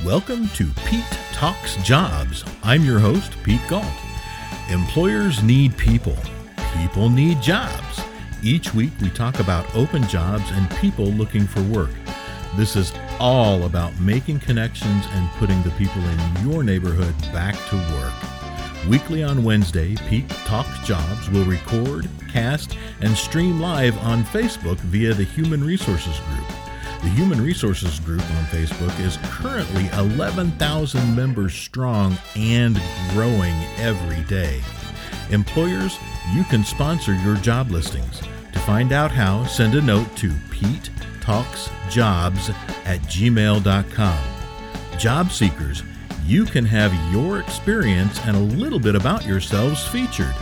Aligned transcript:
Welcome 0.00 0.48
to 0.54 0.68
Pete 0.86 1.04
Talks 1.32 1.76
Jobs. 1.76 2.44
I'm 2.64 2.82
your 2.82 2.98
host, 2.98 3.36
Pete 3.44 3.60
Gault. 3.68 3.84
Employers 4.68 5.44
need 5.44 5.76
people, 5.76 6.16
people 6.76 7.08
need 7.08 7.40
jobs. 7.40 8.00
Each 8.42 8.74
week 8.74 8.90
we 9.00 9.10
talk 9.10 9.38
about 9.38 9.72
open 9.76 10.02
jobs 10.08 10.50
and 10.50 10.68
people 10.78 11.04
looking 11.04 11.46
for 11.46 11.62
work. 11.64 11.90
This 12.56 12.74
is 12.74 12.92
all 13.20 13.64
about 13.64 13.96
making 14.00 14.40
connections 14.40 15.04
and 15.10 15.28
putting 15.32 15.62
the 15.62 15.70
people 15.72 16.02
in 16.02 16.50
your 16.50 16.64
neighborhood 16.64 17.14
back 17.32 17.54
to 17.68 17.76
work. 17.94 18.88
Weekly 18.88 19.22
on 19.22 19.44
Wednesday, 19.44 19.94
Pete 20.08 20.28
Talks 20.46 20.80
Jobs 20.80 21.30
will 21.30 21.44
record, 21.44 22.08
cast, 22.28 22.76
and 23.02 23.16
stream 23.16 23.60
live 23.60 23.96
on 23.98 24.24
Facebook 24.24 24.78
via 24.78 25.14
the 25.14 25.22
Human 25.22 25.62
Resources 25.62 26.18
Group. 26.18 26.61
The 27.02 27.08
Human 27.08 27.40
Resources 27.40 27.98
Group 27.98 28.20
on 28.20 28.44
Facebook 28.44 28.96
is 29.00 29.18
currently 29.24 29.88
11,000 29.98 31.16
members 31.16 31.52
strong 31.52 32.16
and 32.36 32.80
growing 33.10 33.54
every 33.76 34.22
day. 34.24 34.60
Employers, 35.30 35.98
you 36.32 36.44
can 36.44 36.62
sponsor 36.62 37.12
your 37.14 37.34
job 37.36 37.72
listings. 37.72 38.20
To 38.52 38.58
find 38.60 38.92
out 38.92 39.10
how, 39.10 39.44
send 39.46 39.74
a 39.74 39.82
note 39.82 40.16
to 40.18 40.32
Pete 40.52 40.90
Talks 41.20 41.68
Jobs 41.90 42.50
at 42.84 43.00
gmail.com. 43.02 44.24
Job 44.96 45.32
seekers, 45.32 45.82
you 46.24 46.44
can 46.44 46.64
have 46.64 46.94
your 47.12 47.40
experience 47.40 48.20
and 48.26 48.36
a 48.36 48.56
little 48.56 48.78
bit 48.78 48.94
about 48.94 49.26
yourselves 49.26 49.84
featured. 49.88 50.34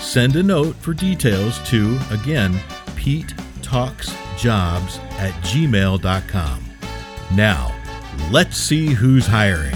Send 0.00 0.36
a 0.36 0.42
note 0.44 0.76
for 0.76 0.94
details 0.94 1.58
to, 1.68 1.98
again, 2.12 2.56
Pete 2.94 3.34
Talks 3.66 4.14
Jobs 4.38 4.98
at 5.18 5.32
gmail.com. 5.42 6.64
Now, 7.34 7.74
let's 8.30 8.56
see 8.56 8.86
who's 8.86 9.26
hiring. 9.26 9.74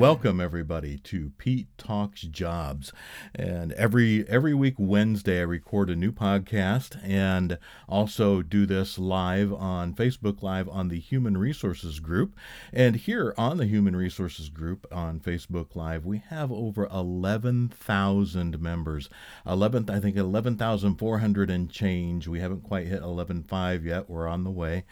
Welcome 0.00 0.40
everybody 0.40 0.96
to 0.96 1.32
Pete 1.36 1.68
Talks 1.76 2.22
Jobs. 2.22 2.90
And 3.34 3.72
every 3.72 4.26
every 4.30 4.54
week 4.54 4.76
Wednesday 4.78 5.40
I 5.40 5.42
record 5.42 5.90
a 5.90 5.94
new 5.94 6.10
podcast 6.10 6.98
and 7.06 7.58
also 7.86 8.40
do 8.40 8.64
this 8.64 8.98
live 8.98 9.52
on 9.52 9.92
Facebook 9.92 10.42
Live 10.42 10.70
on 10.70 10.88
the 10.88 10.98
Human 10.98 11.36
Resources 11.36 12.00
group. 12.00 12.34
And 12.72 12.96
here 12.96 13.34
on 13.36 13.58
the 13.58 13.66
Human 13.66 13.94
Resources 13.94 14.48
group 14.48 14.86
on 14.90 15.20
Facebook 15.20 15.76
Live, 15.76 16.06
we 16.06 16.22
have 16.30 16.50
over 16.50 16.86
11,000 16.86 18.58
members. 18.58 19.10
11 19.46 19.90
I 19.90 20.00
think 20.00 20.16
11,400 20.16 21.50
and 21.50 21.70
change. 21.70 22.26
We 22.26 22.40
haven't 22.40 22.62
quite 22.62 22.86
hit 22.86 23.02
11.5 23.02 23.84
yet. 23.84 24.08
We're 24.08 24.26
on 24.26 24.44
the 24.44 24.50
way. 24.50 24.84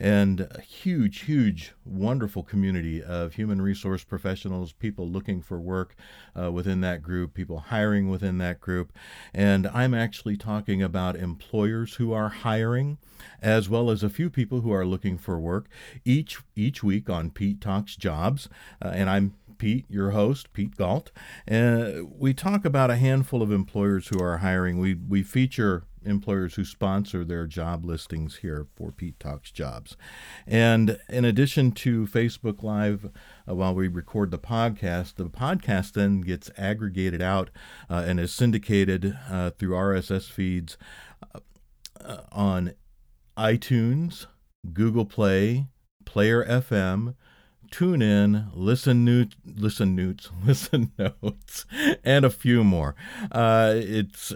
And 0.00 0.40
a 0.40 0.60
huge 0.60 1.20
huge 1.20 1.72
wonderful 1.84 2.42
community 2.42 3.00
of 3.00 3.34
human 3.34 3.62
resource 3.62 4.02
professionals 4.02 4.55
professionals, 4.56 4.72
people 4.72 5.08
looking 5.08 5.42
for 5.42 5.58
work 5.60 5.94
uh, 6.38 6.50
within 6.50 6.80
that 6.80 7.02
group, 7.02 7.34
people 7.34 7.58
hiring 7.58 8.08
within 8.08 8.38
that 8.38 8.60
group. 8.60 8.92
And 9.34 9.66
I'm 9.68 9.94
actually 9.94 10.36
talking 10.36 10.82
about 10.82 11.16
employers 11.16 11.94
who 11.94 12.12
are 12.12 12.28
hiring, 12.28 12.98
as 13.42 13.68
well 13.68 13.90
as 13.90 14.02
a 14.02 14.10
few 14.10 14.30
people 14.30 14.60
who 14.60 14.72
are 14.72 14.86
looking 14.86 15.18
for 15.18 15.38
work 15.38 15.68
each 16.04 16.38
each 16.54 16.82
week 16.82 17.10
on 17.10 17.30
Pete 17.30 17.60
Talks 17.60 17.96
Jobs. 17.96 18.48
Uh, 18.82 18.92
and 18.94 19.10
I'm 19.10 19.34
Pete, 19.58 19.86
your 19.88 20.10
host, 20.10 20.52
Pete 20.52 20.76
Gault. 20.76 21.10
And 21.46 21.82
uh, 21.82 22.04
we 22.18 22.34
talk 22.34 22.64
about 22.64 22.90
a 22.90 22.96
handful 22.96 23.42
of 23.42 23.50
employers 23.50 24.08
who 24.08 24.22
are 24.22 24.38
hiring. 24.38 24.78
We 24.78 24.94
we 24.94 25.22
feature 25.22 25.84
employers 26.06 26.54
who 26.54 26.64
sponsor 26.64 27.24
their 27.24 27.46
job 27.46 27.84
listings 27.84 28.36
here 28.36 28.66
for 28.76 28.92
Pete 28.92 29.18
Talks 29.20 29.50
Jobs. 29.50 29.96
And 30.46 30.98
in 31.08 31.24
addition 31.24 31.72
to 31.72 32.06
Facebook 32.06 32.62
Live, 32.62 33.10
uh, 33.48 33.54
while 33.54 33.74
we 33.74 33.88
record 33.88 34.30
the 34.30 34.38
podcast, 34.38 35.16
the 35.16 35.24
podcast 35.24 35.92
then 35.92 36.20
gets 36.20 36.50
aggregated 36.56 37.20
out 37.20 37.50
uh, 37.90 38.04
and 38.06 38.20
is 38.20 38.32
syndicated 38.32 39.18
uh, 39.30 39.50
through 39.50 39.74
RSS 39.74 40.30
feeds 40.30 40.78
uh, 41.34 41.40
on 42.32 42.72
iTunes, 43.36 44.26
Google 44.72 45.04
Play, 45.04 45.66
Player 46.04 46.44
FM. 46.44 47.14
Tune 47.70 48.00
in, 48.00 48.46
listen 48.54 49.04
newt, 49.04 49.34
listen 49.44 49.96
newts, 49.96 50.30
listen 50.46 50.92
notes, 50.98 51.66
and 52.04 52.24
a 52.24 52.30
few 52.30 52.62
more. 52.62 52.94
Uh, 53.32 53.72
it's 53.74 54.32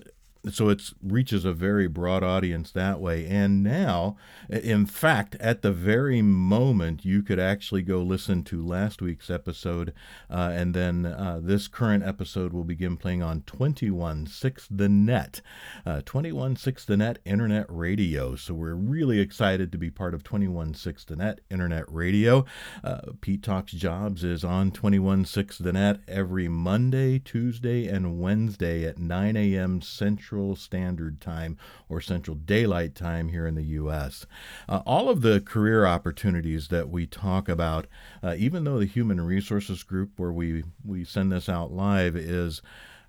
so 0.48 0.70
it 0.70 0.82
reaches 1.02 1.44
a 1.44 1.52
very 1.52 1.86
broad 1.86 2.22
audience 2.22 2.70
that 2.72 3.00
way. 3.00 3.26
And 3.26 3.62
now, 3.62 4.16
in 4.48 4.86
fact, 4.86 5.36
at 5.38 5.60
the 5.60 5.72
very 5.72 6.22
moment, 6.22 7.04
you 7.04 7.22
could 7.22 7.38
actually 7.38 7.82
go 7.82 8.00
listen 8.00 8.42
to 8.44 8.64
last 8.64 9.02
week's 9.02 9.28
episode, 9.28 9.92
uh, 10.30 10.50
and 10.54 10.74
then 10.74 11.04
uh, 11.04 11.40
this 11.42 11.68
current 11.68 12.04
episode 12.04 12.52
will 12.52 12.64
begin 12.64 12.96
playing 12.96 13.22
on 13.22 13.42
216 13.42 14.76
The 14.76 14.88
Net, 14.88 15.42
uh, 15.84 16.00
216 16.06 16.90
The 16.90 16.96
Net 16.96 17.18
Internet 17.26 17.66
Radio. 17.68 18.34
So 18.34 18.54
we're 18.54 18.74
really 18.74 19.20
excited 19.20 19.70
to 19.72 19.78
be 19.78 19.90
part 19.90 20.14
of 20.14 20.24
216 20.24 21.18
The 21.18 21.22
Net 21.22 21.40
Internet 21.50 21.84
Radio. 21.92 22.46
Uh, 22.82 23.00
Pete 23.20 23.42
Talks 23.42 23.72
Jobs 23.72 24.24
is 24.24 24.42
on 24.42 24.70
216 24.70 25.64
The 25.64 25.72
Net 25.72 26.00
every 26.08 26.48
Monday, 26.48 27.18
Tuesday, 27.18 27.86
and 27.86 28.18
Wednesday 28.18 28.86
at 28.86 28.98
9 28.98 29.36
a.m. 29.36 29.82
Central. 29.82 30.29
Central 30.30 30.54
Standard 30.54 31.20
Time 31.20 31.58
or 31.88 32.00
Central 32.00 32.36
Daylight 32.36 32.94
Time 32.94 33.30
here 33.30 33.48
in 33.48 33.56
the 33.56 33.64
U.S. 33.64 34.26
Uh, 34.68 34.80
all 34.86 35.08
of 35.08 35.22
the 35.22 35.40
career 35.40 35.86
opportunities 35.86 36.68
that 36.68 36.88
we 36.88 37.04
talk 37.04 37.48
about, 37.48 37.88
uh, 38.22 38.36
even 38.38 38.62
though 38.62 38.78
the 38.78 38.86
Human 38.86 39.20
Resources 39.20 39.82
Group, 39.82 40.10
where 40.18 40.30
we, 40.30 40.62
we 40.84 41.04
send 41.04 41.32
this 41.32 41.48
out 41.48 41.72
live, 41.72 42.14
is 42.14 42.62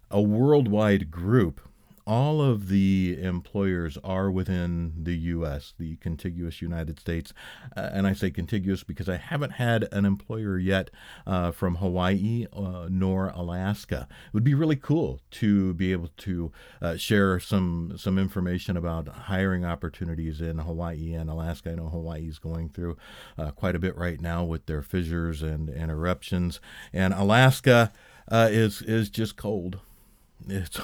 a 0.09 0.19
worldwide 0.19 1.11
group 1.11 1.61
all 2.06 2.41
of 2.41 2.67
the 2.67 3.17
employers 3.22 3.97
are 4.03 4.31
within 4.31 4.94
the 4.97 5.16
U.S., 5.16 5.73
the 5.78 5.95
contiguous 5.97 6.62
United 6.62 7.00
States. 7.00 7.34
Uh, 7.75 7.89
and 7.94 8.07
I 8.07 8.13
say 8.13 8.31
contiguous 8.31 8.84
because 8.84 9.07
I 9.07 9.17
haven't 9.17 9.51
had 9.51 9.88
an 9.91 10.06
employer 10.06 10.57
yet 10.57 10.90
uh, 11.25 11.51
from 11.51 11.75
Hawaii 11.75 12.47
uh, 12.53 12.88
nor 12.90 13.29
Alaska. 13.29 14.07
It 14.09 14.34
would 14.34 14.44
be 14.44 14.53
really 14.53 14.75
cool 14.75 15.22
to 15.31 15.73
be 15.73 15.91
able 15.91 16.09
to 16.17 16.51
uh, 16.81 16.97
share 16.97 17.40
some 17.40 17.94
some 17.97 18.17
information 18.17 18.78
about 18.78 19.07
hiring 19.07 19.66
opportunities 19.66 20.41
in 20.41 20.59
Hawaii 20.59 21.13
and 21.13 21.29
Alaska. 21.29 21.72
I 21.72 21.75
know 21.75 21.90
Hawaii 21.90 22.28
is 22.28 22.40
going 22.40 22.69
through 22.69 22.97
uh, 23.38 23.51
quite 23.51 23.75
a 23.75 23.79
bit 23.79 23.95
right 23.95 24.19
now 24.19 24.44
with 24.44 24.66
their 24.66 24.81
fissures 24.81 25.41
and, 25.41 25.69
and 25.69 25.91
eruptions, 25.91 26.59
and 26.94 27.13
Alaska 27.13 27.91
uh, 28.29 28.47
is 28.51 28.81
is 28.81 29.09
just 29.09 29.35
cold. 29.35 29.79
It's 30.47 30.79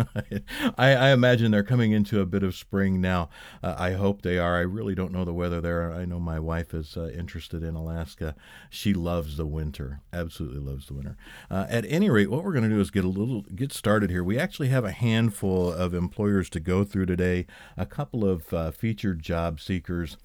I, 0.78 0.94
I, 0.94 1.12
imagine 1.12 1.50
they're 1.50 1.62
coming 1.62 1.92
into 1.92 2.20
a 2.20 2.26
bit 2.26 2.42
of 2.42 2.54
spring 2.54 3.00
now. 3.00 3.28
Uh, 3.62 3.74
I 3.78 3.92
hope 3.92 4.22
they 4.22 4.38
are. 4.38 4.56
I 4.56 4.60
really 4.60 4.94
don't 4.94 5.12
know 5.12 5.24
the 5.24 5.32
weather 5.32 5.60
there. 5.60 5.92
I 5.92 6.04
know 6.04 6.20
my 6.20 6.38
wife 6.38 6.74
is 6.74 6.96
uh, 6.96 7.08
interested 7.08 7.62
in 7.62 7.74
Alaska. 7.74 8.34
She 8.70 8.94
loves 8.94 9.36
the 9.36 9.46
winter. 9.46 10.00
Absolutely 10.12 10.60
loves 10.60 10.86
the 10.86 10.94
winter. 10.94 11.16
Uh, 11.50 11.66
at 11.68 11.84
any 11.88 12.10
rate, 12.10 12.30
what 12.30 12.44
we're 12.44 12.52
going 12.52 12.68
to 12.68 12.74
do 12.74 12.80
is 12.80 12.90
get 12.90 13.04
a 13.04 13.08
little 13.08 13.42
get 13.54 13.72
started 13.72 14.10
here. 14.10 14.24
We 14.24 14.38
actually 14.38 14.68
have 14.68 14.84
a 14.84 14.92
handful 14.92 15.72
of 15.72 15.94
employers 15.94 16.48
to 16.50 16.60
go 16.60 16.84
through 16.84 17.06
today. 17.06 17.46
A 17.76 17.86
couple 17.86 18.28
of 18.28 18.52
uh, 18.52 18.70
featured 18.70 19.22
job 19.22 19.60
seekers. 19.60 20.16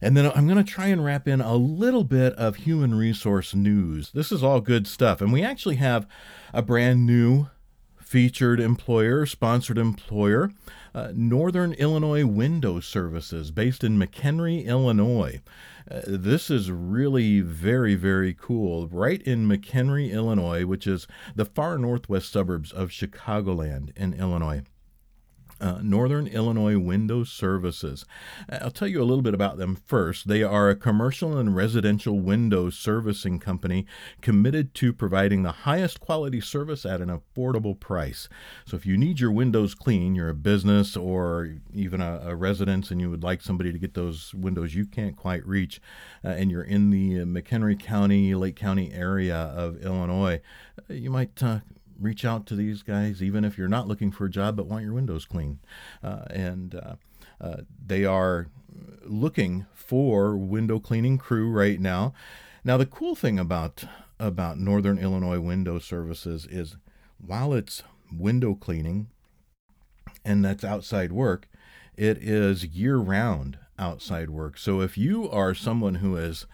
And 0.00 0.16
then 0.16 0.30
I'm 0.34 0.46
going 0.46 0.62
to 0.62 0.70
try 0.70 0.88
and 0.88 1.02
wrap 1.02 1.26
in 1.26 1.40
a 1.40 1.56
little 1.56 2.04
bit 2.04 2.34
of 2.34 2.56
human 2.56 2.94
resource 2.94 3.54
news. 3.54 4.10
This 4.12 4.30
is 4.30 4.42
all 4.42 4.60
good 4.60 4.86
stuff. 4.86 5.22
And 5.22 5.32
we 5.32 5.42
actually 5.42 5.76
have 5.76 6.06
a 6.52 6.60
brand 6.60 7.06
new 7.06 7.48
featured 8.06 8.60
employer, 8.60 9.26
sponsored 9.26 9.76
employer, 9.76 10.52
uh, 10.94 11.10
Northern 11.12 11.72
Illinois 11.72 12.24
Window 12.24 12.78
Services, 12.78 13.50
based 13.50 13.82
in 13.82 13.98
McHenry, 13.98 14.64
Illinois. 14.64 15.40
Uh, 15.90 16.02
this 16.06 16.48
is 16.48 16.70
really 16.70 17.40
very, 17.40 17.96
very 17.96 18.32
cool. 18.32 18.86
Right 18.86 19.20
in 19.22 19.48
McHenry, 19.48 20.12
Illinois, 20.12 20.64
which 20.64 20.86
is 20.86 21.08
the 21.34 21.44
far 21.44 21.78
northwest 21.78 22.30
suburbs 22.30 22.70
of 22.70 22.90
Chicagoland 22.90 23.90
in 23.96 24.14
Illinois 24.14 24.62
uh, 25.60 25.80
Northern 25.82 26.26
Illinois 26.26 26.78
Window 26.78 27.24
Services. 27.24 28.04
I'll 28.48 28.70
tell 28.70 28.88
you 28.88 29.02
a 29.02 29.04
little 29.04 29.22
bit 29.22 29.34
about 29.34 29.58
them 29.58 29.76
first. 29.76 30.28
They 30.28 30.42
are 30.42 30.68
a 30.68 30.76
commercial 30.76 31.36
and 31.36 31.54
residential 31.54 32.18
window 32.18 32.70
servicing 32.70 33.38
company 33.38 33.86
committed 34.20 34.74
to 34.74 34.92
providing 34.92 35.42
the 35.42 35.52
highest 35.52 36.00
quality 36.00 36.40
service 36.40 36.84
at 36.84 37.00
an 37.00 37.08
affordable 37.08 37.78
price. 37.78 38.28
So, 38.66 38.76
if 38.76 38.86
you 38.86 38.96
need 38.96 39.20
your 39.20 39.32
windows 39.32 39.74
clean, 39.74 40.14
you're 40.14 40.28
a 40.28 40.34
business 40.34 40.96
or 40.96 41.56
even 41.72 42.00
a, 42.00 42.20
a 42.24 42.34
residence, 42.34 42.90
and 42.90 43.00
you 43.00 43.10
would 43.10 43.22
like 43.22 43.42
somebody 43.42 43.72
to 43.72 43.78
get 43.78 43.94
those 43.94 44.34
windows 44.34 44.74
you 44.74 44.86
can't 44.86 45.16
quite 45.16 45.46
reach, 45.46 45.80
uh, 46.24 46.28
and 46.28 46.50
you're 46.50 46.62
in 46.62 46.90
the 46.90 47.16
McHenry 47.24 47.78
County, 47.78 48.34
Lake 48.34 48.56
County 48.56 48.92
area 48.92 49.36
of 49.36 49.82
Illinois, 49.82 50.40
uh, 50.78 50.94
you 50.94 51.10
might 51.10 51.42
uh, 51.42 51.60
reach 51.98 52.24
out 52.24 52.46
to 52.46 52.56
these 52.56 52.82
guys, 52.82 53.22
even 53.22 53.44
if 53.44 53.56
you're 53.58 53.68
not 53.68 53.88
looking 53.88 54.10
for 54.10 54.26
a 54.26 54.30
job 54.30 54.56
but 54.56 54.66
want 54.66 54.84
your 54.84 54.94
windows 54.94 55.24
clean. 55.24 55.58
Uh, 56.02 56.24
and 56.30 56.74
uh, 56.74 56.94
uh, 57.40 57.56
they 57.84 58.04
are 58.04 58.48
looking 59.04 59.66
for 59.74 60.36
window 60.36 60.78
cleaning 60.78 61.18
crew 61.18 61.50
right 61.50 61.80
now. 61.80 62.12
Now, 62.64 62.76
the 62.76 62.86
cool 62.86 63.14
thing 63.14 63.38
about 63.38 63.84
about 64.18 64.58
Northern 64.58 64.98
Illinois 64.98 65.40
Window 65.40 65.78
Services 65.78 66.46
is 66.50 66.76
while 67.18 67.52
it's 67.52 67.82
window 68.10 68.54
cleaning 68.54 69.08
and 70.24 70.44
that's 70.44 70.64
outside 70.64 71.12
work, 71.12 71.48
it 71.96 72.18
is 72.18 72.64
year 72.64 72.96
round 72.96 73.58
outside 73.78 74.30
work. 74.30 74.58
So 74.58 74.80
if 74.80 74.98
you 74.98 75.30
are 75.30 75.54
someone 75.54 75.96
who 75.96 76.16
is 76.16 76.46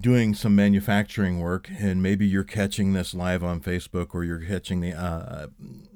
doing 0.00 0.34
some 0.34 0.56
manufacturing 0.56 1.40
work 1.40 1.68
and 1.78 2.02
maybe 2.02 2.26
you're 2.26 2.42
catching 2.42 2.92
this 2.92 3.12
live 3.12 3.44
on 3.44 3.60
Facebook 3.60 4.14
or 4.14 4.24
you're 4.24 4.40
catching 4.40 4.80
the 4.80 4.92
uh, 4.92 5.48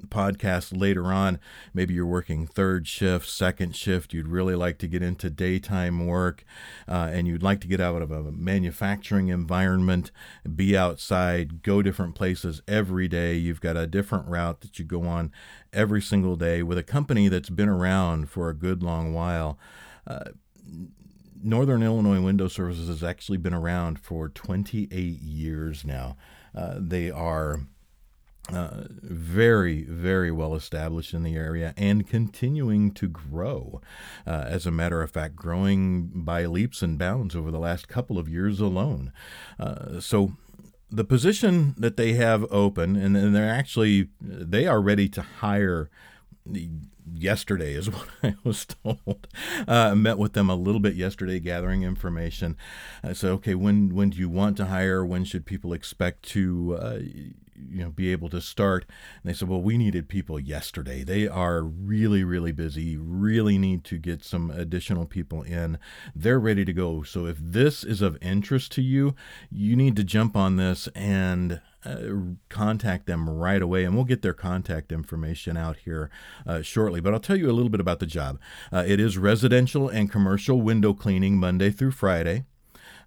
podcast 0.09 0.79
later 0.79 1.05
on, 1.05 1.39
maybe 1.73 1.93
you're 1.93 2.05
working 2.05 2.45
third 2.45 2.87
shift, 2.87 3.27
second 3.27 3.75
shift, 3.75 4.13
you'd 4.13 4.27
really 4.27 4.53
like 4.53 4.77
to 4.77 4.87
get 4.87 5.01
into 5.01 5.29
daytime 5.29 6.05
work 6.05 6.43
uh, 6.87 7.09
and 7.11 7.27
you'd 7.27 7.41
like 7.41 7.59
to 7.61 7.67
get 7.67 7.81
out 7.81 8.01
of 8.01 8.11
a 8.11 8.31
manufacturing 8.31 9.29
environment, 9.29 10.11
be 10.55 10.77
outside, 10.77 11.63
go 11.63 11.81
different 11.81 12.13
places 12.13 12.61
every 12.67 13.07
day. 13.07 13.35
You've 13.35 13.61
got 13.61 13.75
a 13.75 13.87
different 13.87 14.27
route 14.27 14.61
that 14.61 14.77
you 14.77 14.85
go 14.85 15.03
on 15.03 15.31
every 15.73 16.01
single 16.01 16.35
day 16.35 16.61
with 16.61 16.77
a 16.77 16.83
company 16.83 17.27
that's 17.27 17.49
been 17.49 17.69
around 17.69 18.29
for 18.29 18.49
a 18.49 18.53
good 18.53 18.83
long 18.83 19.13
while. 19.13 19.57
Uh, 20.05 20.25
Northern 21.45 21.83
Illinois 21.83 22.21
Window 22.21 22.47
Services 22.47 22.87
has 22.87 23.03
actually 23.03 23.37
been 23.37 23.53
around 23.53 23.99
for 23.99 24.29
28 24.29 24.91
years 24.91 25.85
now. 25.85 26.17
Uh, 26.55 26.75
they 26.79 27.11
are 27.11 27.59
uh, 28.51 28.85
very, 28.89 29.83
very 29.83 30.31
well 30.31 30.55
established 30.55 31.13
in 31.13 31.21
the 31.21 31.35
area 31.35 31.75
and 31.77 32.07
continuing 32.07 32.91
to 32.93 33.07
grow. 33.07 33.79
Uh, 34.25 34.45
as 34.47 34.65
a 34.65 34.71
matter 34.71 35.03
of 35.03 35.11
fact, 35.11 35.35
growing 35.35 36.09
by 36.13 36.45
leaps 36.45 36.81
and 36.81 36.97
bounds 36.97 37.35
over 37.35 37.51
the 37.51 37.59
last 37.59 37.87
couple 37.87 38.17
of 38.17 38.27
years 38.27 38.59
alone. 38.59 39.11
Uh, 39.59 39.99
so, 39.99 40.33
the 40.91 41.03
position 41.03 41.75
that 41.77 41.97
they 41.97 42.13
have 42.13 42.45
open, 42.51 42.95
and, 42.95 43.17
and 43.17 43.35
they're 43.35 43.49
actually 43.49 44.09
they 44.21 44.65
are 44.65 44.81
ready 44.81 45.09
to 45.09 45.21
hire 45.21 45.89
yesterday 47.13 47.73
is 47.73 47.89
what 47.91 48.07
I 48.23 48.35
was 48.43 48.65
told. 48.65 49.27
Uh, 49.67 49.89
I 49.91 49.93
met 49.93 50.17
with 50.17 50.33
them 50.33 50.49
a 50.49 50.55
little 50.55 50.81
bit 50.81 50.95
yesterday, 50.95 51.39
gathering 51.39 51.83
information. 51.83 52.57
I 53.03 53.13
said, 53.13 53.31
okay, 53.31 53.55
when 53.55 53.93
when 53.95 54.09
do 54.09 54.17
you 54.17 54.29
want 54.29 54.57
to 54.57 54.65
hire? 54.65 55.05
When 55.05 55.23
should 55.23 55.45
people 55.45 55.73
expect 55.73 56.23
to? 56.29 56.77
Uh, 56.79 56.99
you 57.55 57.83
know, 57.83 57.89
be 57.89 58.11
able 58.11 58.29
to 58.29 58.41
start. 58.41 58.85
And 59.21 59.29
they 59.29 59.35
said, 59.35 59.47
well, 59.47 59.61
we 59.61 59.77
needed 59.77 60.09
people 60.09 60.39
yesterday. 60.39 61.03
They 61.03 61.27
are 61.27 61.61
really, 61.63 62.23
really 62.23 62.51
busy, 62.51 62.97
really 62.97 63.57
need 63.57 63.83
to 63.85 63.97
get 63.97 64.23
some 64.23 64.51
additional 64.51 65.05
people 65.05 65.41
in. 65.41 65.77
They're 66.15 66.39
ready 66.39 66.65
to 66.65 66.73
go. 66.73 67.03
So 67.03 67.25
if 67.25 67.37
this 67.39 67.83
is 67.83 68.01
of 68.01 68.17
interest 68.21 68.71
to 68.73 68.81
you, 68.81 69.15
you 69.49 69.75
need 69.75 69.95
to 69.95 70.03
jump 70.03 70.35
on 70.35 70.57
this 70.57 70.87
and 70.95 71.61
uh, 71.85 71.97
contact 72.49 73.05
them 73.05 73.29
right 73.29 73.61
away, 73.61 73.85
and 73.85 73.95
we'll 73.95 74.05
get 74.05 74.23
their 74.23 74.33
contact 74.33 74.91
information 74.91 75.55
out 75.55 75.77
here 75.77 76.09
uh, 76.47 76.61
shortly. 76.61 76.99
But 76.99 77.13
I'll 77.13 77.19
tell 77.19 77.37
you 77.37 77.49
a 77.49 77.53
little 77.53 77.69
bit 77.69 77.79
about 77.79 77.99
the 77.99 78.07
job. 78.07 78.39
Uh, 78.73 78.83
it 78.87 78.99
is 78.99 79.17
residential 79.17 79.87
and 79.87 80.11
commercial 80.11 80.61
window 80.61 80.93
cleaning 80.93 81.37
Monday 81.37 81.69
through 81.69 81.91
Friday. 81.91 82.45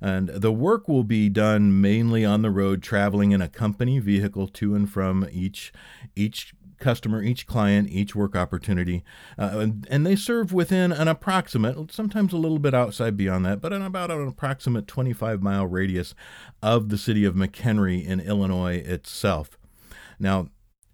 And 0.00 0.28
the 0.28 0.52
work 0.52 0.88
will 0.88 1.04
be 1.04 1.28
done 1.28 1.80
mainly 1.80 2.24
on 2.24 2.42
the 2.42 2.50
road, 2.50 2.82
traveling 2.82 3.32
in 3.32 3.42
a 3.42 3.48
company 3.48 3.98
vehicle 3.98 4.48
to 4.48 4.74
and 4.74 4.90
from 4.90 5.26
each 5.32 5.72
each 6.14 6.54
customer, 6.78 7.22
each 7.22 7.46
client, 7.46 7.90
each 7.90 8.14
work 8.14 8.36
opportunity. 8.36 9.04
Uh, 9.36 9.58
and, 9.58 9.86
and, 9.90 10.06
they 10.06 10.16
serve 10.16 10.52
within 10.52 10.92
an 10.92 11.08
approximate, 11.08 11.92
sometimes 11.92 12.32
a 12.32 12.36
little 12.36 12.58
bit 12.58 12.74
outside 12.74 13.16
beyond 13.16 13.44
that, 13.44 13.60
but 13.60 13.72
in 13.72 13.82
about 13.82 14.10
an 14.10 14.26
approximate 14.26 14.86
25 14.86 15.42
mile 15.42 15.66
radius 15.66 16.14
of 16.62 16.88
the 16.88 16.98
city 16.98 17.24
of 17.24 17.34
McHenry 17.34 18.04
in 18.04 18.20
Illinois 18.20 18.76
itself. 18.76 19.58
Now, 20.18 20.48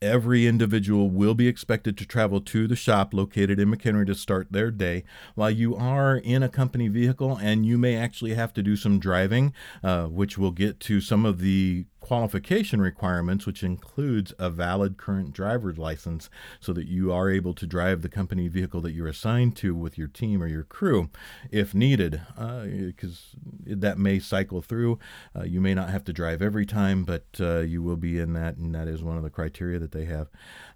Every 0.05 0.47
individual 0.47 1.09
will 1.09 1.35
be 1.35 1.49
expected 1.49 1.97
to 1.97 2.05
travel 2.05 2.43
to 2.43 2.69
the 2.69 2.77
shop 2.77 3.15
located 3.15 3.59
in 3.59 3.71
McHenry 3.71 4.07
to 4.07 4.15
start 4.15 4.49
their 4.51 4.71
day. 4.71 5.03
While 5.35 5.51
you 5.51 5.75
are 5.75 6.19
in 6.19 6.43
a 6.43 6.49
company 6.51 6.89
vehicle 6.89 7.39
and 7.41 7.65
you 7.65 7.79
may 7.79 7.97
actually 7.97 8.35
have 8.35 8.53
to 8.53 8.63
do 8.63 8.77
some 8.77 8.99
driving, 8.99 9.55
uh, 9.83 10.05
which 10.09 10.37
we'll 10.37 10.51
get 10.51 10.79
to 10.81 11.01
some 11.01 11.25
of 11.25 11.39
the 11.39 11.87
qualification 12.05 12.83
requirements, 12.83 13.47
which 13.47 13.63
includes 13.63 14.35
a 14.39 14.51
valid 14.51 14.99
current 14.99 15.33
driver's 15.33 15.79
license 15.79 16.29
so 16.61 16.71
that 16.75 16.87
you 16.87 17.11
are 17.11 17.31
able 17.31 17.55
to 17.55 17.67
drive 17.67 18.03
the 18.03 18.11
company 18.11 18.47
vehicle 18.47 18.83
that 18.83 18.93
you're 18.93 19.09
assigned 19.09 19.57
to 19.57 19.75
with 19.75 19.97
your 19.97 20.07
team 20.07 20.43
or 20.43 20.47
your 20.47 20.65
crew 20.65 21.09
if 21.51 21.75
needed, 21.75 22.21
because 22.37 23.35
uh, 23.35 23.75
that 23.75 23.97
may 23.97 24.19
cycle 24.19 24.61
through. 24.61 24.99
Uh, 25.35 25.45
you 25.45 25.63
may 25.63 25.73
not 25.73 25.89
have 25.89 26.05
to 26.05 26.13
drive 26.13 26.43
every 26.43 26.67
time, 26.67 27.05
but 27.05 27.25
uh, 27.41 27.61
you 27.61 27.83
will 27.83 27.97
be 27.97 28.19
in 28.19 28.35
that, 28.35 28.59
and 28.59 28.75
that 28.75 28.87
is 28.87 29.03
one 29.03 29.17
of 29.17 29.23
the 29.23 29.31
criteria 29.31 29.79
that 29.79 29.93
they 29.93 30.05
have 30.05 30.29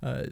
uh, 0.02 0.24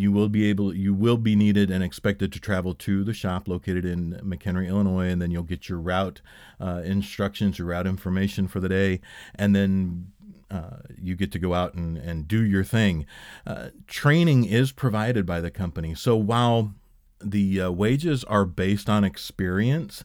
you 0.00 0.12
will 0.12 0.28
be 0.28 0.46
able 0.46 0.74
you 0.74 0.94
will 0.94 1.16
be 1.16 1.36
needed 1.36 1.70
and 1.70 1.82
expected 1.82 2.32
to 2.32 2.40
travel 2.40 2.74
to 2.74 3.04
the 3.04 3.12
shop 3.12 3.48
located 3.48 3.84
in 3.84 4.14
McHenry, 4.24 4.68
Illinois, 4.68 5.08
and 5.08 5.20
then 5.20 5.30
you'll 5.30 5.42
get 5.42 5.68
your 5.68 5.78
route 5.78 6.20
uh, 6.60 6.82
instructions, 6.84 7.58
your 7.58 7.68
route 7.68 7.86
information 7.86 8.48
for 8.48 8.60
the 8.60 8.68
day, 8.68 9.00
and 9.34 9.54
then 9.54 10.12
uh, 10.50 10.78
you 11.00 11.14
get 11.14 11.30
to 11.32 11.38
go 11.38 11.54
out 11.54 11.74
and, 11.74 11.96
and 11.98 12.26
do 12.26 12.42
your 12.42 12.64
thing. 12.64 13.06
Uh, 13.46 13.68
training 13.86 14.44
is 14.44 14.72
provided 14.72 15.26
by 15.26 15.40
the 15.40 15.50
company. 15.50 15.94
So 15.94 16.16
while 16.16 16.74
the 17.20 17.60
uh, 17.60 17.70
wages 17.70 18.24
are 18.24 18.44
based 18.44 18.88
on 18.88 19.04
experience, 19.04 20.04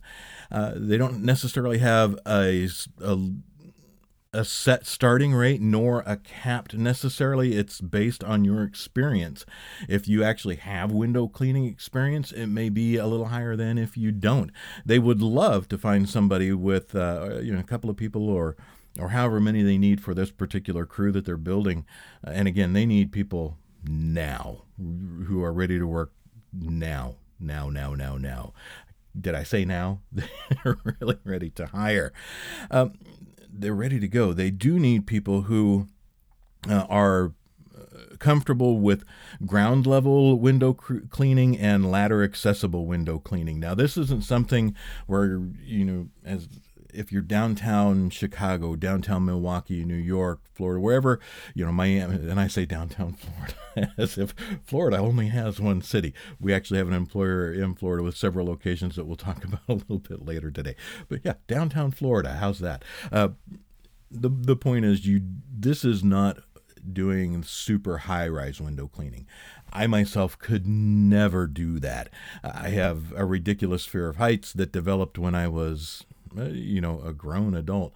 uh, 0.52 0.74
they 0.76 0.98
don't 0.98 1.24
necessarily 1.24 1.78
have 1.78 2.20
a, 2.28 2.68
a 3.02 3.18
a 4.34 4.44
set 4.44 4.86
starting 4.86 5.34
rate 5.34 5.62
nor 5.62 6.04
a 6.06 6.18
capped 6.18 6.74
necessarily. 6.74 7.56
It's 7.56 7.82
based 7.82 8.24
on 8.24 8.44
your 8.44 8.64
experience. 8.64 9.46
If 9.88 10.08
you 10.08 10.24
actually 10.24 10.58
have 10.58 10.92
window 10.92 11.28
cleaning 11.28 11.66
experience, 11.66 12.32
it 12.32 12.48
may 12.48 12.70
be 12.70 12.98
a 12.98 13.08
little 13.08 13.28
higher 13.28 13.56
than 13.56 13.78
if 13.78 13.96
you 13.96 14.12
don't. 14.12 14.52
They 14.86 15.00
would 15.00 15.22
love 15.22 15.68
to 15.70 15.78
find 15.78 16.10
somebody 16.10 16.52
with 16.52 16.96
uh, 16.96 17.40
you 17.42 17.54
know 17.54 17.60
a 17.60 17.64
couple 17.64 17.90
of 17.90 17.98
people 17.98 18.30
or 18.30 18.58
or 19.00 19.10
however 19.10 19.40
many 19.40 19.64
they 19.64 19.78
need 19.78 20.02
for 20.02 20.14
this 20.14 20.32
particular 20.32 20.86
crew 20.86 21.12
that 21.12 21.26
they're 21.26 21.38
building. 21.38 21.86
Uh, 22.26 22.32
and 22.32 22.48
again, 22.48 22.74
they 22.74 22.86
need 22.86 23.12
people 23.12 23.58
now 23.86 24.64
who 24.78 25.44
are 25.44 25.54
ready 25.54 25.80
to 25.80 25.88
work 25.88 26.12
now, 26.54 27.16
now, 27.40 27.70
now, 27.70 27.96
now, 27.96 28.18
now. 28.18 28.54
Did 29.20 29.36
I 29.36 29.44
say 29.44 29.64
now? 29.66 30.02
They're 30.12 30.78
really 31.00 31.20
ready 31.24 31.52
to 31.52 31.68
hire. 31.68 32.14
Um, 32.72 32.94
they're 33.54 33.74
ready 33.76 34.00
to 34.00 34.08
go. 34.08 34.34
They 34.34 34.52
do 34.52 34.80
need 34.80 35.06
people 35.06 35.44
who 35.44 35.88
uh, 36.70 36.86
are 36.90 37.34
uh, 37.76 38.16
comfortable 38.20 38.80
with 38.80 39.04
ground 39.46 39.86
level 39.86 40.40
window 40.40 40.74
cleaning 40.74 41.58
and 41.58 41.90
ladder 41.92 42.24
accessible 42.24 42.86
window 42.86 43.20
cleaning. 43.20 43.60
Now, 43.60 43.76
this 43.76 43.98
isn't 43.98 44.24
something 44.24 44.76
where, 45.08 45.42
you 45.64 45.86
know, 45.86 46.08
as 46.26 46.48
if 46.94 47.12
you're 47.12 47.22
downtown 47.22 48.10
Chicago, 48.10 48.76
downtown 48.76 49.26
Milwaukee, 49.26 49.84
New 49.84 49.96
York, 49.96 50.42
Florida, 50.54 50.80
wherever, 50.80 51.20
you 51.54 51.66
know, 51.66 51.72
Miami, 51.72 52.16
and 52.16 52.40
I 52.40 52.48
say 52.48 52.66
downtown 52.66 53.14
Florida 53.74 53.94
as 53.98 54.18
if 54.18 54.34
Florida 54.64 54.98
only 54.98 55.28
has 55.28 55.60
one 55.60 55.82
city. 55.82 56.14
We 56.40 56.54
actually 56.54 56.78
have 56.78 56.88
an 56.88 56.94
employer 56.94 57.52
in 57.52 57.76
Florida 57.76 58.04
with 58.04 58.18
several 58.18 58.46
locations 58.46 58.96
that 58.96 59.06
we'll 59.06 59.16
talk 59.16 59.44
about 59.44 59.62
a 59.68 59.74
little 59.74 60.00
bit 60.00 60.26
later 60.26 60.52
today. 60.52 60.76
But 61.10 61.22
yeah, 61.24 61.36
downtown 61.48 61.92
Florida, 61.92 62.34
how's 62.34 62.60
that? 62.60 62.84
Uh, 63.12 63.30
the 64.12 64.30
the 64.30 64.56
point 64.56 64.86
is, 64.86 65.08
you 65.08 65.22
this 65.52 65.84
is 65.84 66.04
not 66.04 66.38
doing 66.92 67.44
super 67.44 68.00
high 68.00 68.28
rise 68.28 68.60
window 68.60 68.88
cleaning. 68.88 69.26
I 69.72 69.88
myself 69.88 70.38
could 70.38 70.68
never 70.68 71.48
do 71.48 71.80
that. 71.80 72.10
I 72.44 72.70
have 72.70 73.14
a 73.16 73.26
ridiculous 73.26 73.86
fear 73.86 74.08
of 74.10 74.18
heights 74.18 74.54
that 74.54 74.72
developed 74.72 75.18
when 75.18 75.34
I 75.34 75.48
was 75.48 76.06
you 76.36 76.82
know, 76.82 77.02
a 77.06 77.14
grown 77.14 77.56
adult. 77.56 77.94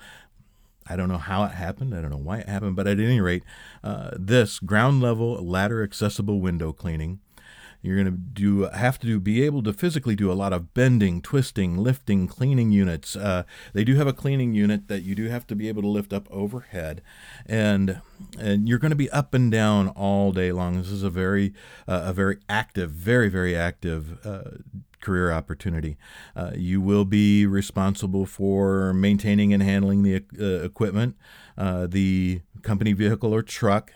I 0.90 0.96
don't 0.96 1.10
know 1.10 1.18
how 1.18 1.44
it 1.44 1.52
happened. 1.52 1.94
I 1.94 2.02
don't 2.02 2.12
know 2.12 2.18
why 2.18 2.40
it 2.40 2.48
happened, 2.48 2.76
but 2.76 2.88
at 2.88 3.00
any 3.00 3.20
rate, 3.20 3.44
uh, 3.84 4.12
this 4.18 4.60
ground 4.60 5.02
level 5.02 5.34
ladder 5.46 5.84
accessible 5.84 6.40
window 6.40 6.72
cleaning 6.72 7.20
you're 7.82 7.96
going 7.96 8.06
to 8.06 8.12
do 8.12 8.64
have 8.64 9.00
to 9.00 9.08
do 9.08 9.20
be 9.20 9.44
able 9.44 9.62
to 9.64 9.72
physically 9.72 10.16
do 10.16 10.32
a 10.32 10.34
lot 10.34 10.52
of 10.52 10.74
bending, 10.74 11.22
twisting, 11.22 11.78
lifting, 11.78 12.28
cleaning 12.28 12.72
units. 12.72 13.16
Uh, 13.16 13.44
they 13.74 13.84
do 13.84 13.96
have 13.96 14.08
a 14.08 14.14
cleaning 14.14 14.54
unit 14.54 14.88
that 14.88 15.04
you 15.04 15.16
do 15.16 15.28
have 15.28 15.46
to 15.48 15.56
be 15.56 15.68
able 15.68 15.82
to 15.84 15.88
lift 15.88 16.12
up 16.12 16.28
overhead, 16.32 17.02
and 17.46 18.02
and 18.38 18.68
you're 18.68 18.80
going 18.80 18.92
to 18.92 18.96
be 18.96 19.10
up 19.12 19.34
and 19.34 19.52
down 19.52 19.90
all 19.90 20.32
day 20.32 20.52
long. 20.52 20.78
This 20.78 20.90
is 20.90 21.04
a 21.04 21.10
very 21.10 21.54
uh, 21.88 22.04
a 22.06 22.14
very 22.14 22.40
active, 22.50 22.92
very 22.92 23.30
very 23.30 23.56
active 23.56 24.26
uh, 24.26 24.58
career 25.08 25.32
opportunity. 25.32 25.98
Uh, 26.36 26.52
you 26.54 26.82
will 26.82 27.06
be 27.06 27.46
responsible 27.46 28.26
for 28.26 28.94
maintaining 28.94 29.54
and 29.54 29.64
handling 29.64 30.04
the 30.04 30.22
uh, 30.38 30.66
equipment, 30.66 31.16
uh, 31.58 31.88
the 31.88 32.42
company 32.62 32.92
vehicle 32.92 33.34
or 33.34 33.42
truck 33.42 33.94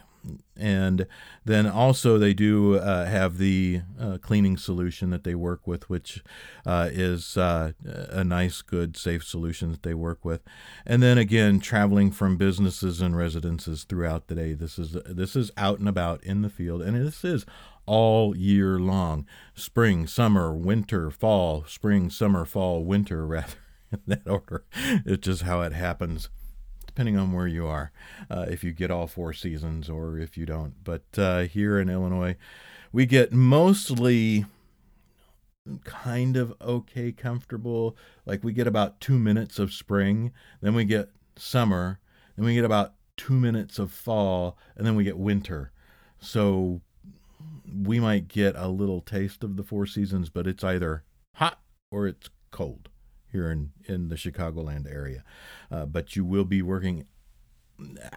and 0.56 1.08
then 1.44 1.66
also 1.66 2.20
they 2.20 2.36
do 2.36 2.76
uh, 2.76 3.06
have 3.06 3.40
the 3.40 3.82
uh, 4.00 4.20
cleaning 4.22 4.56
solution 4.56 5.10
that 5.10 5.24
they 5.24 5.34
work 5.34 5.66
with, 5.66 5.90
which 5.90 6.24
is 6.68 7.36
a 7.38 8.24
nice, 8.24 8.62
good, 8.62 8.96
safe 8.96 9.24
solution 9.24 9.72
that 9.72 9.82
they 9.82 9.96
work 9.96 10.24
with. 10.24 10.42
And 10.86 11.02
then 11.02 11.18
again, 11.18 11.60
traveling 11.60 12.12
from 12.12 12.38
businesses 12.38 13.02
and 13.02 13.18
residences 13.18 13.84
throughout 13.84 14.28
the 14.28 14.36
day. 14.36 14.54
This 14.54 14.78
is 14.78 14.96
this 15.08 15.36
is 15.36 15.50
out 15.58 15.80
and 15.80 15.90
about 15.90 16.24
in 16.24 16.44
the 16.44 16.50
field, 16.50 16.84
and 16.84 16.96
this 16.96 17.26
is 17.26 17.48
all 17.86 18.36
year 18.36 18.80
long 18.80 19.26
spring, 19.54 20.08
summer, 20.08 20.54
winter, 20.54 21.10
fall, 21.10 21.66
spring, 21.68 22.10
summer, 22.10 22.46
fall, 22.46 22.84
winter, 22.84 23.26
rather, 23.28 23.54
in 23.92 24.00
that 24.08 24.28
order. 24.28 24.64
It's 25.06 25.26
just 25.26 25.44
how 25.44 25.62
it 25.62 25.74
happens, 25.74 26.30
depending 26.86 27.18
on 27.18 27.32
where 27.32 27.48
you 27.48 27.68
are, 27.68 27.92
uh, 28.30 28.46
if 28.50 28.64
you 28.64 28.72
get 28.72 28.92
all 28.92 29.08
four 29.08 29.34
seasons 29.34 29.90
or 29.90 30.18
if 30.18 30.38
you 30.38 30.46
don't. 30.46 30.84
But 30.84 31.04
uh, 31.18 31.42
here 31.42 31.80
in 31.80 31.90
Illinois, 31.90 32.36
we 32.92 33.06
get 33.06 33.32
mostly 33.32 34.46
kind 35.84 36.38
of 36.38 36.54
okay, 36.62 37.12
comfortable. 37.12 37.96
Like 38.26 38.44
we 38.44 38.54
get 38.54 38.68
about 38.68 39.00
two 39.00 39.20
minutes 39.20 39.60
of 39.60 39.74
spring, 39.74 40.32
then 40.62 40.74
we 40.74 40.86
get 40.86 41.10
summer, 41.36 42.00
then 42.36 42.46
we 42.46 42.56
get 42.56 42.66
about 42.66 42.94
two 43.18 43.34
minutes 43.34 43.78
of 43.78 43.92
fall, 43.92 44.58
and 44.76 44.86
then 44.86 44.96
we 44.96 45.04
get 45.04 45.18
winter. 45.18 45.72
So 46.20 46.82
we 47.74 48.00
might 48.00 48.28
get 48.28 48.56
a 48.56 48.68
little 48.68 49.02
taste 49.02 49.44
of 49.44 49.58
the 49.58 49.64
four 49.64 49.86
seasons, 49.86 50.30
but 50.30 50.48
it's 50.48 50.64
either 50.64 51.04
hot 51.36 51.60
or 51.92 52.08
it's 52.08 52.30
cold 52.52 52.90
here 53.32 53.50
in, 53.50 53.72
in 53.86 54.10
the 54.10 54.16
Chicagoland 54.16 54.92
area. 54.92 55.24
Uh, 55.72 55.86
but 55.86 56.16
you 56.16 56.26
will 56.26 56.44
be 56.44 56.62
working 56.62 57.06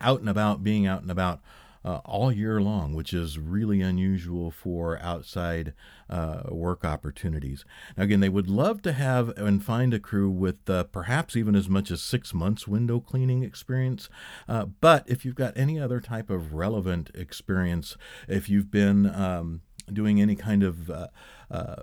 out 0.00 0.20
and 0.20 0.28
about, 0.28 0.62
being 0.62 0.87
out 0.87 1.02
and 1.02 1.11
about 1.11 1.40
uh, 1.84 2.00
all 2.04 2.32
year 2.32 2.60
long, 2.60 2.94
which 2.94 3.12
is 3.12 3.38
really 3.38 3.80
unusual 3.80 4.50
for 4.50 4.98
outside 5.00 5.74
uh, 6.08 6.42
work 6.48 6.84
opportunities. 6.84 7.64
Now, 7.96 8.04
again, 8.04 8.20
they 8.20 8.28
would 8.28 8.48
love 8.48 8.82
to 8.82 8.92
have 8.92 9.28
and 9.36 9.62
find 9.62 9.92
a 9.92 9.98
crew 9.98 10.30
with 10.30 10.68
uh, 10.68 10.84
perhaps 10.84 11.36
even 11.36 11.54
as 11.54 11.68
much 11.68 11.90
as 11.90 12.02
six 12.02 12.32
months 12.32 12.66
window 12.66 13.00
cleaning 13.00 13.42
experience. 13.42 14.08
Uh, 14.48 14.66
but 14.66 15.04
if 15.06 15.24
you've 15.24 15.34
got 15.34 15.56
any 15.56 15.78
other 15.78 16.00
type 16.00 16.30
of 16.30 16.54
relevant 16.54 17.10
experience, 17.14 17.96
if 18.28 18.48
you've 18.48 18.70
been 18.70 19.14
um, 19.14 19.60
doing 19.92 20.20
any 20.20 20.36
kind 20.36 20.62
of 20.62 20.90
uh, 20.90 21.08
uh, 21.50 21.82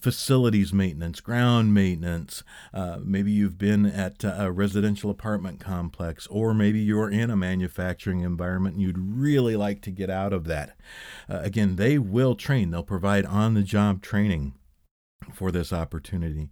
facilities 0.00 0.72
maintenance, 0.72 1.20
ground 1.20 1.74
maintenance. 1.74 2.42
Uh, 2.72 2.98
maybe 3.02 3.30
you've 3.30 3.58
been 3.58 3.86
at 3.86 4.24
a 4.24 4.50
residential 4.50 5.10
apartment 5.10 5.60
complex, 5.60 6.26
or 6.28 6.54
maybe 6.54 6.80
you're 6.80 7.10
in 7.10 7.30
a 7.30 7.36
manufacturing 7.36 8.20
environment 8.20 8.74
and 8.74 8.82
you'd 8.82 8.98
really 8.98 9.56
like 9.56 9.82
to 9.82 9.90
get 9.90 10.10
out 10.10 10.32
of 10.32 10.44
that. 10.44 10.76
Uh, 11.28 11.40
again, 11.42 11.76
they 11.76 11.98
will 11.98 12.34
train, 12.34 12.70
they'll 12.70 12.82
provide 12.82 13.26
on 13.26 13.54
the 13.54 13.62
job 13.62 14.02
training 14.02 14.54
for 15.34 15.50
this 15.50 15.72
opportunity. 15.72 16.48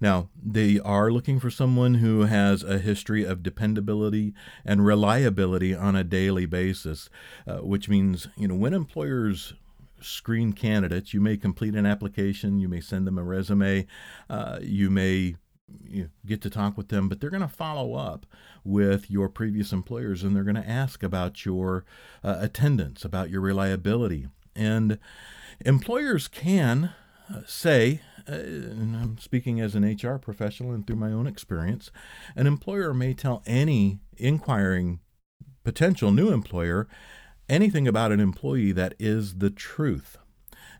Now, 0.00 0.28
they 0.40 0.78
are 0.78 1.10
looking 1.10 1.40
for 1.40 1.50
someone 1.50 1.94
who 1.94 2.22
has 2.22 2.62
a 2.62 2.78
history 2.78 3.24
of 3.24 3.42
dependability 3.42 4.34
and 4.64 4.84
reliability 4.84 5.74
on 5.74 5.96
a 5.96 6.04
daily 6.04 6.46
basis, 6.46 7.08
uh, 7.46 7.56
which 7.58 7.88
means, 7.88 8.28
you 8.36 8.46
know, 8.46 8.54
when 8.54 8.74
employers 8.74 9.54
screen 10.02 10.52
candidates. 10.52 11.14
You 11.14 11.20
may 11.20 11.36
complete 11.36 11.74
an 11.74 11.86
application, 11.86 12.58
you 12.58 12.68
may 12.68 12.80
send 12.80 13.06
them 13.06 13.18
a 13.18 13.22
resume, 13.22 13.86
uh, 14.28 14.58
you 14.62 14.90
may 14.90 15.36
you 15.84 16.02
know, 16.02 16.08
get 16.26 16.40
to 16.42 16.50
talk 16.50 16.76
with 16.76 16.88
them, 16.88 17.08
but 17.08 17.20
they're 17.20 17.30
going 17.30 17.42
to 17.42 17.48
follow 17.48 17.94
up 17.94 18.26
with 18.64 19.10
your 19.10 19.28
previous 19.28 19.72
employers 19.72 20.22
and 20.22 20.34
they're 20.34 20.44
going 20.44 20.54
to 20.56 20.68
ask 20.68 21.02
about 21.02 21.44
your 21.44 21.84
uh, 22.24 22.36
attendance, 22.40 23.04
about 23.04 23.30
your 23.30 23.40
reliability. 23.40 24.26
And 24.54 24.98
employers 25.64 26.28
can 26.28 26.92
uh, 27.32 27.42
say, 27.46 28.02
uh, 28.28 28.32
and 28.32 28.96
I'm 28.96 29.18
speaking 29.18 29.60
as 29.60 29.74
an 29.74 29.84
HR 29.84 30.18
professional 30.18 30.72
and 30.72 30.86
through 30.86 30.96
my 30.96 31.12
own 31.12 31.26
experience, 31.26 31.90
an 32.36 32.46
employer 32.46 32.92
may 32.92 33.14
tell 33.14 33.42
any 33.46 34.00
inquiring 34.16 35.00
potential 35.62 36.10
new 36.10 36.32
employer 36.32 36.88
anything 37.50 37.86
about 37.86 38.12
an 38.12 38.20
employee 38.20 38.72
that 38.72 38.94
is 38.98 39.38
the 39.38 39.50
truth. 39.50 40.16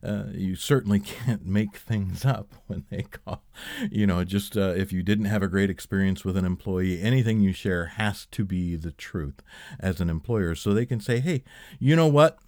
Uh, 0.03 0.25
you 0.33 0.57
certainly 0.57 1.01
can't 1.01 1.45
make 1.45 1.77
things 1.77 2.25
up 2.25 2.55
when 2.67 2.85
they 2.91 3.03
call. 3.03 3.43
You 3.91 4.07
know, 4.07 4.25
just 4.25 4.57
uh, 4.57 4.73
if 4.77 4.93
you 4.93 5.03
didn't 5.03 5.27
have 5.27 5.43
a 5.43 5.49
great 5.49 5.69
experience 5.69 6.25
with 6.25 6.37
an 6.37 6.45
employee, 6.45 7.03
anything 7.03 7.41
you 7.41 7.53
share 7.53 7.87
has 7.87 8.25
to 8.27 8.45
be 8.45 8.77
the 8.77 8.93
truth 8.93 9.43
as 9.79 10.01
an 10.01 10.09
employer. 10.09 10.55
So 10.55 10.73
they 10.73 10.87
can 10.87 11.01
say, 11.01 11.21
hey, 11.21 11.43
you 11.79 11.97
know 11.97 12.07
what? 12.07 12.39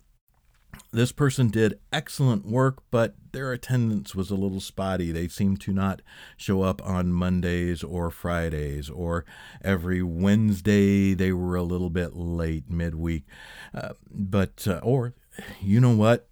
This 0.92 1.10
person 1.10 1.48
did 1.48 1.78
excellent 1.92 2.46
work, 2.46 2.82
but 2.90 3.14
their 3.32 3.52
attendance 3.52 4.14
was 4.14 4.30
a 4.30 4.34
little 4.34 4.60
spotty. 4.60 5.10
They 5.10 5.26
seemed 5.26 5.60
to 5.62 5.72
not 5.72 6.02
show 6.36 6.62
up 6.62 6.86
on 6.86 7.12
Mondays 7.12 7.82
or 7.82 8.10
Fridays, 8.10 8.90
or 8.90 9.24
every 9.62 10.02
Wednesday 10.02 11.14
they 11.14 11.32
were 11.32 11.56
a 11.56 11.62
little 11.62 11.90
bit 11.90 12.14
late 12.14 12.70
midweek. 12.70 13.24
Uh, 13.74 13.94
but, 14.10 14.68
uh, 14.68 14.80
or, 14.82 15.14
you 15.62 15.80
know 15.80 15.96
what? 15.96 16.28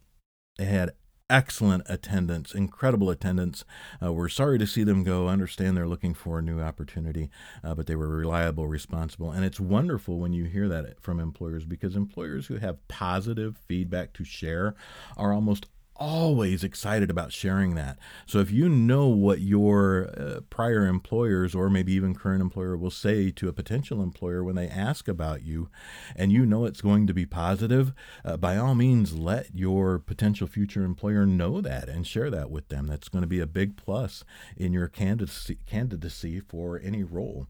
They 0.58 0.66
had 0.66 0.90
excellent 1.30 1.84
attendance, 1.86 2.54
incredible 2.54 3.08
attendance. 3.08 3.64
Uh, 4.02 4.12
we're 4.12 4.28
sorry 4.28 4.58
to 4.58 4.66
see 4.66 4.84
them 4.84 5.04
go. 5.04 5.28
Understand 5.28 5.76
they're 5.76 5.88
looking 5.88 6.12
for 6.12 6.38
a 6.38 6.42
new 6.42 6.60
opportunity, 6.60 7.30
uh, 7.64 7.74
but 7.74 7.86
they 7.86 7.96
were 7.96 8.08
reliable, 8.08 8.66
responsible, 8.66 9.30
and 9.30 9.44
it's 9.44 9.60
wonderful 9.60 10.18
when 10.18 10.32
you 10.32 10.44
hear 10.44 10.68
that 10.68 11.00
from 11.00 11.20
employers 11.20 11.64
because 11.64 11.96
employers 11.96 12.48
who 12.48 12.56
have 12.56 12.86
positive 12.88 13.56
feedback 13.66 14.12
to 14.14 14.24
share 14.24 14.74
are 15.16 15.32
almost 15.32 15.66
always 16.00 16.64
excited 16.64 17.10
about 17.10 17.32
sharing 17.32 17.74
that. 17.74 17.98
So 18.26 18.38
if 18.38 18.50
you 18.50 18.68
know 18.68 19.06
what 19.06 19.40
your 19.40 20.10
uh, 20.16 20.40
prior 20.48 20.86
employers 20.86 21.54
or 21.54 21.68
maybe 21.68 21.92
even 21.92 22.14
current 22.14 22.40
employer 22.40 22.76
will 22.76 22.90
say 22.90 23.30
to 23.32 23.48
a 23.48 23.52
potential 23.52 24.02
employer 24.02 24.42
when 24.42 24.56
they 24.56 24.66
ask 24.66 25.06
about 25.06 25.42
you, 25.42 25.68
and 26.16 26.32
you 26.32 26.46
know 26.46 26.64
it's 26.64 26.80
going 26.80 27.06
to 27.06 27.14
be 27.14 27.26
positive, 27.26 27.92
uh, 28.24 28.38
by 28.38 28.56
all 28.56 28.74
means 28.74 29.14
let 29.14 29.54
your 29.54 29.98
potential 29.98 30.46
future 30.46 30.82
employer 30.82 31.26
know 31.26 31.60
that 31.60 31.88
and 31.88 32.06
share 32.06 32.30
that 32.30 32.50
with 32.50 32.68
them. 32.68 32.86
That's 32.86 33.08
going 33.08 33.22
to 33.22 33.28
be 33.28 33.40
a 33.40 33.46
big 33.46 33.76
plus 33.76 34.24
in 34.56 34.72
your 34.72 34.88
candidacy, 34.88 35.58
candidacy 35.66 36.40
for 36.40 36.80
any 36.82 37.04
role. 37.04 37.46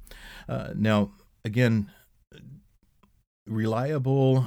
Uh, 0.48 0.70
now, 0.74 1.12
again, 1.44 1.90
reliable 3.46 4.44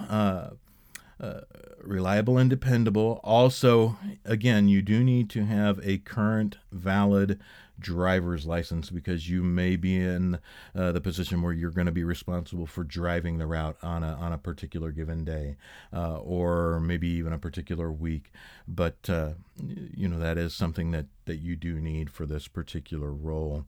reliable 1.81 2.37
and 2.37 2.49
dependable. 2.49 3.19
Also, 3.23 3.97
again, 4.25 4.67
you 4.67 4.81
do 4.81 5.03
need 5.03 5.29
to 5.31 5.45
have 5.45 5.79
a 5.83 5.97
current 5.99 6.57
valid 6.71 7.39
driver's 7.79 8.45
license 8.45 8.89
because 8.89 9.29
you 9.29 9.43
may 9.43 9.75
be 9.75 9.97
in 9.97 10.39
uh, 10.75 10.91
the 10.91 11.01
position 11.01 11.41
where 11.41 11.53
you're 11.53 11.71
going 11.71 11.87
to 11.87 11.91
be 11.91 12.03
responsible 12.03 12.65
for 12.65 12.83
driving 12.83 13.37
the 13.37 13.47
route 13.47 13.77
on 13.81 14.03
a, 14.03 14.13
on 14.13 14.31
a 14.31 14.37
particular 14.37 14.91
given 14.91 15.25
day 15.25 15.55
uh, 15.91 16.17
or 16.17 16.79
maybe 16.79 17.07
even 17.07 17.33
a 17.33 17.39
particular 17.39 17.91
week. 17.91 18.31
But, 18.67 19.09
uh, 19.09 19.33
you 19.57 20.07
know, 20.07 20.19
that 20.19 20.37
is 20.37 20.53
something 20.53 20.91
that, 20.91 21.07
that 21.25 21.37
you 21.37 21.55
do 21.55 21.79
need 21.79 22.09
for 22.09 22.25
this 22.25 22.47
particular 22.47 23.11
role. 23.11 23.65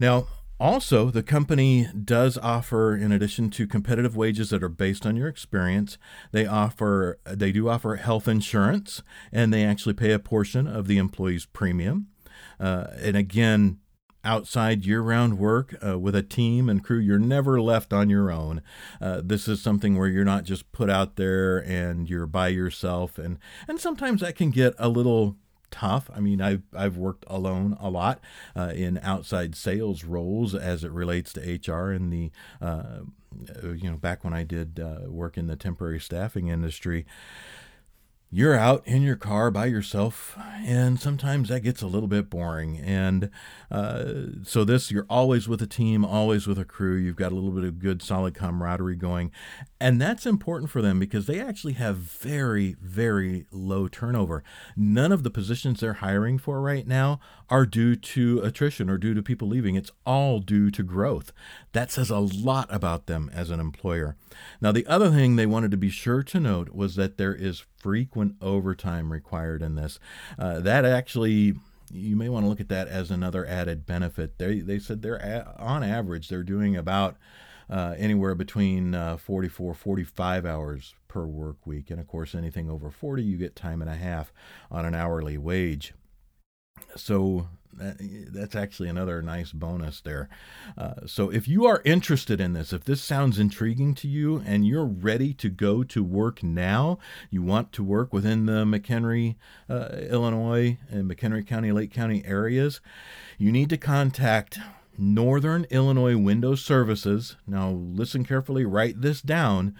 Now, 0.00 0.26
also, 0.60 1.10
the 1.10 1.22
company 1.22 1.88
does 2.04 2.38
offer, 2.38 2.96
in 2.96 3.10
addition 3.10 3.50
to 3.50 3.66
competitive 3.66 4.16
wages 4.16 4.50
that 4.50 4.62
are 4.62 4.68
based 4.68 5.04
on 5.04 5.16
your 5.16 5.28
experience, 5.28 5.98
they 6.32 6.46
offer 6.46 7.18
they 7.26 7.52
do 7.52 7.68
offer 7.68 7.96
health 7.96 8.28
insurance, 8.28 9.02
and 9.32 9.52
they 9.52 9.64
actually 9.64 9.94
pay 9.94 10.12
a 10.12 10.18
portion 10.18 10.66
of 10.66 10.86
the 10.86 10.98
employee's 10.98 11.46
premium. 11.46 12.06
Uh, 12.60 12.86
and 12.98 13.16
again, 13.16 13.78
outside 14.24 14.86
year-round 14.86 15.38
work 15.38 15.76
uh, 15.84 15.98
with 15.98 16.14
a 16.14 16.22
team 16.22 16.68
and 16.68 16.82
crew, 16.82 16.98
you're 16.98 17.18
never 17.18 17.60
left 17.60 17.92
on 17.92 18.08
your 18.08 18.30
own. 18.30 18.62
Uh, 19.00 19.20
this 19.22 19.46
is 19.48 19.60
something 19.60 19.98
where 19.98 20.08
you're 20.08 20.24
not 20.24 20.44
just 20.44 20.70
put 20.72 20.88
out 20.88 21.16
there 21.16 21.58
and 21.58 22.08
you're 22.08 22.26
by 22.26 22.48
yourself, 22.48 23.18
and 23.18 23.38
and 23.68 23.80
sometimes 23.80 24.20
that 24.20 24.36
can 24.36 24.50
get 24.50 24.74
a 24.78 24.88
little 24.88 25.36
tough. 25.74 26.08
I 26.14 26.20
mean, 26.20 26.40
I've 26.40 26.62
I've 26.72 26.96
worked 26.96 27.24
alone 27.26 27.76
a 27.80 27.90
lot 27.90 28.20
uh, 28.54 28.72
in 28.74 28.98
outside 29.02 29.56
sales 29.56 30.04
roles 30.04 30.54
as 30.54 30.84
it 30.84 30.92
relates 30.92 31.32
to 31.32 31.40
HR 31.40 31.90
and 31.90 32.12
the 32.12 32.30
uh, 32.62 33.00
you 33.62 33.90
know 33.90 33.96
back 33.96 34.22
when 34.22 34.32
I 34.32 34.44
did 34.44 34.78
uh, 34.78 35.10
work 35.10 35.36
in 35.36 35.48
the 35.48 35.56
temporary 35.56 35.98
staffing 35.98 36.46
industry. 36.46 37.04
You're 38.34 38.56
out 38.56 38.82
in 38.84 39.00
your 39.00 39.14
car 39.14 39.48
by 39.52 39.66
yourself, 39.66 40.36
and 40.64 40.98
sometimes 40.98 41.50
that 41.50 41.60
gets 41.60 41.82
a 41.82 41.86
little 41.86 42.08
bit 42.08 42.28
boring. 42.28 42.78
And 42.78 43.30
uh, 43.70 44.04
so, 44.42 44.64
this, 44.64 44.90
you're 44.90 45.06
always 45.08 45.46
with 45.46 45.62
a 45.62 45.68
team, 45.68 46.04
always 46.04 46.48
with 46.48 46.58
a 46.58 46.64
crew. 46.64 46.96
You've 46.96 47.14
got 47.14 47.30
a 47.30 47.36
little 47.36 47.52
bit 47.52 47.62
of 47.62 47.78
good, 47.78 48.02
solid 48.02 48.34
camaraderie 48.34 48.96
going. 48.96 49.30
And 49.80 50.00
that's 50.00 50.26
important 50.26 50.68
for 50.72 50.82
them 50.82 50.98
because 50.98 51.26
they 51.26 51.40
actually 51.40 51.74
have 51.74 51.98
very, 51.98 52.74
very 52.82 53.46
low 53.52 53.86
turnover. 53.86 54.42
None 54.76 55.12
of 55.12 55.22
the 55.22 55.30
positions 55.30 55.78
they're 55.78 55.92
hiring 55.92 56.38
for 56.38 56.60
right 56.60 56.88
now 56.88 57.20
are 57.50 57.66
due 57.66 57.94
to 57.94 58.40
attrition 58.40 58.90
or 58.90 58.98
due 58.98 59.14
to 59.14 59.22
people 59.22 59.46
leaving. 59.46 59.76
It's 59.76 59.92
all 60.04 60.40
due 60.40 60.72
to 60.72 60.82
growth. 60.82 61.32
That 61.74 61.90
says 61.90 62.08
a 62.08 62.18
lot 62.18 62.68
about 62.70 63.06
them 63.06 63.30
as 63.34 63.50
an 63.50 63.58
employer. 63.58 64.16
Now, 64.60 64.70
the 64.70 64.86
other 64.86 65.10
thing 65.10 65.34
they 65.34 65.44
wanted 65.44 65.72
to 65.72 65.76
be 65.76 65.90
sure 65.90 66.22
to 66.22 66.38
note 66.40 66.70
was 66.70 66.94
that 66.94 67.18
there 67.18 67.34
is 67.34 67.64
frequent 67.76 68.36
overtime 68.40 69.12
required 69.12 69.60
in 69.60 69.74
this. 69.74 69.98
Uh, 70.38 70.60
that 70.60 70.84
actually 70.84 71.54
you 71.90 72.14
may 72.14 72.28
want 72.28 72.44
to 72.44 72.48
look 72.48 72.60
at 72.60 72.68
that 72.68 72.86
as 72.86 73.10
another 73.10 73.44
added 73.44 73.86
benefit. 73.86 74.38
They 74.38 74.60
they 74.60 74.78
said 74.78 75.02
they're 75.02 75.52
on 75.58 75.82
average 75.82 76.28
they're 76.28 76.44
doing 76.44 76.76
about 76.76 77.16
uh, 77.68 77.94
anywhere 77.98 78.36
between 78.36 78.94
uh, 78.94 79.16
44 79.16 79.74
45 79.74 80.46
hours 80.46 80.94
per 81.08 81.24
work 81.26 81.66
week, 81.66 81.90
and 81.90 82.00
of 82.00 82.06
course 82.06 82.36
anything 82.36 82.70
over 82.70 82.88
40 82.88 83.22
you 83.22 83.36
get 83.36 83.56
time 83.56 83.82
and 83.82 83.90
a 83.90 83.96
half 83.96 84.32
on 84.70 84.84
an 84.84 84.94
hourly 84.94 85.36
wage. 85.36 85.92
So 86.96 87.48
that's 87.78 88.54
actually 88.54 88.88
another 88.88 89.22
nice 89.22 89.52
bonus 89.52 90.00
there. 90.00 90.28
Uh, 90.76 91.06
so, 91.06 91.30
if 91.30 91.48
you 91.48 91.66
are 91.66 91.82
interested 91.84 92.40
in 92.40 92.52
this, 92.52 92.72
if 92.72 92.84
this 92.84 93.02
sounds 93.02 93.38
intriguing 93.38 93.94
to 93.96 94.08
you 94.08 94.42
and 94.46 94.66
you're 94.66 94.84
ready 94.84 95.32
to 95.34 95.48
go 95.48 95.82
to 95.84 96.02
work 96.02 96.42
now, 96.42 96.98
you 97.30 97.42
want 97.42 97.72
to 97.72 97.82
work 97.82 98.12
within 98.12 98.46
the 98.46 98.64
McHenry, 98.64 99.36
uh, 99.68 99.88
Illinois, 100.08 100.78
and 100.90 101.10
McHenry 101.10 101.46
County, 101.46 101.72
Lake 101.72 101.92
County 101.92 102.22
areas, 102.24 102.80
you 103.38 103.52
need 103.52 103.70
to 103.70 103.76
contact 103.76 104.58
Northern 104.96 105.64
Illinois 105.70 106.16
Window 106.16 106.54
Services. 106.54 107.36
Now, 107.46 107.70
listen 107.70 108.24
carefully, 108.24 108.64
write 108.64 109.00
this 109.00 109.20
down. 109.20 109.74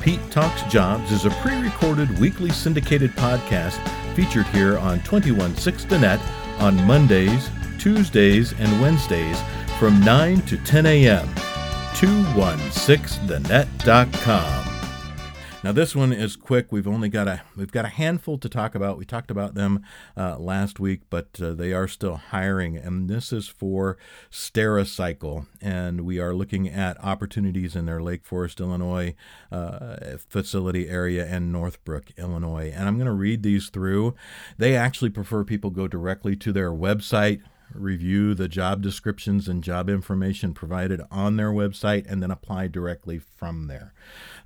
Pete 0.00 0.30
Talks 0.30 0.62
Jobs 0.72 1.10
is 1.10 1.24
a 1.24 1.30
pre 1.30 1.56
recorded 1.60 2.18
weekly 2.18 2.50
syndicated 2.50 3.10
podcast 3.12 3.78
featured 4.14 4.46
here 4.46 4.78
on 4.78 5.02
216 5.02 5.88
The 5.88 5.98
Net 5.98 6.20
on 6.60 6.82
Mondays, 6.86 7.50
Tuesdays, 7.78 8.52
and 8.58 8.80
Wednesdays 8.80 9.38
from 9.78 10.00
9 10.00 10.40
to 10.42 10.56
10 10.56 10.86
a.m. 10.86 11.28
216thenet.com. 11.94 14.64
Now 15.62 15.72
this 15.72 15.94
one 15.94 16.12
is 16.12 16.34
quick. 16.34 16.72
We've 16.72 16.88
only 16.88 17.08
got 17.08 17.28
a 17.28 17.42
we've 17.56 17.70
got 17.70 17.84
a 17.84 17.88
handful 17.88 18.38
to 18.38 18.48
talk 18.48 18.74
about. 18.74 18.98
We 18.98 19.04
talked 19.04 19.30
about 19.30 19.54
them 19.54 19.84
uh, 20.16 20.36
last 20.38 20.80
week, 20.80 21.02
but 21.10 21.40
uh, 21.40 21.52
they 21.52 21.72
are 21.72 21.86
still 21.86 22.16
hiring, 22.16 22.76
and 22.76 23.08
this 23.08 23.32
is 23.32 23.46
for 23.46 23.96
Stericycle, 24.32 25.46
and 25.60 26.00
we 26.00 26.18
are 26.18 26.34
looking 26.34 26.68
at 26.68 27.00
opportunities 27.02 27.76
in 27.76 27.86
their 27.86 28.02
Lake 28.02 28.24
Forest, 28.24 28.58
Illinois 28.60 29.14
uh, 29.52 30.16
facility 30.28 30.88
area 30.88 31.24
and 31.24 31.52
Northbrook, 31.52 32.10
Illinois. 32.16 32.72
And 32.74 32.88
I'm 32.88 32.96
going 32.96 33.06
to 33.06 33.12
read 33.12 33.44
these 33.44 33.68
through. 33.68 34.16
They 34.56 34.74
actually 34.74 35.10
prefer 35.10 35.44
people 35.44 35.70
go 35.70 35.86
directly 35.86 36.34
to 36.36 36.52
their 36.52 36.72
website 36.72 37.42
review 37.74 38.34
the 38.34 38.48
job 38.48 38.82
descriptions 38.82 39.48
and 39.48 39.62
job 39.62 39.88
information 39.88 40.54
provided 40.54 41.00
on 41.10 41.36
their 41.36 41.50
website, 41.50 42.06
and 42.08 42.22
then 42.22 42.30
apply 42.30 42.68
directly 42.68 43.18
from 43.18 43.66
there. 43.66 43.92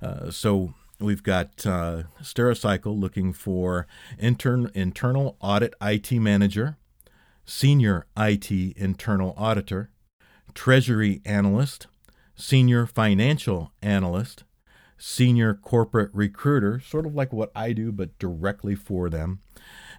Uh, 0.01 0.29
so 0.31 0.73
we've 0.99 1.23
got 1.23 1.65
uh, 1.65 2.03
Stericycle 2.21 2.99
looking 2.99 3.33
for 3.33 3.87
intern, 4.19 4.71
internal 4.73 5.37
audit 5.39 5.73
IT 5.81 6.11
manager, 6.13 6.77
senior 7.45 8.05
IT 8.17 8.51
internal 8.51 9.33
auditor, 9.37 9.89
treasury 10.53 11.21
analyst, 11.25 11.87
senior 12.35 12.85
financial 12.85 13.71
analyst, 13.81 14.43
senior 14.97 15.53
corporate 15.53 16.11
recruiter, 16.13 16.79
sort 16.79 17.05
of 17.05 17.15
like 17.15 17.33
what 17.33 17.51
I 17.55 17.73
do, 17.73 17.91
but 17.91 18.17
directly 18.19 18.75
for 18.75 19.09
them, 19.09 19.39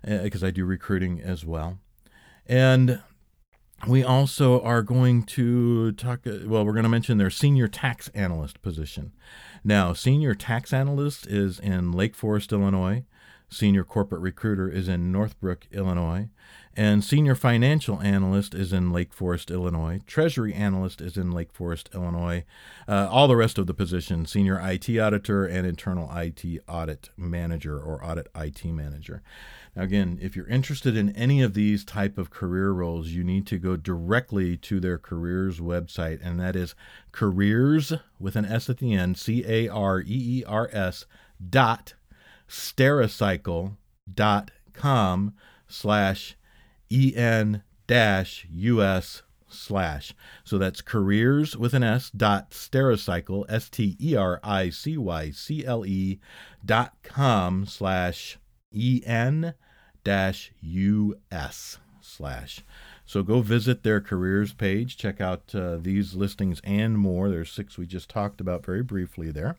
because 0.02 0.42
uh, 0.42 0.48
I 0.48 0.50
do 0.50 0.64
recruiting 0.64 1.20
as 1.20 1.44
well. 1.44 1.78
And 2.46 3.02
we 3.86 4.02
also 4.02 4.60
are 4.62 4.82
going 4.82 5.22
to 5.24 5.92
talk, 5.92 6.20
well, 6.24 6.64
we're 6.64 6.72
going 6.72 6.84
to 6.84 6.88
mention 6.88 7.18
their 7.18 7.30
senior 7.30 7.68
tax 7.68 8.08
analyst 8.14 8.62
position. 8.62 9.12
Now, 9.62 9.92
senior 9.92 10.34
tax 10.34 10.72
analyst 10.72 11.26
is 11.26 11.58
in 11.58 11.92
Lake 11.92 12.14
Forest, 12.14 12.52
Illinois. 12.52 13.04
Senior 13.48 13.84
corporate 13.84 14.20
recruiter 14.20 14.68
is 14.68 14.88
in 14.88 15.12
Northbrook, 15.12 15.66
Illinois. 15.70 16.28
And 16.76 17.04
senior 17.04 17.36
financial 17.36 18.00
analyst 18.00 18.52
is 18.52 18.72
in 18.72 18.92
Lake 18.92 19.12
Forest, 19.12 19.50
Illinois. 19.50 20.00
Treasury 20.06 20.52
analyst 20.52 21.00
is 21.00 21.16
in 21.16 21.30
Lake 21.30 21.52
Forest, 21.52 21.88
Illinois. 21.94 22.44
Uh, 22.88 23.06
all 23.10 23.28
the 23.28 23.36
rest 23.36 23.58
of 23.58 23.68
the 23.68 23.74
positions 23.74 24.32
senior 24.32 24.60
IT 24.60 24.90
auditor 24.98 25.46
and 25.46 25.66
internal 25.66 26.10
IT 26.16 26.44
audit 26.68 27.10
manager 27.16 27.78
or 27.78 28.04
audit 28.04 28.26
IT 28.34 28.64
manager. 28.64 29.22
Again, 29.76 30.20
if 30.22 30.36
you're 30.36 30.46
interested 30.46 30.96
in 30.96 31.10
any 31.16 31.42
of 31.42 31.54
these 31.54 31.84
type 31.84 32.16
of 32.16 32.30
career 32.30 32.70
roles, 32.70 33.08
you 33.08 33.24
need 33.24 33.44
to 33.48 33.58
go 33.58 33.76
directly 33.76 34.56
to 34.58 34.78
their 34.78 34.98
careers 34.98 35.58
website, 35.58 36.20
and 36.22 36.38
that 36.38 36.54
is 36.54 36.76
careers 37.10 37.92
with 38.20 38.36
an 38.36 38.44
S 38.44 38.70
at 38.70 38.78
the 38.78 38.94
end, 38.94 39.18
C 39.18 39.44
A 39.46 39.68
R 39.68 40.00
E 40.00 40.04
E 40.06 40.44
R 40.46 40.70
S 40.72 41.06
dot 41.50 41.94
stericycle 42.48 43.76
dot 44.12 44.52
com 44.72 45.34
slash 45.66 46.36
en 46.92 47.64
dash 47.88 48.46
us 48.48 49.22
slash. 49.48 50.14
So 50.44 50.56
that's 50.56 50.82
careers 50.82 51.56
with 51.56 51.74
an 51.74 51.82
S 51.82 52.10
dot 52.10 52.50
stericycle, 52.50 53.44
S 53.48 53.68
T 53.68 53.96
E 54.00 54.14
R 54.14 54.38
I 54.44 54.70
C 54.70 54.96
Y 54.96 55.30
C 55.32 55.64
L 55.66 55.84
E 55.84 56.20
dot 56.64 56.94
com 57.02 57.66
slash 57.66 58.38
en 58.72 59.40
dash 59.42 59.54
us 61.32 61.78
slash. 62.00 62.62
So 63.06 63.22
go 63.22 63.40
visit 63.40 63.82
their 63.82 64.00
careers 64.00 64.52
page, 64.52 64.96
check 64.96 65.20
out 65.20 65.54
uh, 65.54 65.76
these 65.76 66.14
listings 66.14 66.60
and 66.64 66.98
more. 66.98 67.28
There's 67.28 67.50
six 67.50 67.76
we 67.76 67.86
just 67.86 68.08
talked 68.08 68.40
about 68.40 68.64
very 68.64 68.82
briefly 68.82 69.30
there. 69.30 69.56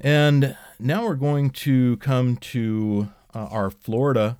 And 0.00 0.56
now 0.78 1.04
we're 1.04 1.14
going 1.14 1.50
to 1.50 1.96
come 1.98 2.36
to 2.36 3.08
uh, 3.34 3.46
our 3.50 3.70
Florida 3.70 4.38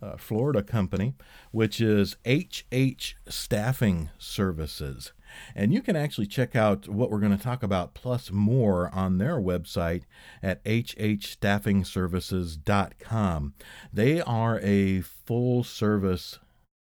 uh, 0.00 0.16
Florida 0.16 0.62
company, 0.62 1.14
which 1.50 1.80
is 1.80 2.16
HH 2.26 3.14
Staffing 3.28 4.10
Services. 4.18 5.12
And 5.54 5.72
you 5.72 5.80
can 5.82 5.94
actually 5.96 6.26
check 6.26 6.56
out 6.56 6.88
what 6.88 7.10
we're 7.10 7.20
going 7.20 7.36
to 7.36 7.42
talk 7.42 7.62
about 7.62 7.94
plus 7.94 8.30
more 8.30 8.94
on 8.94 9.18
their 9.18 9.40
website 9.40 10.04
at 10.42 10.62
hhstaffingservices.com. 10.64 13.54
They 13.92 14.20
are 14.20 14.60
a 14.60 15.00
full 15.00 15.64
service 15.64 16.38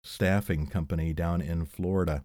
staffing 0.07 0.67
company 0.67 1.13
down 1.13 1.41
in 1.41 1.67
Florida. 1.67 2.23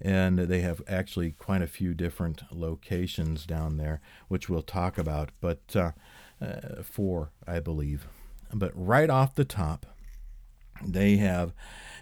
And 0.00 0.38
they 0.38 0.60
have 0.60 0.82
actually 0.88 1.32
quite 1.32 1.62
a 1.62 1.66
few 1.66 1.94
different 1.94 2.42
locations 2.50 3.46
down 3.46 3.76
there, 3.76 4.00
which 4.28 4.48
we'll 4.48 4.62
talk 4.62 4.98
about, 4.98 5.30
but 5.40 5.76
uh, 5.76 5.92
uh, 6.40 6.82
four, 6.82 7.30
I 7.46 7.60
believe. 7.60 8.08
But 8.52 8.72
right 8.74 9.10
off 9.10 9.34
the 9.34 9.44
top, 9.44 9.86
they 10.84 11.16
have 11.16 11.52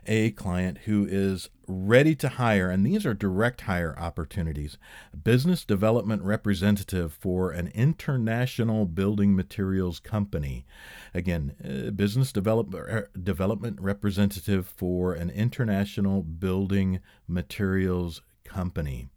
a 0.07 0.31
client 0.31 0.79
who 0.87 1.07
is 1.09 1.51
ready 1.67 2.15
to 2.15 2.29
hire, 2.31 2.71
and 2.71 2.85
these 2.85 3.05
are 3.05 3.13
direct 3.13 3.63
hire 3.63 3.95
opportunities. 3.99 4.79
Business 5.23 5.65
development 5.65 6.23
representative 6.23 7.13
for 7.13 7.51
an 7.51 7.69
international 7.75 8.87
building 8.87 9.37
materials 9.37 10.01
company. 10.01 10.65
Again, 11.13 11.55
uh, 11.63 11.91
business 11.91 12.33
develop, 12.33 12.75
uh, 12.75 13.03
development 13.23 13.81
representative 13.81 14.67
for 14.67 15.13
an 15.13 15.29
international 15.29 16.23
building 16.23 17.01
materials 17.27 18.23
company 18.45 19.09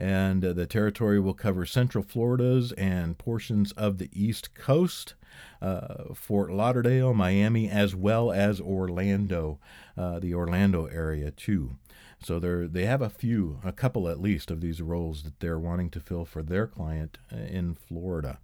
and 0.00 0.42
uh, 0.42 0.52
the 0.54 0.66
territory 0.66 1.20
will 1.20 1.34
cover 1.34 1.66
Central 1.66 2.02
Florida's 2.02 2.72
and 2.72 3.18
portions 3.18 3.72
of 3.72 3.98
the 3.98 4.08
East 4.12 4.54
Coast, 4.54 5.14
uh, 5.60 6.14
Fort 6.14 6.50
Lauderdale, 6.50 7.12
Miami, 7.12 7.68
as 7.68 7.94
well 7.94 8.32
as 8.32 8.60
Orlando, 8.60 9.58
uh, 9.98 10.18
the 10.18 10.34
Orlando 10.34 10.86
area 10.86 11.30
too. 11.30 11.76
So 12.22 12.38
they 12.38 12.66
they 12.66 12.86
have 12.86 13.02
a 13.02 13.10
few, 13.10 13.60
a 13.62 13.72
couple 13.72 14.08
at 14.08 14.20
least, 14.20 14.50
of 14.50 14.60
these 14.60 14.80
roles 14.80 15.22
that 15.22 15.38
they're 15.40 15.58
wanting 15.58 15.90
to 15.90 16.00
fill 16.00 16.24
for 16.24 16.42
their 16.42 16.66
client 16.66 17.18
uh, 17.32 17.36
in 17.36 17.74
Florida. 17.74 18.38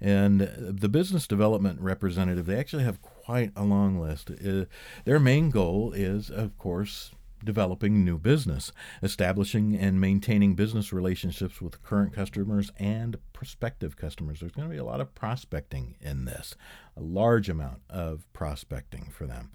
And 0.00 0.40
the 0.58 0.88
business 0.88 1.26
development 1.26 1.80
representative, 1.80 2.46
they 2.46 2.58
actually 2.58 2.84
have 2.84 3.02
quite 3.02 3.50
a 3.56 3.64
long 3.64 4.00
list. 4.00 4.30
Uh, 4.30 4.64
their 5.04 5.18
main 5.18 5.50
goal 5.50 5.92
is, 5.92 6.30
of 6.30 6.56
course, 6.56 7.12
developing 7.44 8.04
new 8.04 8.18
business, 8.18 8.72
establishing 9.02 9.76
and 9.76 10.00
maintaining 10.00 10.54
business 10.54 10.92
relationships 10.92 11.60
with 11.60 11.82
current 11.82 12.12
customers 12.12 12.70
and 12.78 13.16
prospective 13.38 13.96
customers. 13.96 14.40
There's 14.40 14.50
going 14.50 14.68
to 14.68 14.74
be 14.74 14.80
a 14.80 14.84
lot 14.84 15.00
of 15.00 15.14
prospecting 15.14 15.94
in 16.00 16.24
this, 16.24 16.56
a 16.96 17.00
large 17.00 17.48
amount 17.48 17.82
of 17.88 18.26
prospecting 18.32 19.12
for 19.12 19.28
them. 19.28 19.52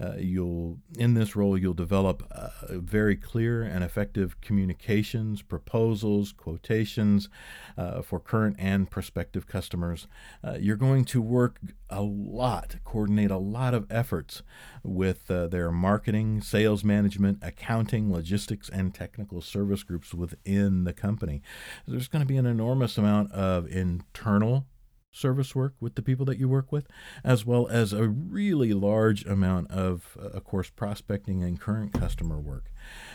Uh, 0.00 0.14
you'll 0.16 0.78
in 0.96 1.12
this 1.12 1.36
role 1.36 1.58
you'll 1.58 1.74
develop 1.74 2.26
uh, 2.30 2.48
very 2.70 3.14
clear 3.14 3.62
and 3.62 3.84
effective 3.84 4.40
communications, 4.40 5.42
proposals, 5.42 6.32
quotations 6.32 7.28
uh, 7.76 8.00
for 8.00 8.18
current 8.18 8.56
and 8.58 8.90
prospective 8.90 9.46
customers. 9.46 10.06
Uh, 10.42 10.56
you're 10.58 10.74
going 10.74 11.04
to 11.04 11.20
work 11.20 11.60
a 11.90 12.00
lot, 12.00 12.76
coordinate 12.84 13.30
a 13.30 13.36
lot 13.36 13.74
of 13.74 13.86
efforts 13.90 14.42
with 14.82 15.30
uh, 15.30 15.46
their 15.46 15.70
marketing, 15.70 16.40
sales 16.40 16.82
management, 16.82 17.38
accounting, 17.42 18.10
logistics, 18.10 18.70
and 18.70 18.94
technical 18.94 19.42
service 19.42 19.82
groups 19.82 20.14
within 20.14 20.84
the 20.84 20.92
company. 20.94 21.42
There's 21.86 22.08
going 22.08 22.22
to 22.22 22.26
be 22.26 22.38
an 22.38 22.46
enormous 22.46 22.96
amount 22.96 23.25
of 23.32 23.66
internal 23.66 24.66
service 25.12 25.54
work 25.54 25.74
with 25.80 25.94
the 25.94 26.02
people 26.02 26.26
that 26.26 26.38
you 26.38 26.48
work 26.48 26.70
with, 26.70 26.86
as 27.24 27.46
well 27.46 27.66
as 27.68 27.92
a 27.92 28.06
really 28.06 28.72
large 28.74 29.24
amount 29.24 29.70
of, 29.70 30.16
uh, 30.20 30.28
of 30.28 30.44
course, 30.44 30.70
prospecting 30.70 31.42
and 31.42 31.60
current 31.60 31.92
customer 31.92 32.38
work. 32.38 32.70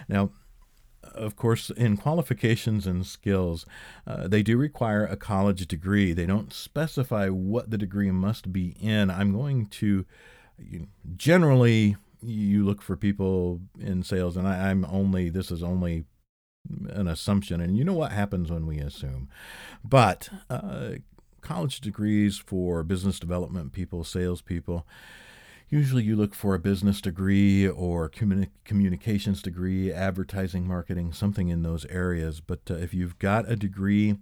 Now, 0.10 0.32
of 1.04 1.36
course, 1.36 1.70
in 1.72 1.98
qualifications 1.98 2.86
and 2.86 3.06
skills, 3.06 3.66
uh, 4.06 4.28
they 4.28 4.44
do 4.44 4.58
require 4.58 5.06
a 5.06 5.18
college 5.18 5.66
degree. 5.68 6.14
They 6.14 6.26
don't 6.26 6.54
specify 6.54 7.30
what 7.30 7.72
the 7.72 7.78
degree 7.78 8.12
must 8.12 8.52
be 8.52 8.76
in. 8.80 9.10
I'm 9.10 9.32
going 9.32 9.68
to 9.68 10.06
you, 10.58 10.88
generally 11.16 11.98
you 12.22 12.64
look 12.64 12.82
for 12.82 12.96
people 12.96 13.62
in 13.80 14.04
sales, 14.04 14.38
and 14.38 14.48
I, 14.48 14.70
I'm 14.70 14.86
only 14.86 15.30
this 15.30 15.52
is 15.52 15.64
only 15.64 16.06
an 16.90 17.08
assumption, 17.08 17.62
and 17.62 17.78
you 17.78 17.84
know 17.84 17.94
what 17.94 18.12
happens 18.12 18.52
when 18.52 18.66
we 18.66 18.80
assume. 18.80 19.30
But 19.84 20.30
uh, 20.50 20.92
college 21.42 21.82
degrees 21.82 22.38
for 22.38 22.84
business 22.84 23.20
development 23.20 23.74
people, 23.74 24.04
salespeople, 24.04 24.86
usually 25.70 26.04
you 26.04 26.16
look 26.16 26.36
for 26.36 26.54
a 26.54 26.60
business 26.60 27.02
degree 27.02 27.68
or 27.68 28.10
communi- 28.10 28.50
communications 28.66 29.42
degree, 29.42 29.92
advertising, 29.92 30.68
marketing, 30.68 31.14
something 31.14 31.50
in 31.50 31.64
those 31.64 31.86
areas. 31.86 32.42
But 32.42 32.60
uh, 32.70 32.76
if 32.76 32.94
you've 32.94 33.18
got 33.20 33.50
a 33.50 33.56
degree, 33.56 34.18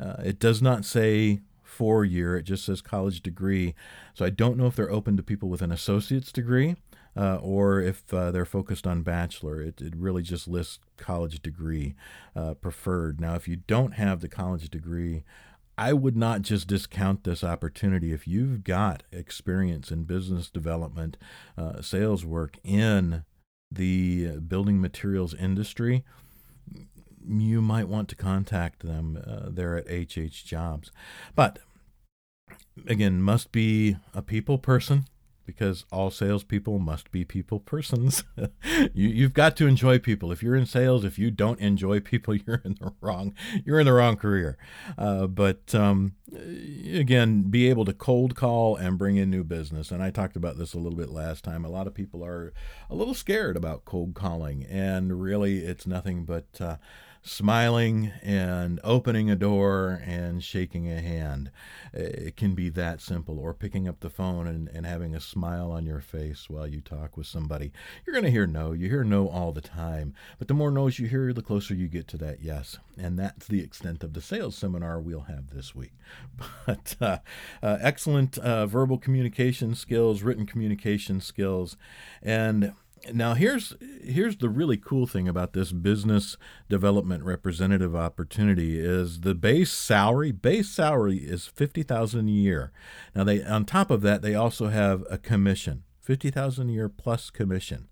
uh, 0.00 0.16
it 0.24 0.38
does 0.38 0.60
not 0.60 0.84
say 0.84 1.40
four 1.62 2.04
year, 2.04 2.36
it 2.36 2.44
just 2.44 2.64
says 2.64 2.80
college 2.80 3.20
degree. 3.20 3.74
So 4.14 4.24
I 4.24 4.30
don't 4.30 4.56
know 4.56 4.66
if 4.66 4.76
they're 4.76 4.90
open 4.90 5.16
to 5.16 5.22
people 5.22 5.48
with 5.48 5.62
an 5.62 5.72
associate's 5.72 6.32
degree. 6.32 6.76
Uh, 7.16 7.36
or 7.36 7.80
if 7.80 8.12
uh, 8.12 8.30
they're 8.30 8.44
focused 8.44 8.86
on 8.86 9.02
bachelor, 9.02 9.62
it, 9.62 9.80
it 9.80 9.94
really 9.96 10.22
just 10.22 10.48
lists 10.48 10.80
college 10.96 11.40
degree 11.40 11.94
uh, 12.34 12.54
preferred. 12.54 13.20
Now, 13.20 13.34
if 13.34 13.46
you 13.46 13.56
don't 13.56 13.92
have 13.92 14.20
the 14.20 14.28
college 14.28 14.68
degree, 14.68 15.22
I 15.76 15.92
would 15.92 16.16
not 16.16 16.42
just 16.42 16.68
discount 16.68 17.24
this 17.24 17.42
opportunity. 17.42 18.12
If 18.12 18.26
you've 18.28 18.64
got 18.64 19.02
experience 19.12 19.90
in 19.90 20.04
business 20.04 20.50
development, 20.50 21.16
uh, 21.58 21.82
sales 21.82 22.24
work 22.24 22.58
in 22.64 23.24
the 23.70 24.38
building 24.38 24.80
materials 24.80 25.34
industry, 25.34 26.04
you 27.26 27.60
might 27.60 27.88
want 27.88 28.08
to 28.08 28.16
contact 28.16 28.80
them 28.80 29.22
uh, 29.26 29.48
there 29.48 29.76
at 29.76 29.88
HH 29.88 30.44
Jobs. 30.44 30.92
But 31.34 31.58
again, 32.86 33.22
must 33.22 33.50
be 33.50 33.96
a 34.12 34.22
people 34.22 34.58
person 34.58 35.06
because 35.46 35.84
all 35.92 36.10
salespeople 36.10 36.78
must 36.78 37.10
be 37.10 37.24
people 37.24 37.60
persons. 37.60 38.24
you, 38.94 39.08
you've 39.08 39.34
got 39.34 39.56
to 39.56 39.66
enjoy 39.66 39.98
people. 39.98 40.32
If 40.32 40.42
you're 40.42 40.56
in 40.56 40.66
sales, 40.66 41.04
if 41.04 41.18
you 41.18 41.30
don't 41.30 41.60
enjoy 41.60 42.00
people, 42.00 42.34
you're 42.46 42.62
in 42.64 42.76
the 42.80 42.92
wrong 43.00 43.34
you're 43.64 43.80
in 43.80 43.86
the 43.86 43.92
wrong 43.92 44.16
career. 44.16 44.56
Uh, 44.96 45.26
but 45.26 45.74
um, 45.74 46.14
again, 46.32 47.42
be 47.42 47.68
able 47.68 47.84
to 47.84 47.92
cold 47.92 48.34
call 48.34 48.76
and 48.76 48.98
bring 48.98 49.16
in 49.16 49.30
new 49.30 49.44
business. 49.44 49.90
And 49.90 50.02
I 50.02 50.10
talked 50.10 50.36
about 50.36 50.58
this 50.58 50.74
a 50.74 50.78
little 50.78 50.98
bit 50.98 51.10
last 51.10 51.44
time. 51.44 51.64
A 51.64 51.70
lot 51.70 51.86
of 51.86 51.94
people 51.94 52.24
are 52.24 52.52
a 52.90 52.94
little 52.94 53.14
scared 53.14 53.56
about 53.56 53.84
cold 53.84 54.14
calling, 54.14 54.64
and 54.64 55.20
really, 55.20 55.58
it's 55.58 55.86
nothing 55.86 56.24
but 56.24 56.46
uh, 56.60 56.76
smiling 57.24 58.12
and 58.22 58.78
opening 58.84 59.30
a 59.30 59.34
door 59.34 60.02
and 60.04 60.44
shaking 60.44 60.92
a 60.92 61.00
hand. 61.00 61.50
It 61.94 62.36
can 62.36 62.54
be 62.54 62.68
that 62.70 63.00
simple, 63.00 63.38
or 63.38 63.54
picking 63.54 63.88
up 63.88 64.00
the 64.00 64.10
phone 64.10 64.46
and, 64.46 64.68
and 64.68 64.84
having 64.84 65.14
a 65.14 65.20
smile 65.20 65.72
on 65.72 65.86
your 65.86 66.00
face 66.00 66.50
while 66.50 66.66
you 66.66 66.82
talk 66.82 67.16
with 67.16 67.26
somebody. 67.26 67.72
You're 68.04 68.12
going 68.12 68.26
to 68.26 68.30
hear 68.30 68.46
no. 68.46 68.72
You 68.72 68.90
hear 68.90 69.04
no 69.04 69.28
all 69.28 69.52
the 69.52 69.62
time, 69.62 70.14
but 70.38 70.48
the 70.48 70.54
more 70.54 70.70
no's 70.70 70.98
you 70.98 71.08
hear, 71.08 71.32
the 71.32 71.40
closer 71.42 71.74
you 71.74 71.88
get 71.88 72.06
to 72.08 72.18
that 72.18 72.42
yes. 72.42 72.78
And 72.98 73.18
that's 73.18 73.46
the 73.46 73.62
extent 73.62 74.04
of 74.04 74.12
the 74.12 74.20
sales 74.20 74.54
seminar 74.54 75.00
we'll 75.00 75.20
have 75.22 75.50
this 75.50 75.74
week. 75.74 75.92
But 76.66 76.96
uh, 77.00 77.18
uh, 77.62 77.78
excellent 77.80 78.38
uh, 78.38 78.66
verbal 78.66 78.98
communication 78.98 79.74
skills, 79.74 80.22
written 80.22 80.46
communication 80.46 81.20
skills, 81.20 81.76
and 82.22 82.72
now 83.12 83.34
here's 83.34 83.74
here's 84.02 84.36
the 84.36 84.48
really 84.48 84.76
cool 84.76 85.06
thing 85.06 85.28
about 85.28 85.52
this 85.52 85.72
business 85.72 86.36
development 86.68 87.24
representative 87.24 87.94
opportunity 87.94 88.78
is 88.78 89.20
the 89.20 89.34
base 89.34 89.72
salary 89.72 90.32
base 90.32 90.68
salary 90.68 91.18
is 91.18 91.46
50,000 91.46 92.28
a 92.28 92.30
year. 92.30 92.72
Now 93.14 93.24
they 93.24 93.42
on 93.42 93.64
top 93.64 93.90
of 93.90 94.02
that 94.02 94.22
they 94.22 94.34
also 94.34 94.68
have 94.68 95.04
a 95.10 95.18
commission, 95.18 95.84
50,000 96.00 96.68
a 96.68 96.72
year 96.72 96.88
plus 96.88 97.30
commission 97.30 97.88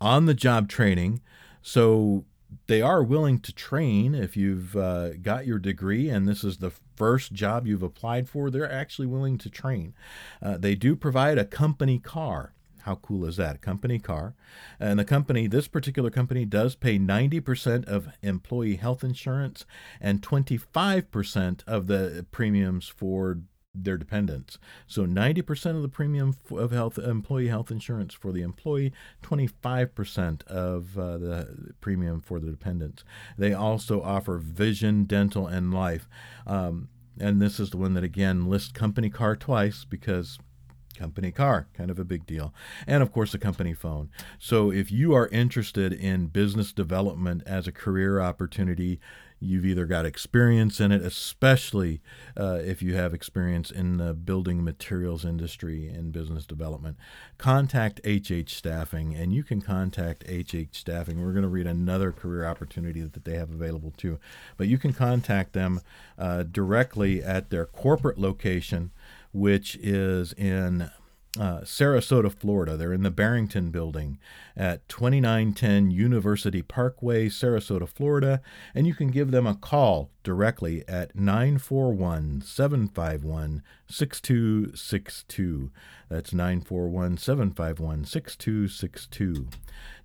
on 0.00 0.26
the 0.26 0.34
job 0.34 0.68
training. 0.68 1.22
So 1.62 2.24
they 2.66 2.80
are 2.80 3.02
willing 3.02 3.40
to 3.40 3.52
train 3.52 4.14
if 4.14 4.36
you've 4.36 4.76
uh, 4.76 5.14
got 5.14 5.46
your 5.46 5.58
degree 5.58 6.08
and 6.08 6.28
this 6.28 6.44
is 6.44 6.58
the 6.58 6.72
first 6.96 7.32
job 7.32 7.66
you've 7.66 7.82
applied 7.82 8.28
for 8.28 8.50
they're 8.50 8.70
actually 8.70 9.06
willing 9.06 9.36
to 9.36 9.50
train 9.50 9.94
uh, 10.40 10.56
they 10.56 10.74
do 10.74 10.96
provide 10.96 11.38
a 11.38 11.44
company 11.44 11.98
car 11.98 12.54
how 12.86 12.94
cool 12.94 13.26
is 13.26 13.36
that? 13.36 13.60
Company 13.60 13.98
car. 13.98 14.36
And 14.78 14.96
the 14.96 15.04
company, 15.04 15.48
this 15.48 15.66
particular 15.66 16.08
company, 16.08 16.44
does 16.44 16.76
pay 16.76 17.00
90% 17.00 17.84
of 17.86 18.08
employee 18.22 18.76
health 18.76 19.02
insurance 19.02 19.66
and 20.00 20.22
25% 20.22 21.64
of 21.66 21.88
the 21.88 22.24
premiums 22.30 22.86
for 22.86 23.40
their 23.74 23.98
dependents. 23.98 24.58
So 24.86 25.04
90% 25.04 25.74
of 25.74 25.82
the 25.82 25.88
premium 25.88 26.36
of 26.52 26.70
health 26.70 26.96
employee 26.96 27.48
health 27.48 27.72
insurance 27.72 28.14
for 28.14 28.30
the 28.30 28.42
employee, 28.42 28.92
25% 29.20 30.46
of 30.46 30.96
uh, 30.96 31.18
the 31.18 31.74
premium 31.80 32.20
for 32.20 32.38
the 32.38 32.52
dependents. 32.52 33.02
They 33.36 33.52
also 33.52 34.00
offer 34.00 34.38
vision, 34.38 35.04
dental, 35.04 35.48
and 35.48 35.74
life. 35.74 36.08
Um, 36.46 36.88
and 37.18 37.42
this 37.42 37.58
is 37.58 37.70
the 37.70 37.78
one 37.78 37.94
that 37.94 38.04
again 38.04 38.46
lists 38.48 38.70
company 38.70 39.10
car 39.10 39.34
twice 39.34 39.84
because 39.84 40.38
company 40.96 41.30
car, 41.30 41.68
kind 41.74 41.90
of 41.90 41.98
a 41.98 42.04
big 42.04 42.26
deal. 42.26 42.52
And 42.86 43.02
of 43.02 43.12
course, 43.12 43.34
a 43.34 43.38
company 43.38 43.74
phone. 43.74 44.10
So 44.38 44.70
if 44.70 44.90
you 44.90 45.14
are 45.14 45.28
interested 45.28 45.92
in 45.92 46.26
business 46.28 46.72
development 46.72 47.42
as 47.46 47.66
a 47.66 47.72
career 47.72 48.20
opportunity, 48.20 49.00
you've 49.38 49.66
either 49.66 49.84
got 49.84 50.06
experience 50.06 50.80
in 50.80 50.90
it, 50.90 51.02
especially 51.02 52.00
uh, 52.38 52.58
if 52.64 52.82
you 52.82 52.94
have 52.94 53.12
experience 53.12 53.70
in 53.70 53.98
the 53.98 54.14
building 54.14 54.64
materials 54.64 55.24
industry 55.24 55.88
and 55.88 56.12
business 56.12 56.46
development, 56.46 56.96
contact 57.36 58.00
HH 58.06 58.48
Staffing 58.48 59.14
and 59.14 59.32
you 59.32 59.42
can 59.42 59.60
contact 59.60 60.24
HH 60.28 60.74
Staffing. 60.74 61.22
We're 61.22 61.32
going 61.32 61.42
to 61.42 61.48
read 61.48 61.66
another 61.66 62.12
career 62.12 62.46
opportunity 62.46 63.02
that 63.02 63.24
they 63.24 63.34
have 63.34 63.50
available 63.50 63.92
too. 63.96 64.18
But 64.56 64.68
you 64.68 64.78
can 64.78 64.92
contact 64.92 65.52
them 65.52 65.80
uh, 66.18 66.44
directly 66.44 67.22
at 67.22 67.50
their 67.50 67.66
corporate 67.66 68.18
location 68.18 68.90
which 69.36 69.76
is 69.76 70.32
in 70.32 70.90
uh, 71.38 71.60
Sarasota, 71.60 72.32
Florida. 72.32 72.76
They're 72.76 72.94
in 72.94 73.02
the 73.02 73.10
Barrington 73.10 73.70
building 73.70 74.18
at 74.56 74.88
2910 74.88 75.90
University 75.90 76.62
Parkway, 76.62 77.28
Sarasota, 77.28 77.86
Florida. 77.86 78.40
And 78.74 78.86
you 78.86 78.94
can 78.94 79.08
give 79.08 79.30
them 79.30 79.46
a 79.46 79.54
call 79.54 80.10
directly 80.22 80.82
at 80.88 81.14
941 81.14 82.40
751 82.42 83.62
6262. 83.86 85.70
That's 86.08 86.32
941 86.32 87.18
751 87.18 88.04
6262. 88.06 89.48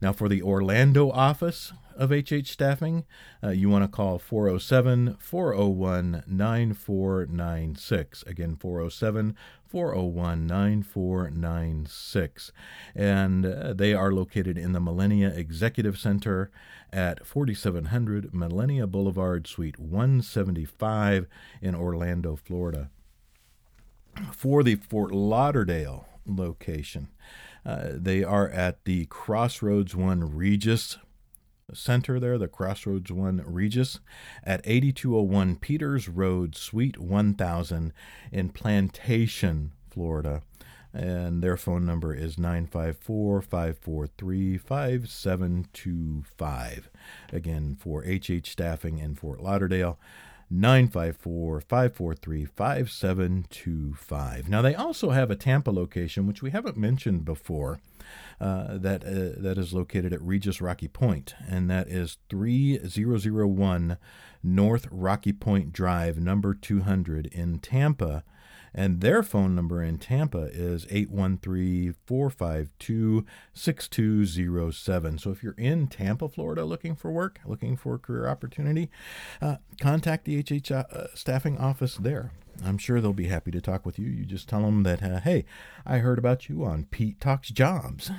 Now, 0.02 0.12
for 0.12 0.28
the 0.28 0.42
Orlando 0.42 1.10
office 1.12 1.72
of 1.96 2.12
HH 2.12 2.48
Staffing, 2.48 3.06
uh, 3.44 3.50
you 3.50 3.70
want 3.70 3.84
to 3.84 3.88
call 3.88 4.20
407 4.20 5.18
401 5.20 6.24
9496. 6.28 8.24
Again, 8.24 8.56
407 8.56 9.36
401 9.68 10.48
9496. 10.48 12.52
And 12.96 13.46
uh, 13.46 13.74
they 13.74 13.94
are 13.94 14.12
located 14.12 14.58
in 14.58 14.74
the 14.74 14.82
Millenia 14.82 15.30
Executive 15.30 15.98
Center 15.98 16.52
at 16.92 17.26
4700 17.26 18.34
Millenia 18.34 18.88
Boulevard, 18.88 19.48
Suite 19.48 19.80
175 19.80 21.28
in 21.62 21.76
Orlando, 21.76 22.36
Florida. 22.36 22.90
For 24.34 24.62
the 24.62 24.76
Fort 24.76 25.14
Lauderdale 25.14 26.06
location, 26.26 27.08
uh, 27.66 27.90
they 27.94 28.24
are 28.24 28.50
at 28.50 28.84
the 28.86 29.06
Crossroads 29.06 29.96
One 29.96 30.36
Regus 30.36 30.98
Center 31.74 32.20
there, 32.20 32.38
the 32.38 32.48
Crossroads 32.48 33.12
One 33.12 33.44
Regus, 33.46 34.00
at 34.44 34.62
8201 34.64 35.56
Peters 35.58 36.08
Road, 36.10 36.56
Suite 36.56 37.00
1000 37.00 37.94
in 38.32 38.50
Plantation, 38.50 39.72
Florida. 39.90 40.44
And 40.94 41.42
their 41.42 41.56
phone 41.56 41.86
number 41.86 42.14
is 42.14 42.38
954 42.38 43.42
543 43.42 44.58
5725. 44.58 46.90
Again, 47.32 47.78
for 47.80 48.04
HH 48.04 48.52
Staffing 48.52 49.00
in 49.00 49.16
Fort 49.16 49.42
Lauderdale, 49.42 49.98
954 50.52 51.62
543 51.62 52.46
5725. 52.46 54.50
Now, 54.50 54.62
they 54.62 54.76
also 54.76 55.12
have 55.12 55.32
a 55.32 55.36
Tampa 55.36 55.72
location, 55.72 56.28
which 56.28 56.42
we 56.42 56.52
haven't 56.52 56.76
mentioned 56.76 57.24
before, 57.24 57.80
uh, 58.40 58.78
that, 58.78 59.06
uh, 59.06 59.42
that 59.42 59.58
is 59.58 59.74
located 59.74 60.12
at 60.12 60.22
Regus 60.22 60.60
Rocky 60.60 60.90
Point, 60.90 61.36
and 61.48 61.70
that 61.70 61.88
is 61.88 62.18
3001 62.30 63.98
North 64.44 64.88
Rocky 64.92 65.32
Point 65.32 65.72
Drive, 65.72 66.18
number 66.18 66.54
200 66.54 67.28
in 67.28 67.60
Tampa. 67.60 68.26
And 68.74 69.02
their 69.02 69.22
phone 69.22 69.54
number 69.56 69.84
in 69.84 69.98
Tampa 69.98 70.50
is 70.52 70.86
813 70.90 71.96
452 72.06 73.26
6207. 73.54 75.18
So 75.18 75.32
if 75.32 75.44
you're 75.44 75.56
in 75.58 75.88
Tampa, 75.88 76.30
Florida, 76.30 76.64
looking 76.64 76.96
for 76.96 77.12
work, 77.12 77.40
looking 77.46 77.76
for 77.76 77.96
a 77.96 78.00
career 78.00 78.28
opportunity, 78.28 78.90
uh, 79.42 79.58
contact 79.80 80.26
the 80.26 80.40
HH 80.42 80.72
uh, 80.72 81.08
staffing 81.14 81.58
office 81.58 81.96
there. 81.96 82.32
I'm 82.64 82.78
sure 82.78 83.02
they'll 83.02 83.14
be 83.14 83.28
happy 83.28 83.52
to 83.52 83.62
talk 83.62 83.86
with 83.86 83.98
you. 83.98 84.08
You 84.08 84.26
just 84.26 84.48
tell 84.48 84.62
them 84.62 84.84
that, 84.84 85.02
uh, 85.02 85.20
hey, 85.22 85.46
I 85.86 85.98
heard 85.98 86.18
about 86.18 86.48
you 86.48 86.64
on 86.64 86.86
Pete 86.86 87.20
Talks 87.20 87.50
Jobs. 87.50 88.12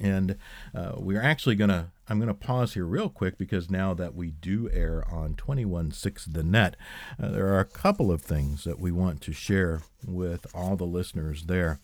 And 0.00 0.36
uh, 0.74 0.92
we're 0.96 1.22
actually 1.22 1.54
going 1.54 1.70
to, 1.70 1.86
I'm 2.08 2.18
going 2.18 2.28
to 2.28 2.34
pause 2.34 2.74
here 2.74 2.84
real 2.84 3.08
quick 3.08 3.38
because 3.38 3.70
now 3.70 3.94
that 3.94 4.14
we 4.14 4.30
do 4.30 4.68
air 4.72 5.04
on 5.10 5.34
21.6 5.34 6.32
The 6.32 6.42
Net, 6.42 6.76
uh, 7.22 7.28
there 7.28 7.46
are 7.48 7.60
a 7.60 7.64
couple 7.64 8.10
of 8.10 8.20
things 8.20 8.64
that 8.64 8.78
we 8.78 8.90
want 8.90 9.20
to 9.22 9.32
share 9.32 9.82
with 10.06 10.46
all 10.54 10.76
the 10.76 10.84
listeners 10.84 11.44
there. 11.44 11.80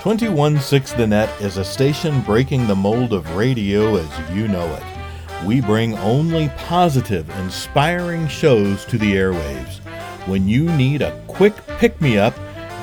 21.6 0.00 0.96
The 0.96 1.06
Net 1.06 1.40
is 1.40 1.56
a 1.56 1.64
station 1.64 2.20
breaking 2.22 2.66
the 2.66 2.76
mold 2.76 3.12
of 3.12 3.34
radio 3.34 3.96
as 3.96 4.30
you 4.30 4.48
know 4.48 4.66
it. 4.74 5.46
We 5.46 5.60
bring 5.60 5.96
only 5.98 6.48
positive, 6.56 7.28
inspiring 7.38 8.26
shows 8.28 8.84
to 8.86 8.98
the 8.98 9.14
airwaves. 9.14 9.78
When 10.26 10.48
you 10.48 10.64
need 10.76 11.00
a 11.00 11.22
quick 11.28 11.54
pick 11.78 12.00
me 12.00 12.18
up, 12.18 12.34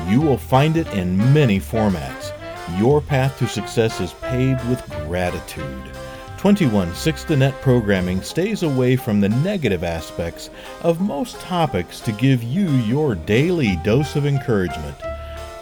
you 0.07 0.21
will 0.21 0.37
find 0.37 0.77
it 0.77 0.87
in 0.93 1.17
many 1.33 1.59
formats. 1.59 2.31
Your 2.73 2.99
path 2.99 3.37
to 3.39 3.47
success 3.47 4.01
is 4.01 4.11
paved 4.13 4.67
with 4.67 4.83
gratitude. 5.05 5.83
21.6 6.37 7.27
The 7.27 7.37
Net 7.37 7.53
programming 7.61 8.21
stays 8.21 8.63
away 8.63 8.95
from 8.95 9.21
the 9.21 9.29
negative 9.29 9.83
aspects 9.83 10.49
of 10.81 11.01
most 11.01 11.39
topics 11.39 11.99
to 12.01 12.11
give 12.11 12.41
you 12.43 12.67
your 12.69 13.13
daily 13.15 13.77
dose 13.83 14.15
of 14.15 14.25
encouragement. 14.25 14.97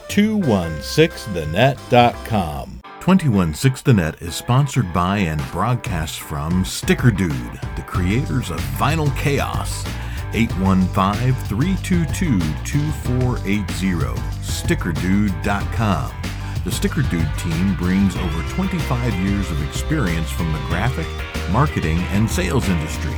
216thenet.com. 0.08 2.80
216 3.02 3.84
The 3.84 3.94
Net 4.02 4.22
is 4.22 4.36
sponsored 4.36 4.94
by 4.94 5.18
and 5.18 5.42
broadcasts 5.52 6.18
from 6.18 6.64
Sticker 6.64 7.12
Dude, 7.12 7.60
the 7.76 7.84
creators 7.86 8.50
of 8.50 8.62
Vinyl 8.78 9.14
Chaos. 9.18 9.86
815 10.34 11.34
322 11.34 12.40
2480. 12.64 14.22
StickerDude.com. 14.42 16.33
The 16.64 16.72
Sticker 16.72 17.02
Dude 17.02 17.28
team 17.38 17.76
brings 17.76 18.16
over 18.16 18.42
25 18.54 19.14
years 19.16 19.52
of 19.52 19.62
experience 19.68 20.32
from 20.32 20.50
the 20.54 20.60
graphic, 20.60 21.08
marketing, 21.52 21.98
and 22.12 22.30
sales 22.30 22.70
industry, 22.70 23.14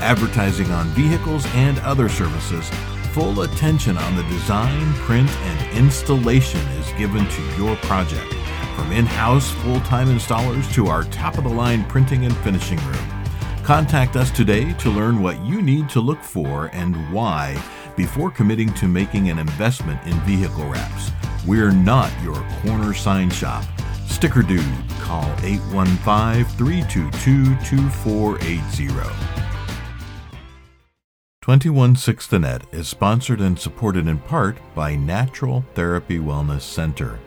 advertising 0.00 0.72
on 0.72 0.88
vehicles 0.88 1.46
and 1.54 1.78
other 1.80 2.08
services. 2.08 2.68
Full 3.12 3.42
attention 3.42 3.96
on 3.96 4.16
the 4.16 4.24
design, 4.24 4.92
print, 4.94 5.30
and 5.30 5.78
installation 5.78 6.60
is 6.80 6.92
given 6.94 7.28
to 7.28 7.42
your 7.56 7.76
project, 7.76 8.34
from 8.74 8.90
in 8.90 9.06
house 9.06 9.48
full 9.62 9.80
time 9.82 10.08
installers 10.08 10.72
to 10.74 10.88
our 10.88 11.04
top 11.04 11.38
of 11.38 11.44
the 11.44 11.50
line 11.50 11.84
printing 11.84 12.24
and 12.24 12.36
finishing 12.38 12.78
room. 12.86 13.08
Contact 13.62 14.16
us 14.16 14.32
today 14.32 14.72
to 14.74 14.90
learn 14.90 15.22
what 15.22 15.40
you 15.44 15.62
need 15.62 15.88
to 15.90 16.00
look 16.00 16.20
for 16.24 16.70
and 16.72 16.96
why 17.12 17.56
before 18.00 18.30
committing 18.30 18.72
to 18.72 18.88
making 18.88 19.28
an 19.28 19.38
investment 19.38 20.02
in 20.06 20.18
vehicle 20.20 20.66
wraps. 20.70 21.10
We're 21.46 21.70
not 21.70 22.10
your 22.22 22.42
corner 22.62 22.94
sign 22.94 23.28
shop. 23.28 23.62
Sticker 24.08 24.40
Dude, 24.40 24.64
call 25.00 25.30
815 25.42 26.46
322 26.56 27.54
2480. 27.62 28.86
216 31.42 32.30
The 32.30 32.38
Net 32.38 32.62
is 32.72 32.88
sponsored 32.88 33.42
and 33.42 33.58
supported 33.58 34.08
in 34.08 34.18
part 34.18 34.56
by 34.74 34.96
Natural 34.96 35.62
Therapy 35.74 36.18
Wellness 36.18 36.62
Center. 36.62 37.20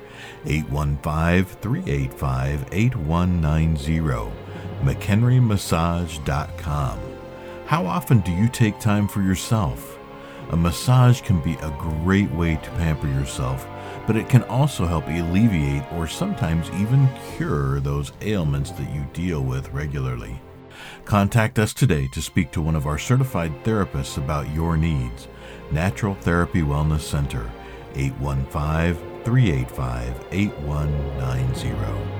815 0.47 1.45
385 1.61 2.65
8190. 2.71 4.31
McHenryMassage.com. 4.81 6.99
How 7.67 7.85
often 7.85 8.21
do 8.21 8.31
you 8.31 8.49
take 8.49 8.79
time 8.79 9.07
for 9.07 9.21
yourself? 9.21 9.92
A 10.53 10.55
massage 10.55 11.21
can 11.21 11.41
be 11.41 11.55
a 11.55 11.75
great 11.79 12.31
way 12.31 12.55
to 12.55 12.69
pamper 12.71 13.07
yourself 13.07 13.67
but 14.05 14.17
it 14.17 14.29
can 14.29 14.43
also 14.43 14.85
help 14.85 15.07
alleviate 15.07 15.89
or 15.93 16.07
sometimes 16.07 16.69
even 16.71 17.09
cure 17.35 17.79
those 17.79 18.11
ailments 18.21 18.71
that 18.71 18.93
you 18.93 19.05
deal 19.13 19.41
with 19.41 19.69
regularly. 19.69 20.41
Contact 21.05 21.57
us 21.59 21.73
today 21.73 22.07
to 22.09 22.21
speak 22.21 22.51
to 22.51 22.61
one 22.61 22.75
of 22.75 22.85
our 22.85 22.97
certified 22.97 23.63
therapists 23.63 24.17
about 24.17 24.53
your 24.53 24.75
needs. 24.75 25.27
Natural 25.71 26.15
Therapy 26.15 26.61
Wellness 26.61 27.01
Center, 27.01 27.49
815 27.95 29.23
385 29.23 30.25
8190. 30.31 32.19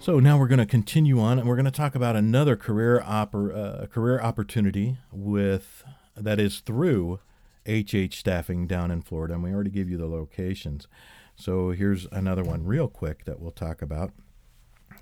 So 0.00 0.20
now 0.20 0.38
we're 0.38 0.46
going 0.46 0.58
to 0.58 0.66
continue 0.66 1.20
on, 1.20 1.38
and 1.38 1.48
we're 1.48 1.56
going 1.56 1.66
to 1.66 1.70
talk 1.70 1.94
about 1.94 2.16
another 2.16 2.56
career 2.56 3.02
oppor- 3.04 3.82
uh, 3.82 3.86
career 3.86 4.20
opportunity 4.20 4.96
with 5.12 5.84
that 6.16 6.38
is 6.40 6.60
through 6.60 7.20
HH 7.68 8.14
Staffing 8.14 8.66
down 8.66 8.90
in 8.90 9.02
Florida, 9.02 9.34
and 9.34 9.42
we 9.42 9.52
already 9.52 9.70
gave 9.70 9.90
you 9.90 9.98
the 9.98 10.06
locations. 10.06 10.88
So 11.36 11.70
here's 11.70 12.06
another 12.10 12.42
one, 12.42 12.64
real 12.64 12.88
quick, 12.88 13.24
that 13.26 13.40
we'll 13.40 13.50
talk 13.50 13.82
about, 13.82 14.12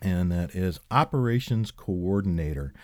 and 0.02 0.30
that 0.32 0.54
is 0.54 0.80
Operations 0.90 1.70
Coordinator 1.70 2.74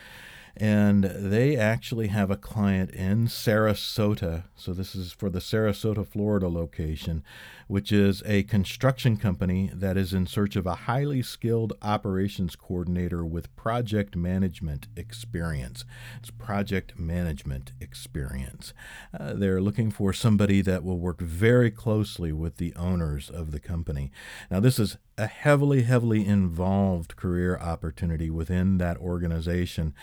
and 0.57 1.05
they 1.05 1.57
actually 1.57 2.09
have 2.09 2.31
a 2.31 2.37
client 2.37 2.91
in 2.91 3.27
Sarasota. 3.27 4.45
So, 4.55 4.73
this 4.73 4.95
is 4.95 5.13
for 5.13 5.31
the 5.31 5.39
Sarasota, 5.39 6.07
Florida 6.07 6.49
location, 6.49 7.25
which 7.67 7.93
is 7.93 8.23
a 8.27 8.43
construction 8.45 9.17
company 9.17 9.71
that 9.73 9.97
is 9.97 10.13
in 10.13 10.27
search 10.27 10.57
of 10.57 10.67
a 10.67 10.75
highly 10.75 11.23
skilled 11.23 11.73
operations 11.83 12.57
coordinator 12.57 13.25
with 13.25 13.55
project 13.57 14.17
management 14.17 14.89
experience. 14.97 15.85
It's 16.19 16.31
project 16.31 16.99
management 16.99 17.73
experience. 17.81 18.73
Uh, 19.19 19.35
they're 19.35 19.61
looking 19.61 19.91
for 19.91 20.13
somebody 20.13 20.63
that 20.63 20.85
will 20.85 20.99
work 20.99 21.21
very 21.21 21.71
closely 21.71 22.33
with 22.33 22.57
the 22.57 22.75
owners 22.75 23.31
of 23.31 23.51
the 23.51 23.61
company. 23.61 24.11
Now, 24.51 24.61
this 24.61 24.79
is 24.79 24.97
a 25.19 25.27
heavily, 25.27 25.83
heavily 25.83 26.27
involved 26.27 27.17
career 27.17 27.59
opportunity 27.59 28.31
within 28.31 28.79
that 28.79 28.97
organization. 28.97 29.95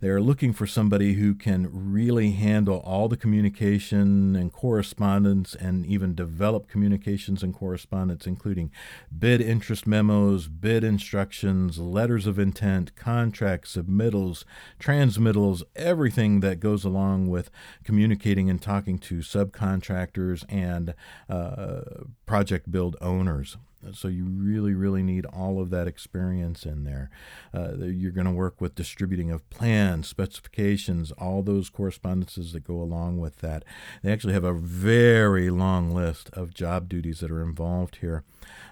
They 0.00 0.08
are 0.08 0.20
looking 0.20 0.52
for 0.52 0.66
somebody 0.66 1.14
who 1.14 1.34
can 1.34 1.68
really 1.70 2.32
handle 2.32 2.78
all 2.78 3.08
the 3.08 3.16
communication 3.16 4.34
and 4.34 4.52
correspondence 4.52 5.54
and 5.54 5.84
even 5.84 6.14
develop 6.14 6.68
communications 7.04 7.42
and 7.42 7.54
correspondence, 7.54 8.26
including 8.26 8.70
bid 9.16 9.40
interest 9.40 9.86
memos, 9.86 10.48
bid 10.48 10.82
instructions, 10.82 11.78
letters 11.78 12.26
of 12.26 12.38
intent, 12.38 12.96
contracts, 12.96 13.76
submittals, 13.76 14.44
transmittals, 14.78 15.62
everything 15.76 16.40
that 16.40 16.60
goes 16.60 16.84
along 16.84 17.28
with 17.28 17.50
communicating 17.84 18.48
and 18.48 18.62
talking 18.62 18.98
to 18.98 19.16
subcontractors 19.16 20.44
and 20.48 20.94
uh, 21.28 21.82
project 22.24 22.70
build 22.70 22.96
owners. 23.00 23.58
So 23.92 24.08
you 24.08 24.24
really, 24.24 24.74
really 24.74 25.02
need 25.02 25.26
all 25.26 25.60
of 25.60 25.70
that 25.70 25.86
experience 25.86 26.64
in 26.64 26.84
there. 26.84 27.10
Uh, 27.52 27.76
you're 27.78 28.12
going 28.12 28.26
to 28.26 28.32
work 28.32 28.60
with 28.60 28.74
distributing 28.74 29.30
of 29.30 29.48
plans, 29.50 30.08
specifications, 30.08 31.12
all 31.12 31.42
those 31.42 31.70
correspondences 31.70 32.52
that 32.52 32.64
go 32.64 32.80
along 32.80 33.18
with 33.18 33.38
that. 33.38 33.64
They 34.02 34.12
actually 34.12 34.34
have 34.34 34.44
a 34.44 34.54
very 34.54 35.50
long 35.50 35.94
list 35.94 36.30
of 36.32 36.54
job 36.54 36.88
duties 36.88 37.20
that 37.20 37.30
are 37.30 37.42
involved 37.42 37.96
here. 37.96 38.24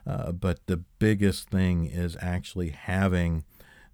Uh, 0.06 0.32
but 0.32 0.66
the 0.66 0.78
biggest 0.98 1.50
thing 1.50 1.86
is 1.86 2.16
actually 2.20 2.70
having 2.70 3.44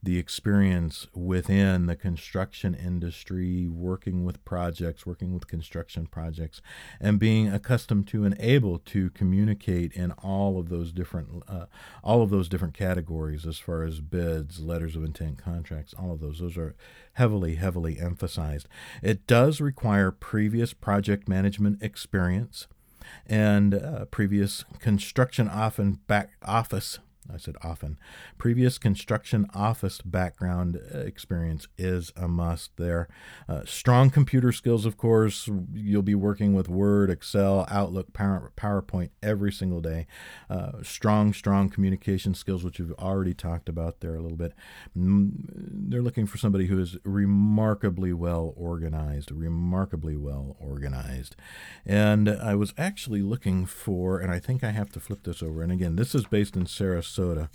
the 0.03 0.19
experience 0.19 1.07
within 1.15 1.87
the 1.87 1.97
construction 1.97 2.75
industry, 2.75 3.67
working 3.67 4.25
with 4.25 4.45
projects, 4.45 5.05
working 5.05 5.35
with 5.35 5.49
construction 5.49 6.07
projects, 6.07 6.63
and 7.01 7.19
being 7.19 7.49
accustomed 7.49 8.07
to 8.09 8.25
and 8.25 8.37
able 8.39 8.79
to 8.79 9.11
communicate 9.11 9.93
in 9.93 10.13
all 10.13 10.59
of 10.59 10.69
those 10.69 10.93
different 10.93 11.43
uh, 11.49 11.67
all 12.05 12.23
of 12.23 12.31
those 12.31 12.49
different 12.49 12.75
categories 12.75 13.45
as 13.47 13.59
far 13.59 13.83
as 13.83 14.01
bids, 14.01 14.61
letters 14.61 14.95
of 14.95 15.05
intent, 15.05 15.39
contracts, 15.39 15.95
all 15.95 16.13
of 16.13 16.21
those. 16.21 16.39
Those 16.39 16.57
are 16.57 16.77
heavily, 17.15 17.57
heavily 17.57 17.99
emphasized. 17.99 18.69
It 19.03 19.27
does 19.27 19.61
require 19.61 20.11
previous 20.13 20.73
project 20.73 21.29
management 21.29 21.83
experience 21.83 22.69
and 23.27 23.75
uh, 23.75 24.05
previous 24.07 24.65
construction 24.79 25.49
often 25.49 25.99
back 26.07 26.31
office 26.45 26.99
I 27.33 27.37
said 27.37 27.57
often. 27.63 27.99
Previous 28.39 28.79
construction 28.79 29.47
office 29.55 30.01
background 30.01 30.81
uh, 30.95 30.99
experience 30.99 31.69
is 31.77 32.13
a 32.17 32.27
must 32.27 32.77
there. 32.77 33.09
Uh, 33.49 33.63
strong 33.67 34.11
computer 34.11 34.51
skills, 34.53 34.87
of 34.87 34.97
course. 34.97 35.49
You'll 35.75 36.03
be 36.03 36.15
working 36.15 36.55
with 36.55 36.69
Word, 36.69 37.11
Excel, 37.11 37.67
Outlook, 37.71 38.13
PowerPoint 38.13 39.11
every 39.23 39.53
single 39.53 39.81
day. 39.81 40.07
Uh, 40.49 40.83
strong, 40.83 41.33
strong 41.33 41.69
communication 41.69 42.35
skills, 42.35 42.65
which 42.65 42.79
we've 42.79 42.93
already 42.93 43.35
talked 43.35 43.69
about 43.69 44.01
there 44.01 44.15
a 44.15 44.21
little 44.21 44.39
bit. 44.39 44.55
Mm, 44.97 45.31
they're 45.91 46.03
looking 46.03 46.27
for 46.27 46.39
somebody 46.39 46.67
who 46.67 46.81
is 46.81 46.97
remarkably 47.05 48.13
well 48.13 48.55
organized, 48.57 49.31
remarkably 49.31 50.17
well 50.17 50.57
organized. 50.59 51.37
And 51.85 52.29
I 52.29 52.55
was 52.55 52.73
actually 52.79 53.23
looking 53.23 53.67
for, 53.67 54.19
and 54.19 54.33
I 54.33 54.39
think 54.39 54.65
I 54.65 54.71
have 54.71 54.91
to 54.93 55.01
flip 55.01 55.25
this 55.25 55.43
over. 55.43 55.63
And 55.63 55.73
again, 55.73 55.97
this 55.97 56.15
is 56.15 56.25
based 56.25 56.57
in 56.57 56.65
Sarasota. 56.65 57.18
Minnesota. 57.19 57.51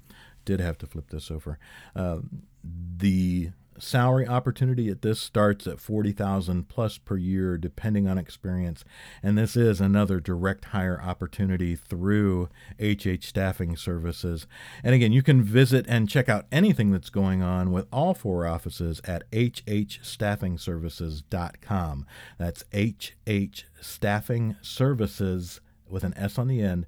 Did 0.46 0.60
have 0.60 0.78
to 0.80 0.88
flip 0.88 1.10
this 1.10 1.32
over. 1.32 1.58
Uh, 1.96 2.18
the 2.64 3.52
salary 3.80 4.28
opportunity 4.28 4.90
at 4.90 5.02
this 5.02 5.20
starts 5.20 5.66
at 5.66 5.80
40,000 5.80 6.70
plus 6.70 7.00
per 7.00 7.18
year 7.18 7.58
depending 7.58 8.08
on 8.08 8.20
experience 8.20 8.86
and 9.24 9.36
this 9.36 9.58
is 9.58 9.82
another 9.82 10.20
direct 10.20 10.66
hire 10.66 11.02
opportunity 11.02 11.76
through 11.76 12.50
HH 12.80 13.24
Staffing 13.24 13.76
Services 13.76 14.46
and 14.84 14.94
again 14.94 15.12
you 15.12 15.24
can 15.24 15.42
visit 15.42 15.88
and 15.90 16.08
check 16.08 16.30
out 16.30 16.46
anything 16.52 16.92
that's 16.92 17.10
going 17.10 17.42
on 17.42 17.72
with 17.72 17.88
all 17.92 18.14
four 18.14 18.46
offices 18.46 19.02
at 19.06 19.24
hhstaffingservices.com 19.32 22.06
that's 22.38 22.64
hh 22.72 23.64
staffing 23.82 24.56
services 24.62 25.62
with 25.90 26.04
an 26.04 26.14
s 26.16 26.38
on 26.38 26.48
the 26.48 26.62
end 26.62 26.86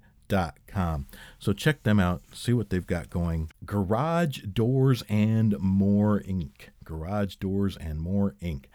com. 0.67 1.07
So 1.39 1.53
check 1.53 1.83
them 1.83 1.99
out, 1.99 2.23
see 2.33 2.53
what 2.53 2.69
they've 2.69 2.85
got 2.85 3.09
going. 3.09 3.51
Garage 3.65 4.39
Doors 4.41 5.03
and 5.09 5.55
More 5.59 6.19
Inc. 6.21 6.69
Garage 6.83 7.35
Doors 7.37 7.75
and 7.77 7.99
More 7.99 8.35
Inc. 8.41 8.65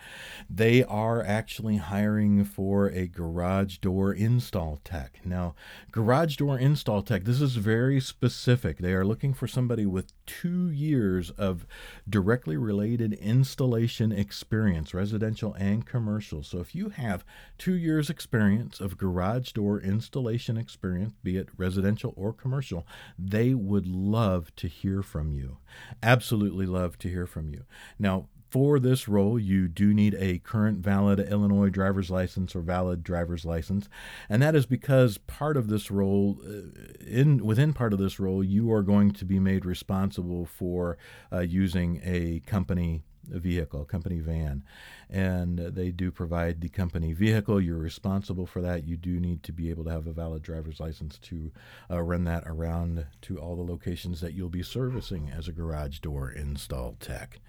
They 0.48 0.82
are 0.84 1.22
actually 1.22 1.76
hiring 1.76 2.44
for 2.44 2.88
a 2.88 3.06
garage 3.06 3.78
door 3.78 4.12
install 4.12 4.80
tech. 4.84 5.20
Now, 5.24 5.54
garage 5.92 6.36
door 6.36 6.58
install 6.58 7.02
tech, 7.02 7.24
this 7.24 7.40
is 7.40 7.56
very 7.56 8.00
specific. 8.00 8.78
They 8.78 8.94
are 8.94 9.04
looking 9.04 9.32
for 9.32 9.46
somebody 9.46 9.86
with 9.86 10.12
two 10.38 10.70
years 10.70 11.30
of 11.30 11.66
directly 12.08 12.56
related 12.56 13.12
installation 13.14 14.12
experience, 14.12 14.94
residential 14.94 15.54
and 15.54 15.84
commercial. 15.84 16.42
So 16.42 16.60
if 16.60 16.74
you 16.74 16.90
have 16.90 17.24
two 17.58 17.74
years 17.74 18.08
experience 18.08 18.80
of 18.80 18.96
garage 18.96 19.52
door 19.52 19.80
installation 19.80 20.56
experience, 20.56 21.14
be 21.24 21.36
it 21.36 21.48
residential 21.56 22.14
or 22.16 22.32
commercial, 22.32 22.86
they 23.18 23.54
would 23.54 23.86
love 23.86 24.54
to 24.56 24.68
hear 24.68 25.02
from 25.02 25.32
you. 25.32 25.58
Absolutely 26.02 26.66
love 26.66 26.96
to 26.98 27.08
hear 27.08 27.26
from 27.26 27.48
you. 27.48 27.64
Now, 27.98 28.28
for 28.50 28.78
this 28.78 29.08
role, 29.08 29.38
you 29.38 29.68
do 29.68 29.94
need 29.94 30.14
a 30.18 30.38
current 30.38 30.78
valid 30.78 31.20
Illinois 31.20 31.68
driver's 31.68 32.10
license 32.10 32.54
or 32.54 32.60
valid 32.60 33.02
driver's 33.02 33.44
license, 33.44 33.88
and 34.28 34.42
that 34.42 34.54
is 34.54 34.66
because 34.66 35.18
part 35.18 35.56
of 35.56 35.68
this 35.68 35.90
role, 35.90 36.40
uh, 36.44 37.04
in 37.06 37.44
within 37.44 37.72
part 37.72 37.92
of 37.92 37.98
this 37.98 38.18
role, 38.18 38.42
you 38.42 38.72
are 38.72 38.82
going 38.82 39.12
to 39.12 39.24
be 39.24 39.38
made 39.38 39.64
responsible 39.64 40.46
for 40.46 40.98
uh, 41.32 41.40
using 41.40 42.00
a 42.04 42.40
company 42.46 43.02
vehicle, 43.32 43.84
company 43.84 44.20
van, 44.20 44.62
and 45.08 45.58
they 45.58 45.90
do 45.90 46.10
provide 46.10 46.60
the 46.60 46.68
company 46.68 47.12
vehicle. 47.12 47.60
You're 47.60 47.78
responsible 47.78 48.46
for 48.46 48.60
that. 48.62 48.84
You 48.84 48.96
do 48.96 49.20
need 49.20 49.42
to 49.44 49.52
be 49.52 49.70
able 49.70 49.84
to 49.84 49.90
have 49.90 50.06
a 50.06 50.12
valid 50.12 50.42
driver's 50.42 50.80
license 50.80 51.18
to 51.18 51.52
uh, 51.90 52.02
run 52.02 52.24
that 52.24 52.44
around 52.46 53.06
to 53.22 53.38
all 53.38 53.56
the 53.56 53.62
locations 53.62 54.20
that 54.20 54.34
you'll 54.34 54.48
be 54.48 54.62
servicing 54.62 55.30
as 55.30 55.48
a 55.48 55.52
garage 55.52 55.98
door 55.98 56.30
install 56.30 56.96
tech. 57.00 57.40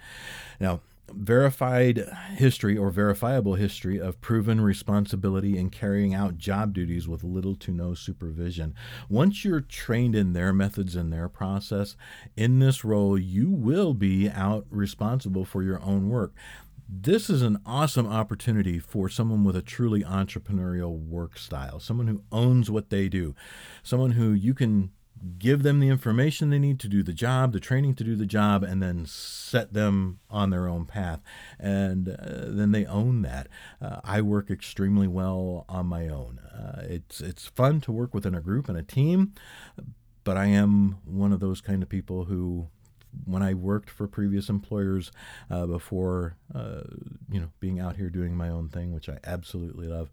Now, 0.60 0.82
verified 1.16 2.10
history 2.36 2.78
or 2.78 2.90
verifiable 2.90 3.56
history 3.56 4.00
of 4.00 4.22
proven 4.22 4.62
responsibility 4.62 5.58
in 5.58 5.70
carrying 5.70 6.14
out 6.14 6.38
job 6.38 6.74
duties 6.74 7.08
with 7.08 7.24
little 7.24 7.56
to 7.56 7.72
no 7.72 7.94
supervision. 7.94 8.74
Once 9.10 9.44
you're 9.44 9.62
trained 9.62 10.16
in 10.16 10.34
their 10.34 10.54
methods 10.54 10.96
and 10.96 11.12
their 11.12 11.30
process, 11.30 11.96
in 12.36 12.60
this 12.60 12.84
role, 12.84 13.18
you 13.18 13.50
will 13.50 13.94
be 13.94 14.30
out 14.30 14.66
responsible 14.70 15.46
for 15.46 15.64
your 15.64 15.82
own 15.82 16.10
work. 16.10 16.34
This 16.94 17.30
is 17.30 17.42
an 17.42 17.60
awesome 17.66 18.06
opportunity 18.06 18.78
for 18.78 19.08
someone 19.08 19.46
with 19.46 19.56
a 19.56 19.62
truly 19.62 20.04
entrepreneurial 20.04 21.00
work 21.00 21.38
style, 21.38 21.80
someone 21.80 22.08
who 22.08 22.24
owns 22.34 22.70
what 22.70 22.90
they 22.90 23.08
do, 23.08 23.34
someone 23.82 24.12
who 24.12 24.34
you 24.34 24.54
can 24.54 24.92
give 25.38 25.64
them 25.64 25.80
the 25.80 25.90
information 25.90 26.50
they 26.50 26.60
need 26.60 26.80
to 26.80 26.88
do 26.88 27.04
the 27.04 27.14
job, 27.14 27.54
the 27.54 27.60
training 27.60 27.96
to 27.96 28.04
do 28.04 28.16
the 28.16 28.26
job, 28.26 28.64
and 28.64 28.82
then 28.82 29.06
set 29.06 29.74
them 29.74 30.20
on 30.30 30.50
their 30.50 30.68
own 30.68 30.86
path. 30.86 31.22
And 31.60 32.10
uh, 32.10 32.46
then 32.48 32.72
they 32.72 32.86
own 32.86 33.22
that. 33.22 33.48
Uh, 33.82 34.00
I 34.04 34.22
work 34.22 34.50
extremely 34.50 35.08
well 35.08 35.66
on 35.70 35.86
my 35.88 36.08
own. 36.08 36.40
Uh, 36.40 36.84
it's 36.84 37.22
it's 37.22 37.48
fun 37.48 37.82
to 37.82 37.92
work 37.92 38.14
within 38.14 38.36
a 38.36 38.42
group 38.42 38.70
and 38.70 38.78
a 38.78 38.84
team, 38.84 39.34
but 40.24 40.38
I 40.38 40.46
am 40.46 40.98
one 41.06 41.34
of 41.34 41.40
those 41.40 41.62
kind 41.62 41.84
of 41.84 41.90
people 41.90 42.26
who. 42.26 42.68
When 43.26 43.44
I 43.44 43.54
worked 43.54 43.90
for 43.90 44.08
previous 44.08 44.48
employers 44.48 45.12
uh, 45.50 45.66
before, 45.66 46.38
uh, 46.56 46.84
you 47.30 47.42
know, 47.42 47.50
being 47.60 47.78
out 47.78 47.98
here 47.98 48.10
doing 48.10 48.38
my 48.38 48.48
own 48.48 48.70
thing, 48.70 48.94
which 48.94 49.10
I 49.10 49.18
absolutely 49.26 49.86
love, 49.86 50.12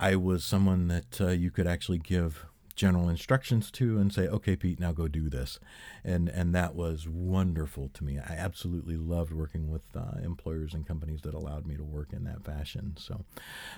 I 0.00 0.16
was 0.16 0.42
someone 0.42 0.88
that 0.88 1.20
uh, 1.20 1.28
you 1.28 1.52
could 1.52 1.68
actually 1.68 1.98
give 1.98 2.44
general 2.76 3.08
instructions 3.08 3.70
to 3.72 3.98
and 3.98 4.12
say, 4.12 4.28
okay, 4.28 4.54
Pete, 4.54 4.78
now 4.78 4.92
go 4.92 5.08
do 5.08 5.28
this. 5.28 5.58
And, 6.04 6.28
and 6.28 6.54
that 6.54 6.74
was 6.74 7.08
wonderful 7.08 7.90
to 7.94 8.04
me. 8.04 8.18
I 8.18 8.34
absolutely 8.34 8.96
loved 8.96 9.32
working 9.32 9.70
with 9.70 9.82
uh, 9.96 10.18
employers 10.22 10.74
and 10.74 10.86
companies 10.86 11.22
that 11.22 11.34
allowed 11.34 11.66
me 11.66 11.76
to 11.76 11.84
work 11.84 12.12
in 12.12 12.24
that 12.24 12.44
fashion. 12.44 12.94
So, 12.98 13.24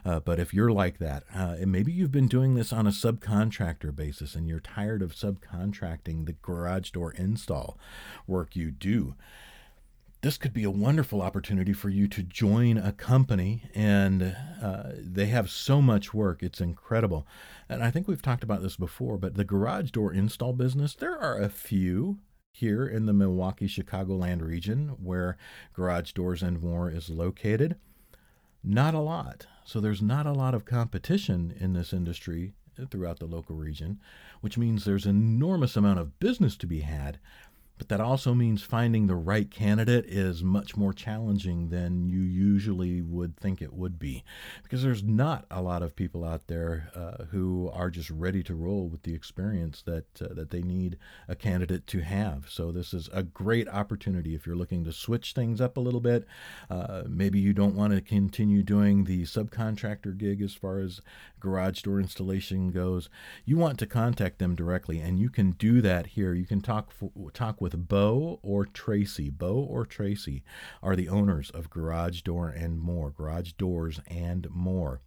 uh, 0.05 0.21
but 0.21 0.39
if 0.39 0.53
you're 0.53 0.73
like 0.73 0.99
that, 0.99 1.23
uh, 1.35 1.57
and 1.61 1.73
maybe 1.73 1.93
you've 1.93 2.13
been 2.13 2.29
doing 2.29 2.55
this 2.55 2.73
on 2.73 2.87
a 2.87 2.91
subcontractor 2.91 3.95
basis 3.95 4.35
and 4.35 4.49
you're 4.49 4.61
tired 4.61 5.01
of 5.01 5.15
subcontracting 5.15 6.27
the 6.27 6.35
garage 6.43 6.91
door 6.91 7.13
install 7.13 7.79
work 8.27 8.57
you 8.57 8.71
do, 8.71 9.15
this 10.21 10.37
could 10.37 10.53
be 10.53 10.65
a 10.65 10.71
wonderful 10.71 11.23
opportunity 11.23 11.73
for 11.73 11.89
you 11.89 12.09
to 12.09 12.23
join 12.23 12.77
a 12.77 12.93
company 12.93 13.63
and 13.75 14.37
uh, 14.61 14.91
they 14.95 15.27
have 15.27 15.51
so 15.51 15.81
much 15.81 16.13
work 16.13 16.43
it's 16.43 16.61
incredible. 16.61 17.27
And 17.69 17.83
i 17.85 17.91
think 17.91 18.09
we've 18.09 18.23
talked 18.23 18.45
about 18.45 18.63
this 18.63 18.77
before 18.77 19.19
but 19.19 19.35
the 19.35 19.45
garage 19.45 19.91
door 19.91 20.13
install 20.13 20.53
business 20.53 20.95
there 20.95 21.19
are 21.19 21.39
a 21.39 21.49
few 21.49 22.19
here 22.51 22.87
in 22.87 23.07
the 23.07 23.13
milwaukee 23.13 23.69
chicagoland 23.69 24.43
region 24.43 24.97
where 25.01 25.37
garage 25.75 26.13
doors 26.13 26.43
and 26.43 26.61
more 26.61 26.91
is 26.91 27.09
located. 27.09 27.77
Not 28.65 28.95
a 28.95 29.01
lot. 29.01 29.47
So 29.65 29.81
there's 29.81 30.03
not 30.03 30.27
a 30.27 30.33
lot 30.33 30.55
of 30.55 30.65
competition 30.65 31.55
in 31.61 31.75
this 31.75 31.93
industry 31.93 32.55
throughout 32.91 33.19
the 33.19 33.27
local 33.27 33.57
region 33.57 33.99
which 34.41 34.59
means 34.59 34.85
there's 34.85 35.07
an 35.07 35.17
enormous 35.17 35.77
amount 35.77 35.99
of 35.99 36.19
business 36.21 36.57
to 36.57 36.67
be 36.67 36.81
had 36.81 37.19
but 37.79 37.89
that 37.89 38.01
also 38.01 38.35
means 38.35 38.63
finding 38.63 39.07
the 39.07 39.17
right 39.17 39.51
candidate 39.51 40.05
is 40.07 40.43
much 40.43 40.77
more 40.77 40.93
challenging 40.93 41.71
than 41.71 42.09
you 42.09 42.21
usually 42.21 43.01
would 43.01 43.37
think 43.37 43.63
it 43.63 43.73
would 43.73 43.99
be. 43.99 44.25
Because 44.63 44.83
there's 44.83 45.03
not 45.03 45.47
a 45.51 45.63
lot 45.63 45.83
of 45.83 45.97
people 45.97 46.25
out 46.25 46.49
there 46.49 46.91
uh, 46.95 47.25
who 47.31 47.71
are 47.73 47.91
just 47.91 48.11
ready 48.11 48.43
to 48.43 48.55
roll 48.55 48.89
with 48.89 49.05
the 49.05 49.15
experience 49.15 49.83
that 49.83 50.05
uh, 50.21 50.35
that 50.35 50.51
they 50.51 50.63
need 50.63 50.99
a 51.29 51.35
candidate 51.35 51.87
to 51.87 52.01
have. 52.01 52.47
So 52.49 52.73
this 52.73 52.93
is 52.93 53.09
a 53.13 53.23
great 53.23 53.69
opportunity 53.69 54.35
if 54.35 54.47
you're 54.47 54.57
looking 54.57 54.85
to 54.85 54.93
switch 54.93 55.33
things 55.33 55.61
up 55.61 55.77
a 55.77 55.81
little 55.81 56.01
bit. 56.01 56.27
Uh, 56.69 57.03
maybe 57.07 57.39
you 57.39 57.53
don't 57.53 57.77
want 57.77 57.95
to 57.95 58.01
continue 58.01 58.63
doing 58.63 59.05
the 59.05 59.23
subcontractor 59.23 60.17
gig 60.17 60.43
as 60.43 60.55
far 60.55 60.81
as 60.81 61.01
garage 61.41 61.83
door 61.83 62.01
installation 62.01 62.71
goes. 62.71 63.09
You 63.45 63.57
want 63.57 63.79
to 63.79 63.87
contact 63.87 64.39
them 64.39 64.55
directly 64.55 65.01
and 65.01 65.19
you 65.19 65.31
can 65.31 65.53
do 65.53 65.81
that 65.83 66.09
here. 66.09 66.35
You 66.35 66.47
can 66.47 66.61
talk 66.61 66.93
talk 67.33 67.61
with 67.61 67.68
with 67.69 67.89
Bo 67.89 68.41
or 68.43 68.65
Tracy. 68.65 69.29
Bo 69.29 69.57
or 69.57 69.85
Tracy 69.85 70.43
are 70.83 70.97
the 70.97 71.11
owners 71.11 71.51
of 71.51 71.69
Garage 71.69 72.23
Door 72.23 72.49
and 72.51 72.81
More, 72.81 73.11
Garage 73.11 73.53
Doors 73.53 74.01
and 74.07 74.49
More. 74.51 75.03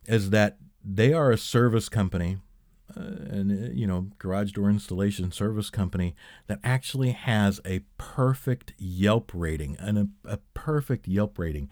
is 0.07 0.31
that 0.31 0.57
they 0.83 1.13
are 1.13 1.31
a 1.31 1.37
service 1.37 1.87
company 1.87 2.37
uh, 2.95 3.01
and 3.29 3.51
uh, 3.51 3.69
you 3.73 3.85
know 3.85 4.07
garage 4.17 4.51
door 4.51 4.69
installation 4.69 5.31
service 5.31 5.69
company 5.69 6.15
that 6.47 6.59
actually 6.63 7.11
has 7.11 7.59
a 7.65 7.81
perfect 7.97 8.73
Yelp 8.77 9.31
rating 9.33 9.75
and 9.79 9.97
a, 9.97 10.07
a 10.25 10.37
perfect 10.53 11.07
Yelp 11.07 11.37
rating. 11.37 11.69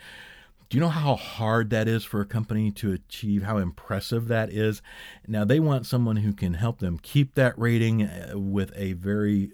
Do 0.70 0.78
you 0.78 0.82
know 0.82 0.89
how 0.89 1.16
hard 1.16 1.70
that 1.70 1.88
is 1.88 2.03
for 2.03 2.22
a 2.22 2.26
company 2.26 2.72
to 2.72 2.91
achieve? 2.91 3.43
How 3.43 3.57
impressive 3.57 4.28
that 4.30 4.49
is? 4.51 4.82
Now 5.28 5.45
they 5.45 5.59
want 5.59 5.86
someone 5.86 6.18
who 6.18 6.34
can 6.34 6.55
help 6.55 6.80
them 6.80 6.97
keep 6.97 7.36
that 7.36 7.57
rating 7.57 8.03
uh, 8.03 8.34
with 8.36 8.74
a 8.76 8.93
very 8.93 9.51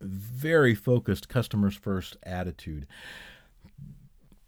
very 0.00 0.74
focused 0.74 1.28
customers 1.28 1.76
first 1.76 2.16
attitude 2.22 2.86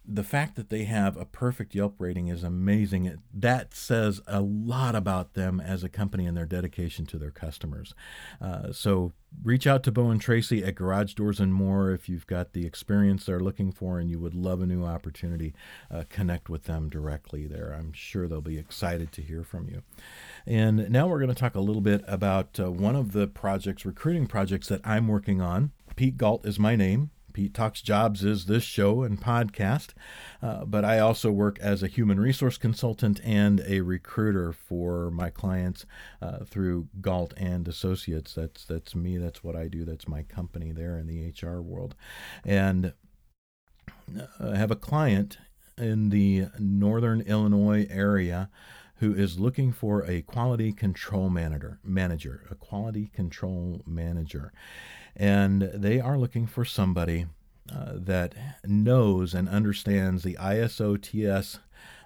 the 0.04 0.24
fact 0.24 0.56
that 0.56 0.68
they 0.68 0.84
have 0.84 1.16
a 1.16 1.24
perfect 1.24 1.74
Yelp 1.74 1.94
rating 1.98 2.28
is 2.28 2.42
amazing. 2.42 3.18
That 3.32 3.72
says 3.72 4.20
a 4.26 4.40
lot 4.40 4.96
about 4.96 5.34
them 5.34 5.60
as 5.60 5.84
a 5.84 5.88
company 5.88 6.26
and 6.26 6.36
their 6.36 6.46
dedication 6.46 7.06
to 7.06 7.18
their 7.18 7.30
customers. 7.30 7.94
Uh, 8.40 8.72
so 8.72 9.12
reach 9.44 9.66
out 9.66 9.84
to 9.84 9.92
Bo 9.92 10.10
and 10.10 10.20
Tracy 10.20 10.64
at 10.64 10.74
Garage 10.74 11.14
Doors 11.14 11.38
and 11.38 11.54
More 11.54 11.92
if 11.92 12.08
you've 12.08 12.26
got 12.26 12.52
the 12.52 12.66
experience 12.66 13.26
they're 13.26 13.38
looking 13.38 13.70
for 13.70 14.00
and 14.00 14.10
you 14.10 14.18
would 14.18 14.34
love 14.34 14.60
a 14.60 14.66
new 14.66 14.84
opportunity. 14.84 15.54
Uh, 15.88 16.02
connect 16.08 16.48
with 16.48 16.64
them 16.64 16.88
directly 16.88 17.46
there. 17.46 17.72
I'm 17.72 17.92
sure 17.92 18.26
they'll 18.26 18.40
be 18.40 18.58
excited 18.58 19.12
to 19.12 19.22
hear 19.22 19.44
from 19.44 19.68
you. 19.68 19.82
And 20.46 20.90
now 20.90 21.06
we're 21.06 21.20
going 21.20 21.28
to 21.28 21.34
talk 21.34 21.54
a 21.54 21.60
little 21.60 21.80
bit 21.82 22.02
about 22.08 22.58
uh, 22.58 22.72
one 22.72 22.96
of 22.96 23.12
the 23.12 23.28
projects, 23.28 23.86
recruiting 23.86 24.26
projects 24.26 24.66
that 24.66 24.80
I'm 24.84 25.06
working 25.06 25.40
on. 25.40 25.70
Pete 25.94 26.16
Gault 26.16 26.44
is 26.44 26.58
my 26.58 26.74
name. 26.74 27.10
Pete 27.32 27.54
Talks 27.54 27.82
Jobs 27.82 28.24
is 28.24 28.46
this 28.46 28.62
show 28.62 29.02
and 29.02 29.20
podcast, 29.20 29.90
uh, 30.42 30.64
but 30.64 30.84
I 30.84 30.98
also 30.98 31.30
work 31.30 31.58
as 31.60 31.82
a 31.82 31.88
human 31.88 32.20
resource 32.20 32.58
consultant 32.58 33.20
and 33.24 33.62
a 33.66 33.80
recruiter 33.80 34.52
for 34.52 35.10
my 35.10 35.30
clients 35.30 35.86
uh, 36.20 36.44
through 36.44 36.88
Gault 37.00 37.32
and 37.36 37.66
Associates. 37.66 38.34
That's 38.34 38.64
that's 38.64 38.94
me. 38.94 39.16
That's 39.16 39.42
what 39.42 39.56
I 39.56 39.68
do. 39.68 39.84
That's 39.84 40.08
my 40.08 40.22
company 40.22 40.72
there 40.72 40.98
in 40.98 41.06
the 41.06 41.30
HR 41.30 41.60
world, 41.60 41.94
and 42.44 42.92
uh, 44.18 44.26
I 44.40 44.56
have 44.56 44.70
a 44.70 44.76
client 44.76 45.38
in 45.78 46.10
the 46.10 46.46
northern 46.58 47.22
Illinois 47.22 47.86
area 47.90 48.50
who 48.96 49.12
is 49.12 49.40
looking 49.40 49.72
for 49.72 50.04
a 50.08 50.22
quality 50.22 50.72
control 50.72 51.28
manager, 51.28 51.80
manager, 51.82 52.46
a 52.50 52.54
quality 52.54 53.10
control 53.12 53.82
manager 53.84 54.52
and 55.16 55.62
they 55.62 56.00
are 56.00 56.18
looking 56.18 56.46
for 56.46 56.64
somebody 56.64 57.26
uh, 57.74 57.92
that 57.94 58.34
knows 58.64 59.34
and 59.34 59.48
understands 59.48 60.22
the 60.22 60.36
ISO 60.40 61.00
TS 61.00 61.60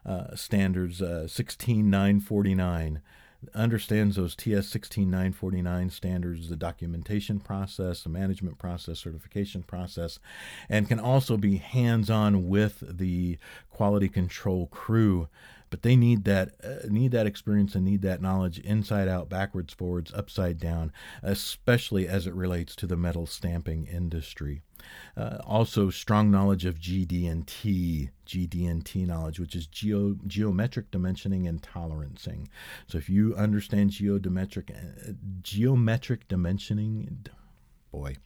uh, 0.05 0.35
standards 0.35 1.03
uh, 1.03 1.27
16949 1.27 3.01
understands 3.55 4.17
those 4.17 4.35
TS 4.35 4.69
16949 4.69 5.91
standards, 5.91 6.49
the 6.49 6.57
documentation 6.57 7.41
process, 7.41 8.03
the 8.03 8.09
management 8.09 8.59
process, 8.59 8.99
certification 8.99 9.63
process, 9.63 10.19
and 10.69 10.89
can 10.89 10.99
also 10.99 11.37
be 11.37 11.57
hands 11.57 12.11
on 12.11 12.49
with 12.49 12.83
the 12.99 13.39
quality 13.71 14.09
control 14.09 14.67
crew 14.67 15.29
but 15.71 15.83
they 15.83 15.97
need 15.97 16.25
that 16.25 16.55
uh, 16.63 16.87
need 16.89 17.13
that 17.13 17.27
experience 17.27 17.75
and 17.75 17.85
need 17.85 18.03
that 18.03 18.23
knowledge 18.23 18.59
inside 18.61 19.09
out 19.09 19.29
backwards 19.29 19.75
forwards 19.75 20.13
upside 20.15 20.59
down 20.59 20.93
especially 21.23 22.07
as 22.09 22.27
it 22.27 22.35
relates 22.35 22.77
to 22.77 22.87
the 22.87 22.97
metal 22.97 23.27
stamping 23.27 23.87
industry. 23.87 24.63
Uh, 25.17 25.39
also 25.45 25.91
strong 25.91 26.31
knowledge 26.31 26.65
of 26.65 26.79
GD&T 26.79 28.11
GD&T 28.27 29.05
knowledge 29.05 29.41
which 29.41 29.57
is 29.57 29.67
geo, 29.67 30.17
geometric 30.27 30.91
dimensioning 30.91 31.49
and 31.49 31.63
tolerancing. 31.63 32.49
So 32.87 32.99
if 32.99 33.09
you 33.09 33.35
understand 33.35 33.91
geometric 33.91 34.71
uh, 34.71 35.13
geometric 35.43 36.29
dimensioning 36.29 37.27
boy 37.91 38.17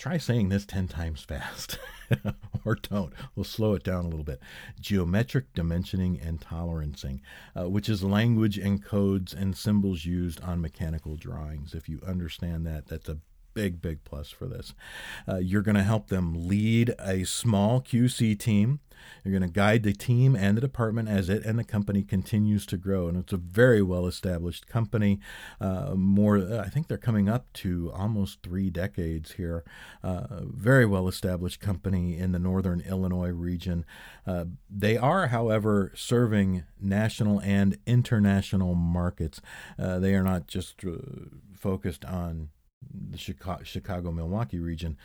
try 0.00 0.16
saying 0.16 0.48
this 0.48 0.64
10 0.64 0.88
times 0.88 1.22
fast 1.22 1.78
or 2.64 2.74
don't. 2.74 3.12
We'll 3.36 3.44
slow 3.44 3.74
it 3.74 3.84
down 3.84 4.06
a 4.06 4.08
little 4.08 4.24
bit. 4.24 4.40
Geometric 4.80 5.52
dimensioning 5.52 6.26
and 6.26 6.40
tolerancing, 6.40 7.20
uh, 7.54 7.68
which 7.68 7.90
is 7.90 8.02
language 8.02 8.56
and 8.56 8.82
codes 8.82 9.34
and 9.34 9.54
symbols 9.54 10.06
used 10.06 10.40
on 10.40 10.62
mechanical 10.62 11.16
drawings. 11.16 11.74
If 11.74 11.86
you 11.86 12.00
understand 12.06 12.66
that, 12.66 12.86
that's 12.86 13.10
a 13.10 13.18
big, 13.54 13.80
big 13.80 14.04
plus 14.04 14.30
for 14.30 14.46
this. 14.46 14.74
Uh, 15.28 15.36
you're 15.36 15.62
going 15.62 15.76
to 15.76 15.82
help 15.82 16.08
them 16.08 16.48
lead 16.48 16.94
a 16.98 17.24
small 17.24 17.80
QC 17.80 18.38
team. 18.38 18.80
You're 19.24 19.38
going 19.38 19.48
to 19.48 19.54
guide 19.54 19.82
the 19.82 19.92
team 19.92 20.34
and 20.36 20.56
the 20.56 20.60
department 20.60 21.08
as 21.08 21.28
it 21.28 21.44
and 21.44 21.58
the 21.58 21.64
company 21.64 22.02
continues 22.02 22.66
to 22.66 22.76
grow. 22.76 23.08
And 23.08 23.18
it's 23.18 23.32
a 23.32 23.38
very 23.38 23.82
well 23.82 24.06
established 24.06 24.66
company. 24.66 25.20
Uh, 25.60 25.94
more, 25.94 26.38
I 26.38 26.68
think 26.68 26.88
they're 26.88 26.98
coming 26.98 27.28
up 27.28 27.52
to 27.54 27.90
almost 27.94 28.42
three 28.42 28.70
decades 28.70 29.32
here. 29.32 29.64
Uh, 30.02 30.40
very 30.42 30.86
well 30.86 31.08
established 31.08 31.60
company 31.60 32.16
in 32.16 32.32
the 32.32 32.38
northern 32.38 32.80
Illinois 32.80 33.30
region. 33.30 33.84
Uh, 34.26 34.46
they 34.68 34.96
are, 34.96 35.28
however, 35.28 35.92
serving 35.94 36.64
national 36.80 37.40
and 37.40 37.78
international 37.86 38.74
markets. 38.74 39.40
Uh, 39.78 39.98
they 39.98 40.14
are 40.14 40.22
not 40.22 40.46
just 40.46 40.84
uh, 40.84 40.92
focused 41.54 42.04
on 42.04 42.48
the 43.10 43.18
Chicago 43.64 44.10
Milwaukee 44.10 44.58
region. 44.58 44.96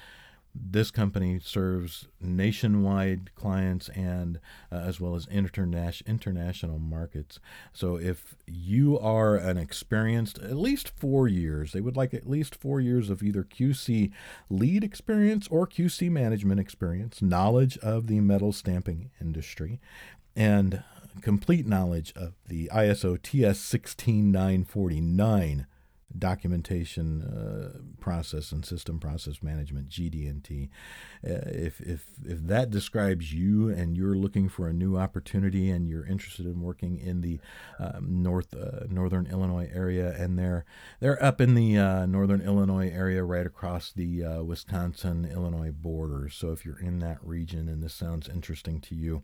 This 0.57 0.89
company 0.89 1.37
serves 1.43 2.07
nationwide 2.21 3.35
clients 3.35 3.89
and 3.89 4.39
uh, 4.71 4.77
as 4.77 5.01
well 5.01 5.15
as 5.15 5.25
interna- 5.25 6.05
international 6.05 6.79
markets. 6.79 7.41
So 7.73 7.97
if 7.97 8.37
you 8.47 8.97
are 8.97 9.35
an 9.35 9.57
experienced, 9.57 10.39
at 10.39 10.55
least 10.55 10.87
four 10.87 11.27
years, 11.27 11.73
they 11.73 11.81
would 11.81 11.97
like 11.97 12.13
at 12.13 12.29
least 12.29 12.55
four 12.55 12.79
years 12.79 13.09
of 13.09 13.21
either 13.21 13.43
QC 13.43 14.13
lead 14.49 14.85
experience 14.85 15.49
or 15.51 15.67
QC 15.67 16.09
management 16.09 16.61
experience, 16.61 17.21
knowledge 17.21 17.77
of 17.79 18.07
the 18.07 18.21
metal 18.21 18.53
stamping 18.53 19.11
industry, 19.19 19.81
and 20.37 20.85
complete 21.19 21.67
knowledge 21.67 22.13
of 22.15 22.31
the 22.47 22.69
ISO 22.73 23.21
TS 23.21 23.59
16949 23.59 25.67
documentation 26.17 27.21
uh, 27.23 27.79
process 27.99 28.51
and 28.51 28.65
system 28.65 28.99
process 28.99 29.41
management 29.41 29.89
GD&T. 29.89 30.69
Uh, 31.25 31.29
if 31.47 31.81
if 31.81 32.05
if 32.23 32.41
that 32.43 32.69
describes 32.69 33.33
you 33.33 33.69
and 33.69 33.97
you're 33.97 34.15
looking 34.15 34.49
for 34.49 34.67
a 34.67 34.73
new 34.73 34.97
opportunity 34.97 35.69
and 35.69 35.87
you're 35.87 36.05
interested 36.05 36.45
in 36.45 36.61
working 36.61 36.97
in 36.97 37.21
the 37.21 37.39
um, 37.79 38.23
north 38.23 38.53
uh, 38.53 38.85
northern 38.89 39.27
Illinois 39.27 39.69
area 39.73 40.13
and 40.17 40.37
they're 40.37 40.65
they're 40.99 41.21
up 41.23 41.41
in 41.41 41.55
the 41.55 41.77
uh, 41.77 42.05
northern 42.05 42.41
Illinois 42.41 42.89
area 42.89 43.23
right 43.23 43.45
across 43.45 43.91
the 43.91 44.23
uh, 44.23 44.43
Wisconsin 44.43 45.25
Illinois 45.25 45.71
border. 45.71 46.29
So 46.29 46.51
if 46.51 46.65
you're 46.65 46.79
in 46.79 46.99
that 46.99 47.17
region 47.23 47.67
and 47.69 47.83
this 47.83 47.93
sounds 47.93 48.29
interesting 48.29 48.79
to 48.81 48.95
you, 48.95 49.23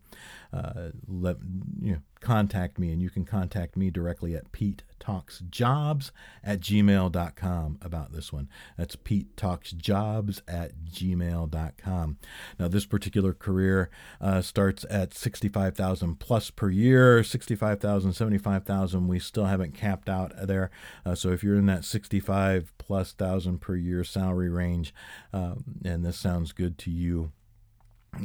let 1.08 1.38
you 1.82 1.94
know, 1.94 2.02
contact 2.22 2.80
me 2.80 2.92
and 2.92 3.02
you 3.02 3.10
can 3.10 3.26
contact 3.26 3.76
me 3.76 3.90
directly 3.90 4.36
at 4.36 4.52
Pete 4.52 4.84
Talks 5.00 5.40
Jobs 5.50 6.12
at 6.44 6.60
gmail.com 6.60 7.80
about 7.82 8.14
this 8.14 8.32
one. 8.32 8.48
That's 8.78 8.96
Pete 8.96 9.36
Talks 9.36 9.72
Jobs 9.72 10.42
at 10.48 10.86
gmail.com. 10.86 12.18
Now, 12.60 12.68
this 12.68 12.86
particular 12.86 13.34
career 13.34 13.90
uh, 14.22 14.42
starts 14.42 14.86
at 14.90 15.14
65000 15.14 16.20
plus 16.20 16.52
per 16.52 16.70
year, 16.70 17.24
65000 17.24 18.14
75000 18.14 19.08
We 19.08 19.20
still 19.20 19.46
haven't 19.46 19.74
capped 19.74 20.08
out 20.08 20.32
there. 20.42 20.70
Uh, 21.06 21.16
so 21.16 21.30
if 21.30 21.44
you're 21.44 21.58
in 21.58 21.66
that 21.66 21.84
65 21.84 22.74
plus 22.78 23.12
thousand 23.12 23.60
per 23.60 23.76
year 23.76 24.04
salary 24.04 24.50
range 24.50 24.94
um, 25.34 25.64
and 25.84 26.06
this 26.06 26.18
sounds 26.18 26.52
good 26.52 26.78
to 26.80 26.92
you, 26.92 27.32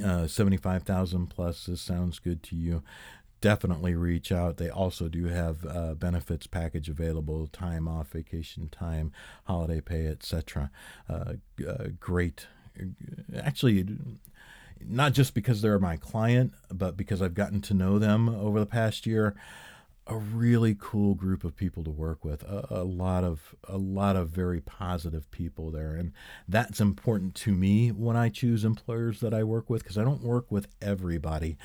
uh, 0.05 0.27
75,000 0.27 1.29
plus, 1.29 1.67
this 1.67 1.81
sounds 1.81 2.19
good 2.19 2.43
to 2.43 2.57
you 2.57 2.83
definitely 3.41 3.95
reach 3.95 4.33
out. 4.33 4.57
They 4.57 4.71
also 4.71 5.09
do 5.09 5.27
have 5.27 5.65
uh, 5.67 5.95
benefits 5.95 6.47
package 6.47 6.89
available: 6.89 7.47
time 7.49 7.89
off, 7.89 8.09
vacation 8.09 8.69
time, 8.69 9.13
holiday 9.45 9.81
pay, 9.81 10.07
etc. 10.07 10.71
Uh, 11.09 11.35
uh, 11.67 11.89
great, 12.01 12.47
actually. 13.37 13.87
Not 14.79 15.15
just 15.15 15.33
because 15.33 15.63
they're 15.63 15.79
my 15.79 15.97
client, 15.97 16.53
but 16.71 16.99
because 16.99 17.23
I've 17.23 17.33
gotten 17.33 17.63
to 17.63 17.75
know 17.75 17.99
them 17.99 18.29
over 18.29 18.61
the 18.61 18.67
past 18.67 19.07
year 19.07 19.35
a 20.07 20.17
really 20.17 20.77
cool 20.79 21.15
group 21.15 21.43
of 21.43 21.57
people 21.57 21.83
to 21.83 21.91
work 21.91 22.25
with 22.25 22.43
a, 22.45 22.67
a, 22.71 22.85
lot 22.85 23.25
of 23.25 23.57
a 23.69 23.77
lot 23.77 24.15
of 24.15 24.29
very 24.29 24.61
positive 24.61 25.29
people 25.31 25.71
there. 25.71 25.95
And 25.95 26.13
that's 26.49 26.81
important 26.81 27.35
to 27.37 27.53
me 27.53 27.91
when 27.91 28.17
i 28.17 28.29
choose 28.29 28.65
employers 28.65 29.21
that 29.21 29.35
i 29.35 29.43
work 29.43 29.69
with 29.69 29.83
because 29.83 29.99
i 29.99 30.05
don't 30.05 30.23
work 30.23 30.51
with 30.51 30.69
everybody. 30.81 31.57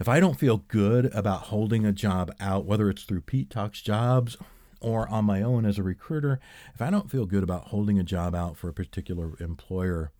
If 0.00 0.08
i 0.08 0.20
don't 0.20 0.38
feel 0.38 0.58
good 0.68 1.06
about 1.14 1.42
holding 1.42 1.84
a 1.84 1.92
job 1.92 2.34
out 2.40 2.64
whether 2.64 2.88
it's 2.88 3.04
through 3.04 3.22
pete 3.22 3.50
talks 3.50 3.82
jobs 3.82 4.36
or 4.80 5.08
on 5.08 5.24
my 5.24 5.42
own 5.42 5.64
as 5.64 5.78
a 5.78 5.82
recruiter 5.82 6.40
if 6.74 6.82
i 6.82 6.90
don't 6.90 7.10
feel 7.10 7.24
good 7.24 7.44
about 7.44 7.68
holding 7.68 7.98
a 7.98 8.02
job 8.02 8.34
out 8.34 8.56
for 8.56 8.68
a 8.68 8.72
particular 8.72 9.34
employer 9.38 10.10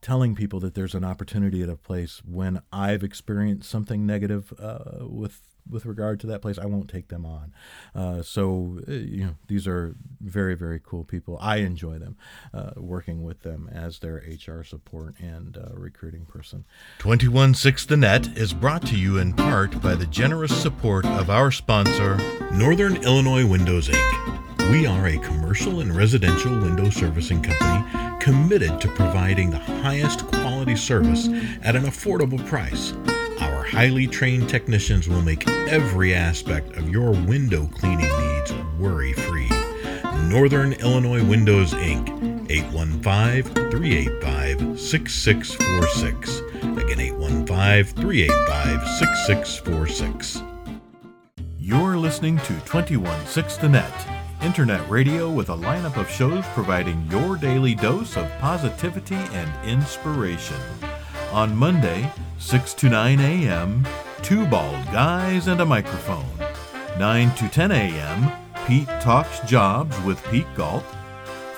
telling 0.00 0.34
people 0.34 0.60
that 0.60 0.74
there's 0.74 0.94
an 0.94 1.04
opportunity 1.04 1.62
at 1.62 1.68
a 1.68 1.76
place 1.76 2.22
when 2.24 2.62
I've 2.72 3.02
experienced 3.02 3.68
something 3.68 4.06
negative 4.06 4.52
uh, 4.58 5.06
with 5.06 5.42
with 5.70 5.86
regard 5.86 6.20
to 6.20 6.26
that 6.28 6.42
place, 6.42 6.58
I 6.58 6.66
won't 6.66 6.88
take 6.88 7.08
them 7.08 7.24
on. 7.24 7.52
Uh, 7.94 8.22
so 8.22 8.80
uh, 8.88 8.92
you 8.92 9.24
know, 9.24 9.34
these 9.46 9.66
are 9.66 9.94
very 10.20 10.54
very 10.54 10.80
cool 10.82 11.04
people. 11.04 11.38
I 11.40 11.56
enjoy 11.56 11.98
them, 11.98 12.16
uh, 12.52 12.70
working 12.76 13.22
with 13.22 13.42
them 13.42 13.68
as 13.72 13.98
their 13.98 14.16
HR 14.16 14.62
support 14.62 15.14
and 15.18 15.56
uh, 15.56 15.74
recruiting 15.74 16.24
person. 16.24 16.64
Twenty 16.98 17.28
One 17.28 17.54
Six 17.54 17.86
The 17.86 17.96
Net 17.96 18.36
is 18.36 18.52
brought 18.52 18.86
to 18.86 18.96
you 18.96 19.18
in 19.18 19.32
part 19.32 19.80
by 19.80 19.94
the 19.94 20.06
generous 20.06 20.56
support 20.60 21.04
of 21.04 21.30
our 21.30 21.50
sponsor, 21.50 22.16
Northern 22.52 22.96
Illinois 22.96 23.46
Windows 23.46 23.88
Inc. 23.88 24.70
We 24.70 24.86
are 24.86 25.06
a 25.06 25.18
commercial 25.18 25.80
and 25.80 25.96
residential 25.96 26.52
window 26.52 26.90
servicing 26.90 27.42
company 27.42 28.18
committed 28.20 28.80
to 28.82 28.88
providing 28.88 29.48
the 29.48 29.58
highest 29.58 30.26
quality 30.26 30.76
service 30.76 31.28
at 31.62 31.74
an 31.74 31.84
affordable 31.84 32.44
price 32.46 32.92
highly 33.68 34.06
trained 34.06 34.48
technicians 34.48 35.08
will 35.08 35.20
make 35.20 35.46
every 35.68 36.14
aspect 36.14 36.76
of 36.76 36.88
your 36.88 37.10
window 37.10 37.66
cleaning 37.66 38.00
needs 38.00 38.52
worry 38.78 39.12
free. 39.12 39.48
Northern 40.28 40.72
Illinois 40.74 41.22
Windows 41.22 41.72
Inc. 41.74 42.08
815 42.50 43.70
385 43.70 44.80
6646. 44.80 46.38
Again, 46.82 47.00
815 47.00 48.02
385 48.02 48.88
6646. 48.98 50.42
You're 51.58 51.98
listening 51.98 52.38
to 52.38 52.58
216 52.64 53.60
The 53.60 53.68
Net, 53.68 54.08
internet 54.42 54.88
radio 54.88 55.30
with 55.30 55.50
a 55.50 55.56
lineup 55.56 55.98
of 55.98 56.08
shows 56.08 56.44
providing 56.54 57.06
your 57.10 57.36
daily 57.36 57.74
dose 57.74 58.16
of 58.16 58.30
positivity 58.38 59.14
and 59.14 59.68
inspiration. 59.68 60.56
On 61.32 61.54
Monday, 61.54 62.10
6 62.38 62.74
to 62.74 62.88
9 62.88 63.20
a.m., 63.20 63.86
Two 64.22 64.46
Bald 64.46 64.84
Guys 64.86 65.46
and 65.46 65.60
a 65.60 65.66
Microphone. 65.66 66.24
9 66.98 67.34
to 67.34 67.48
10 67.48 67.70
a.m., 67.70 68.32
Pete 68.66 68.88
Talks 69.00 69.40
Jobs 69.40 69.98
with 70.00 70.22
Pete 70.30 70.52
Gault. 70.56 70.84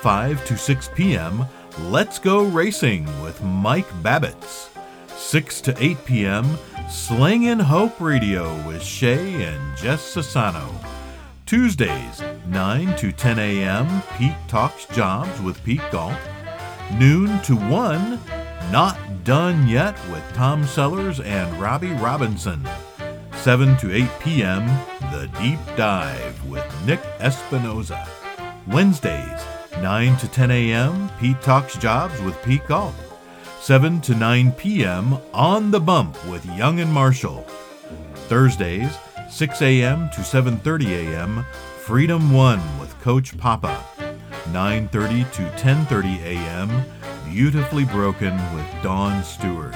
5 0.01 0.45
to 0.45 0.57
6 0.57 0.89
p.m., 0.93 1.45
Let's 1.83 2.19
Go 2.19 2.43
Racing 2.43 3.05
with 3.23 3.41
Mike 3.41 3.89
Babbitts. 4.03 4.69
6 5.15 5.61
to 5.61 5.83
8 5.83 6.05
p.m., 6.05 6.57
Slingin' 6.89 7.61
Hope 7.61 7.99
Radio 8.01 8.53
with 8.67 8.83
Shay 8.83 9.43
and 9.43 9.77
Jess 9.77 10.15
Sassano. 10.15 10.67
Tuesdays, 11.45 12.21
9 12.47 12.95
to 12.97 13.11
10 13.13 13.39
a.m., 13.39 14.03
Pete 14.17 14.35
Talks 14.49 14.85
Jobs 14.87 15.39
with 15.41 15.63
Pete 15.63 15.81
Gault. 15.91 16.17
Noon 16.99 17.41
to 17.43 17.55
1, 17.55 18.19
Not 18.71 19.25
Done 19.25 19.67
Yet 19.67 19.97
with 20.09 20.23
Tom 20.33 20.65
Sellers 20.65 21.19
and 21.19 21.59
Robbie 21.59 21.91
Robinson. 21.91 22.65
7 23.33 23.75
to 23.77 23.93
8 23.93 24.09
p.m., 24.21 24.65
The 25.11 25.29
Deep 25.41 25.59
Dive 25.75 26.45
with 26.45 26.65
Nick 26.85 27.01
Espinoza. 27.19 28.07
Wednesdays, 28.67 29.41
9 29.81 30.15
to 30.15 30.27
10 30.29 30.51
a.m., 30.51 31.09
Pete 31.19 31.41
Talks 31.41 31.75
Jobs 31.75 32.17
with 32.21 32.41
Pete 32.43 32.65
Gault. 32.65 32.95
7 33.59 33.99
to 34.01 34.15
9 34.15 34.53
p.m., 34.53 35.17
On 35.33 35.69
the 35.71 35.81
Bump 35.81 36.15
with 36.27 36.45
Young 36.55 36.79
and 36.79 36.93
Marshall. 36.93 37.45
Thursdays, 38.29 38.97
6 39.29 39.61
a.m. 39.63 40.09
to 40.11 40.21
7:30 40.21 40.87
a.m., 40.87 41.45
Freedom 41.79 42.31
1 42.31 42.79
with 42.79 42.97
Coach 43.01 43.37
Papa. 43.37 43.83
9:30 44.53 45.29
to 45.33 45.41
10:30 45.61 46.21
a.m., 46.23 46.85
Beautifully 47.31 47.85
Broken 47.85 48.35
with 48.53 48.67
Dawn 48.83 49.23
Stewart. 49.23 49.73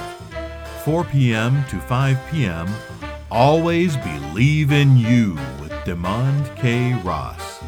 4 0.84 1.04
p.m. 1.04 1.64
to 1.70 1.80
5 1.80 2.18
p.m., 2.30 2.68
Always 3.30 3.96
Believe 3.96 4.72
in 4.72 4.98
You 4.98 5.36
with 5.58 5.72
Demond 5.86 6.54
K. 6.56 6.92
Ross. 7.02 7.62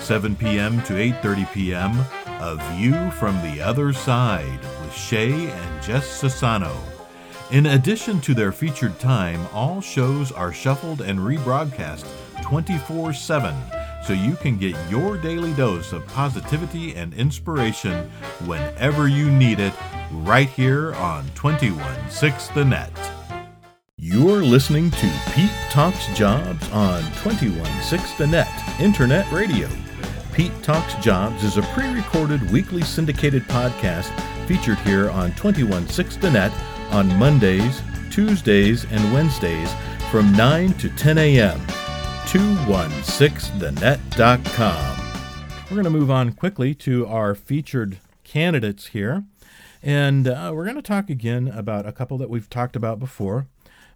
7 0.00 0.36
p.m. 0.36 0.82
to 0.82 0.92
8.30 0.92 1.52
p.m., 1.54 2.04
A 2.26 2.56
View 2.74 3.10
from 3.12 3.34
the 3.40 3.62
Other 3.62 3.94
Side 3.94 4.60
with 4.82 4.94
Shay 4.94 5.32
and 5.50 5.82
Jess 5.82 6.22
Sassano. 6.22 6.76
In 7.50 7.64
addition 7.64 8.20
to 8.20 8.34
their 8.34 8.52
featured 8.52 8.98
time, 8.98 9.40
all 9.54 9.80
shows 9.80 10.30
are 10.32 10.52
shuffled 10.52 11.00
and 11.00 11.18
rebroadcast 11.18 12.04
24 12.42 13.14
7 13.14 13.54
so 14.04 14.12
you 14.12 14.36
can 14.36 14.56
get 14.56 14.76
your 14.88 15.16
daily 15.16 15.52
dose 15.54 15.92
of 15.92 16.06
positivity 16.06 16.94
and 16.94 17.14
inspiration 17.14 18.10
whenever 18.46 19.08
you 19.08 19.30
need 19.30 19.60
it 19.60 19.74
right 20.12 20.48
here 20.48 20.94
on 20.94 21.24
216 21.34 22.54
The 22.54 22.64
Net. 22.64 23.12
You're 23.96 24.42
listening 24.42 24.90
to 24.92 25.20
Pete 25.32 25.50
Talks 25.70 26.06
Jobs 26.16 26.68
on 26.70 27.02
216 27.22 28.16
The 28.18 28.26
Net 28.26 28.80
Internet 28.80 29.30
Radio. 29.30 29.68
Pete 30.32 30.62
Talks 30.62 30.94
Jobs 31.04 31.44
is 31.44 31.58
a 31.58 31.62
pre 31.62 31.86
recorded 31.92 32.50
weekly 32.50 32.82
syndicated 32.82 33.42
podcast 33.44 34.10
featured 34.46 34.78
here 34.78 35.10
on 35.10 35.34
216 35.34 36.20
The 36.20 36.30
Net 36.30 36.52
on 36.90 37.14
Mondays, 37.18 37.82
Tuesdays, 38.10 38.84
and 38.90 39.12
Wednesdays 39.12 39.70
from 40.10 40.32
9 40.32 40.72
to 40.74 40.88
10 40.88 41.18
a.m. 41.18 41.60
216thenet.com. 42.30 44.96
We're 45.64 45.74
going 45.74 45.82
to 45.82 45.90
move 45.90 46.12
on 46.12 46.32
quickly 46.32 46.76
to 46.76 47.04
our 47.08 47.34
featured 47.34 47.98
candidates 48.22 48.86
here. 48.86 49.24
And 49.82 50.28
uh, 50.28 50.52
we're 50.54 50.62
going 50.62 50.76
to 50.76 50.82
talk 50.82 51.10
again 51.10 51.48
about 51.48 51.86
a 51.86 51.92
couple 51.92 52.18
that 52.18 52.30
we've 52.30 52.48
talked 52.48 52.76
about 52.76 53.00
before. 53.00 53.48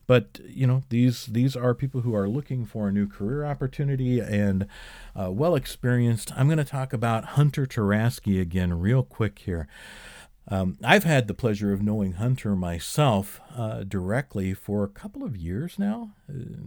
But 0.08 0.40
you 0.48 0.66
know 0.66 0.82
these 0.88 1.26
these 1.26 1.54
are 1.54 1.74
people 1.74 2.00
who 2.00 2.16
are 2.16 2.28
looking 2.28 2.66
for 2.66 2.88
a 2.88 2.92
new 2.92 3.06
career 3.06 3.44
opportunity 3.44 4.18
and 4.18 4.66
uh, 5.14 5.30
well 5.30 5.54
experienced. 5.54 6.32
I'm 6.36 6.48
going 6.48 6.58
to 6.58 6.64
talk 6.64 6.92
about 6.92 7.24
Hunter 7.24 7.66
Turasky 7.66 8.40
again, 8.40 8.80
real 8.80 9.04
quick 9.04 9.38
here. 9.38 9.68
Um, 10.48 10.76
I've 10.82 11.04
had 11.04 11.28
the 11.28 11.34
pleasure 11.34 11.72
of 11.72 11.82
knowing 11.82 12.14
Hunter 12.14 12.56
myself 12.56 13.40
uh, 13.56 13.84
directly 13.84 14.54
for 14.54 14.82
a 14.82 14.88
couple 14.88 15.22
of 15.22 15.36
years 15.36 15.78
now, 15.78 16.14
uh, 16.28 16.64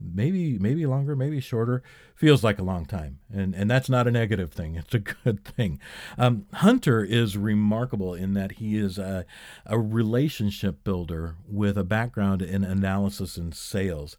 maybe 0.00 0.58
maybe 0.58 0.86
longer, 0.86 1.14
maybe 1.14 1.40
shorter. 1.40 1.82
Feels 2.14 2.44
like 2.44 2.58
a 2.58 2.64
long 2.64 2.84
time, 2.86 3.18
and 3.32 3.54
and 3.54 3.70
that's 3.70 3.88
not 3.88 4.06
a 4.06 4.10
negative 4.10 4.52
thing. 4.52 4.76
It's 4.80 4.94
a 4.94 4.98
good 4.98 5.44
thing. 5.44 5.78
Um, 6.18 6.46
Hunter 6.54 7.04
is 7.04 7.36
remarkable 7.36 8.14
in 8.14 8.34
that 8.34 8.52
he 8.52 8.76
is 8.76 8.98
a, 8.98 9.24
a 9.66 9.78
relationship 9.78 10.82
builder 10.84 11.36
with 11.48 11.78
a 11.78 11.84
background 11.84 12.42
in 12.42 12.64
analysis 12.64 13.36
and 13.36 13.54
sales. 13.54 14.16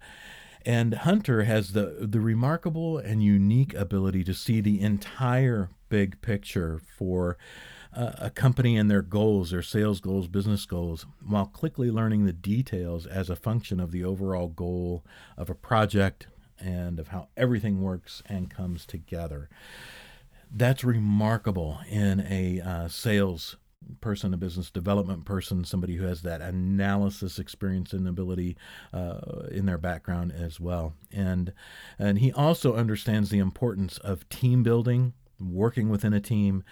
And 0.65 0.93
Hunter 0.93 1.43
has 1.43 1.73
the 1.73 1.97
the 2.01 2.19
remarkable 2.19 2.97
and 2.97 3.23
unique 3.23 3.73
ability 3.73 4.23
to 4.25 4.34
see 4.34 4.61
the 4.61 4.79
entire 4.82 5.69
big 5.89 6.21
picture 6.21 6.79
for 6.97 7.38
a 7.93 8.29
company 8.29 8.77
and 8.77 8.89
their 8.89 9.01
goals, 9.01 9.51
their 9.51 9.61
sales 9.61 9.99
goals, 9.99 10.27
business 10.27 10.65
goals, 10.65 11.05
while 11.25 11.45
quickly 11.45 11.91
learning 11.91 12.25
the 12.25 12.33
details 12.33 13.05
as 13.05 13.29
a 13.29 13.35
function 13.35 13.79
of 13.79 13.91
the 13.91 14.03
overall 14.03 14.47
goal 14.47 15.03
of 15.37 15.49
a 15.49 15.55
project 15.55 16.27
and 16.57 16.99
of 16.99 17.09
how 17.09 17.27
everything 17.35 17.81
works 17.81 18.23
and 18.27 18.49
comes 18.49 18.85
together. 18.85 19.49
That's 20.49 20.83
remarkable 20.83 21.79
in 21.89 22.21
a 22.21 22.61
uh, 22.61 22.87
sales 22.87 23.57
person, 23.99 24.33
a 24.33 24.37
business 24.37 24.69
development 24.69 25.25
person, 25.25 25.65
somebody 25.65 25.95
who 25.95 26.05
has 26.05 26.21
that 26.21 26.41
analysis 26.41 27.39
experience 27.39 27.93
and 27.93 28.07
ability 28.07 28.55
uh, 28.93 29.47
in 29.49 29.65
their 29.65 29.77
background 29.77 30.31
as 30.31 30.59
well. 30.59 30.93
And 31.11 31.53
and 31.97 32.19
he 32.19 32.31
also 32.31 32.75
understands 32.75 33.29
the 33.29 33.39
importance 33.39 33.97
of 33.97 34.29
team 34.29 34.63
building 34.63 35.13
working 35.41 35.89
within 35.89 36.13
a 36.13 36.21
team, 36.21 36.63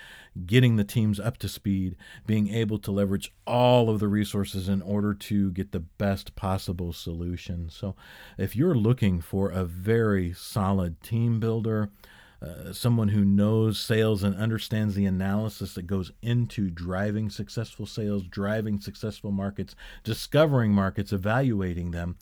getting 0.45 0.76
the 0.76 0.84
teams 0.84 1.20
up 1.20 1.38
to 1.38 1.49
speed, 1.49 1.95
being 2.26 2.49
able 2.49 2.78
to 2.80 2.91
leverage 2.91 3.34
all 3.45 3.89
of 3.89 3.99
the 3.99 4.07
resources 4.07 4.70
in 4.70 4.82
order 4.82 5.13
to 5.13 5.51
get 5.51 5.72
the 5.72 5.80
best 5.80 6.36
possible 6.36 6.93
solution. 6.93 7.70
So, 7.70 7.95
if 8.38 8.55
you're 8.55 8.76
looking 8.76 9.22
for 9.22 9.49
a 9.49 9.65
very 9.65 10.34
solid 10.34 11.01
team 11.01 11.39
builder, 11.39 11.89
uh, 12.41 12.72
someone 12.72 13.09
who 13.09 13.26
knows 13.26 13.78
sales 13.80 14.24
and 14.24 14.36
understands 14.36 14.95
the 14.95 15.05
analysis 15.05 15.74
that 15.74 15.88
goes 15.88 16.11
into 16.22 16.70
driving 16.70 17.30
successful 17.30 17.86
sales, 17.86 18.24
driving 18.24 18.80
successful 18.80 19.32
markets, 19.32 19.76
discovering 20.03 20.72
markets, 20.72 21.11
evaluating 21.11 21.91
them, 21.91 22.15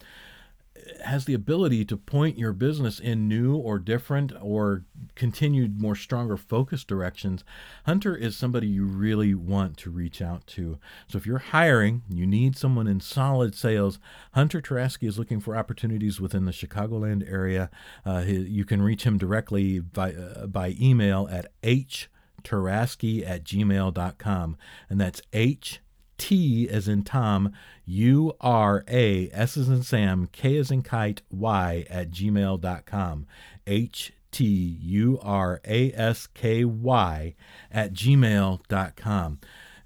has 1.03 1.25
the 1.25 1.33
ability 1.33 1.85
to 1.85 1.97
point 1.97 2.37
your 2.37 2.53
business 2.53 2.99
in 2.99 3.27
new 3.27 3.55
or 3.55 3.79
different 3.79 4.31
or 4.41 4.83
continued 5.17 5.81
more 5.81 5.95
stronger 5.95 6.37
focus 6.37 6.83
directions, 6.83 7.43
Hunter 7.85 8.15
is 8.15 8.37
somebody 8.37 8.67
you 8.67 8.85
really 8.85 9.33
want 9.33 9.75
to 9.77 9.89
reach 9.89 10.21
out 10.21 10.47
to. 10.47 10.79
So 11.07 11.17
if 11.17 11.25
you're 11.25 11.39
hiring, 11.39 12.03
you 12.09 12.25
need 12.25 12.55
someone 12.57 12.87
in 12.87 13.01
solid 13.01 13.55
sales, 13.55 13.99
Hunter 14.33 14.61
Turasky 14.61 15.07
is 15.07 15.19
looking 15.19 15.39
for 15.39 15.57
opportunities 15.57 16.21
within 16.21 16.45
the 16.45 16.51
Chicagoland 16.51 17.29
area. 17.29 17.69
Uh, 18.05 18.23
you 18.25 18.63
can 18.63 18.81
reach 18.81 19.03
him 19.03 19.17
directly 19.17 19.79
by, 19.79 20.13
uh, 20.13 20.47
by 20.47 20.75
email 20.79 21.27
at 21.29 21.51
hturasky 21.61 23.27
at 23.27 23.43
gmail.com. 23.43 24.57
And 24.89 25.01
that's 25.01 25.21
H 25.33 25.81
T 26.17 26.67
as 26.69 26.87
in 26.87 27.03
Tom, 27.03 27.53
U 27.85 28.33
R 28.41 28.83
A, 28.87 29.29
S 29.31 29.55
as 29.57 29.69
in 29.69 29.83
Sam, 29.83 30.27
K 30.31 30.57
as 30.57 30.71
in 30.71 30.81
kite, 30.81 31.21
Y 31.29 31.85
at 31.89 32.09
gmail.com. 32.11 33.27
H 33.65 34.13
T 34.31 34.45
U 34.81 35.19
R 35.21 35.61
A 35.65 35.91
S 35.93 36.27
K 36.27 36.65
Y 36.65 37.35
at 37.71 37.93
gmail.com. 37.93 39.39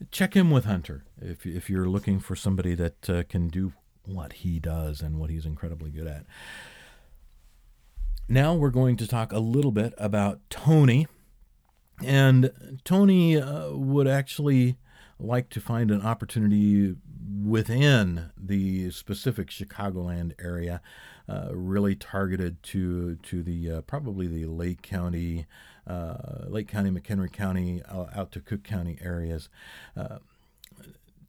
Check 0.10 0.36
in 0.36 0.50
with 0.50 0.66
Hunter 0.66 1.04
if, 1.22 1.46
if 1.46 1.70
you're 1.70 1.88
looking 1.88 2.20
for 2.20 2.36
somebody 2.36 2.74
that 2.76 3.10
uh, 3.10 3.24
can 3.30 3.50
do 3.50 3.74
what 4.06 4.34
he 4.34 4.60
does 4.60 5.02
and 5.02 5.20
what 5.20 5.30
he's 5.30 5.46
incredibly 5.46 5.92
good 5.92 6.08
at. 6.08 6.26
Now 8.28 8.54
we're 8.54 8.70
going 8.70 8.98
to 8.98 9.08
talk 9.08 9.32
a 9.32 9.40
little 9.40 9.72
bit 9.72 9.94
about 9.98 10.40
Tony. 10.50 11.08
And 12.04 12.80
Tony 12.84 13.38
uh, 13.38 13.72
would 13.72 14.08
actually 14.08 14.78
like 15.20 15.50
to 15.50 15.62
find 15.62 15.92
an 15.92 16.02
opportunity 16.02 16.96
within 17.44 18.32
the 18.38 18.90
specific 18.92 19.50
Chicagoland 19.50 20.34
area, 20.44 20.82
uh, 21.32 21.50
really 21.54 21.96
targeted 21.96 22.62
to 22.62 23.16
to 23.16 23.42
the 23.42 23.72
uh, 23.72 23.82
probably 23.82 24.28
the 24.28 24.46
Lake 24.46 24.82
County, 24.82 25.46
uh, 25.88 26.46
Lake 26.48 26.68
County, 26.68 26.90
McHenry 26.90 27.32
County, 27.32 27.82
out 27.90 28.34
to 28.34 28.42
Cook 28.42 28.64
County 28.64 28.98
areas. 29.02 29.48
Uh, 29.96 30.18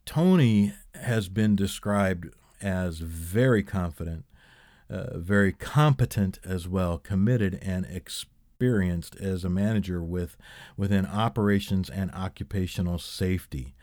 Tony 0.04 0.72
has 0.96 1.28
been 1.28 1.54
described 1.54 2.34
as 2.60 2.98
very 2.98 3.62
confident, 3.62 4.24
very 4.88 5.52
competent 5.52 6.40
as 6.44 6.66
well, 6.66 6.98
committed 6.98 7.60
and 7.62 7.86
experienced 7.86 9.14
as 9.16 9.44
a 9.44 9.48
manager 9.48 10.02
with 10.02 10.36
within 10.76 11.06
operations 11.06 11.88
and 11.88 12.10
occupational 12.10 12.98
safety. 12.98 13.74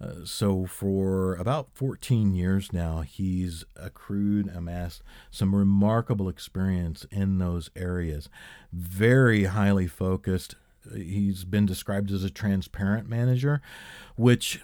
Uh, 0.00 0.24
so 0.24 0.66
for 0.66 1.34
about 1.36 1.68
14 1.74 2.34
years 2.34 2.72
now, 2.72 3.00
he's 3.00 3.64
accrued, 3.76 4.48
amassed 4.48 5.02
some 5.30 5.54
remarkable 5.54 6.28
experience 6.28 7.06
in 7.10 7.38
those 7.38 7.70
areas. 7.76 8.28
Very 8.72 9.44
highly 9.44 9.86
focused. 9.86 10.56
He's 10.94 11.44
been 11.44 11.66
described 11.66 12.10
as 12.10 12.24
a 12.24 12.30
transparent 12.30 13.08
manager, 13.08 13.62
which 14.16 14.60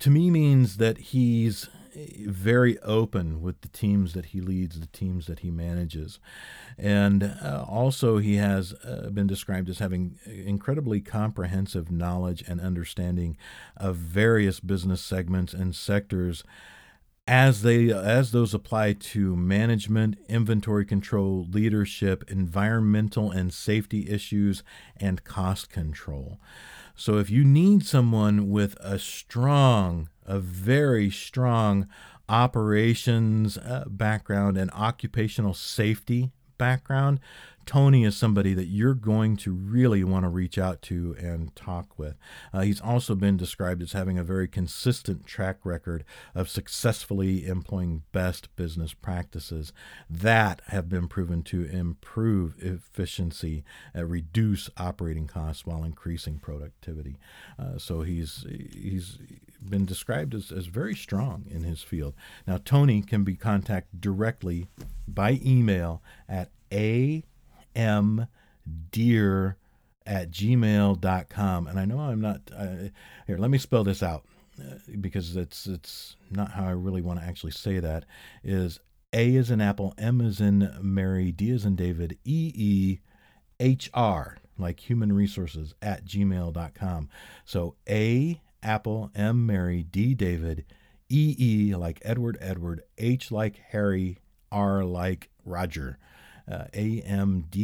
to 0.00 0.10
me 0.10 0.30
means 0.30 0.76
that 0.76 0.98
he's 0.98 1.68
very 1.94 2.78
open 2.80 3.40
with 3.40 3.60
the 3.60 3.68
teams 3.68 4.12
that 4.12 4.26
he 4.26 4.40
leads, 4.40 4.80
the 4.80 4.86
teams 4.86 5.26
that 5.26 5.40
he 5.40 5.50
manages. 5.50 6.18
And 6.76 7.22
uh, 7.22 7.64
also, 7.68 8.18
he 8.18 8.36
has 8.36 8.74
uh, 8.84 9.10
been 9.12 9.26
described 9.26 9.68
as 9.68 9.78
having 9.78 10.18
incredibly 10.26 11.00
comprehensive 11.00 11.90
knowledge 11.90 12.42
and 12.46 12.60
understanding 12.60 13.36
of 13.76 13.96
various 13.96 14.60
business 14.60 15.00
segments 15.00 15.52
and 15.52 15.74
sectors 15.74 16.44
as 17.26 17.62
they 17.62 17.90
as 17.90 18.32
those 18.32 18.52
apply 18.52 18.92
to 18.92 19.34
management, 19.34 20.16
inventory 20.28 20.84
control, 20.84 21.46
leadership, 21.50 22.22
environmental 22.28 23.30
and 23.30 23.52
safety 23.52 24.10
issues, 24.10 24.62
and 24.96 25.24
cost 25.24 25.70
control. 25.70 26.38
So 26.94 27.18
if 27.18 27.30
you 27.30 27.44
need 27.44 27.86
someone 27.86 28.50
with 28.50 28.76
a 28.78 28.98
strong, 28.98 30.10
a 30.26 30.38
very 30.38 31.10
strong 31.10 31.88
operations 32.28 33.58
uh, 33.58 33.84
background 33.86 34.56
and 34.56 34.70
occupational 34.72 35.54
safety 35.54 36.32
background, 36.58 37.20
Tony 37.66 38.04
is 38.04 38.16
somebody 38.16 38.54
that 38.54 38.66
you're 38.66 38.94
going 38.94 39.36
to 39.38 39.52
really 39.52 40.04
want 40.04 40.24
to 40.24 40.28
reach 40.28 40.58
out 40.58 40.82
to 40.82 41.16
and 41.18 41.54
talk 41.56 41.98
with. 41.98 42.16
Uh, 42.52 42.60
he's 42.60 42.80
also 42.80 43.14
been 43.14 43.36
described 43.36 43.82
as 43.82 43.92
having 43.92 44.18
a 44.18 44.24
very 44.24 44.46
consistent 44.46 45.26
track 45.26 45.58
record 45.64 46.04
of 46.34 46.48
successfully 46.48 47.46
employing 47.46 48.02
best 48.12 48.54
business 48.56 48.92
practices 48.92 49.72
that 50.10 50.60
have 50.68 50.88
been 50.88 51.08
proven 51.08 51.42
to 51.42 51.64
improve 51.64 52.54
efficiency, 52.58 53.64
uh, 53.96 54.04
reduce 54.04 54.68
operating 54.76 55.26
costs 55.26 55.64
while 55.64 55.84
increasing 55.84 56.38
productivity. 56.38 57.16
Uh, 57.58 57.78
so 57.78 58.02
he's 58.02 58.44
he's 58.48 59.18
been 59.68 59.84
described 59.84 60.34
as, 60.34 60.52
as 60.52 60.66
very 60.66 60.94
strong 60.94 61.44
in 61.50 61.64
his 61.64 61.82
field. 61.82 62.14
Now, 62.46 62.58
Tony 62.64 63.02
can 63.02 63.24
be 63.24 63.34
contacted 63.34 64.00
directly 64.00 64.68
by 65.08 65.40
email 65.44 66.02
at 66.28 66.50
a 66.72 67.24
mdeer 67.74 69.54
at 70.06 70.30
gmail.com. 70.30 71.66
And 71.66 71.80
I 71.80 71.84
know 71.84 71.98
I'm 71.98 72.20
not, 72.20 72.40
uh, 72.56 72.88
here, 73.26 73.38
let 73.38 73.50
me 73.50 73.58
spell 73.58 73.84
this 73.84 74.02
out 74.02 74.24
uh, 74.60 74.74
because 75.00 75.36
it's, 75.36 75.66
it's 75.66 76.16
not 76.30 76.52
how 76.52 76.66
I 76.66 76.72
really 76.72 77.02
want 77.02 77.20
to 77.20 77.26
actually 77.26 77.52
say 77.52 77.78
that, 77.80 78.04
is 78.42 78.80
A 79.12 79.34
is 79.34 79.50
in 79.50 79.60
Apple, 79.60 79.94
M 79.98 80.20
is 80.20 80.40
in 80.40 80.76
Mary, 80.80 81.32
D 81.32 81.50
is 81.50 81.64
in 81.64 81.76
David, 81.76 82.18
E 82.24 82.52
E 82.54 82.98
H 83.60 83.90
R, 83.94 84.38
like 84.58 84.80
human 84.80 85.12
resources 85.12 85.74
at 85.80 86.04
gmail.com. 86.04 87.08
So 87.44 87.76
A, 87.88 88.40
Apple, 88.64 89.10
M, 89.14 89.46
Mary, 89.46 89.82
D, 89.82 90.14
David, 90.14 90.64
E, 91.08 91.36
E, 91.38 91.74
like 91.76 92.00
Edward, 92.02 92.38
Edward, 92.40 92.82
H, 92.98 93.30
like 93.30 93.56
Harry, 93.70 94.18
R, 94.50 94.84
like 94.84 95.30
Roger 95.44 95.98
uh, 96.50 96.64
A-M-D-E-E-H-R 96.74 97.54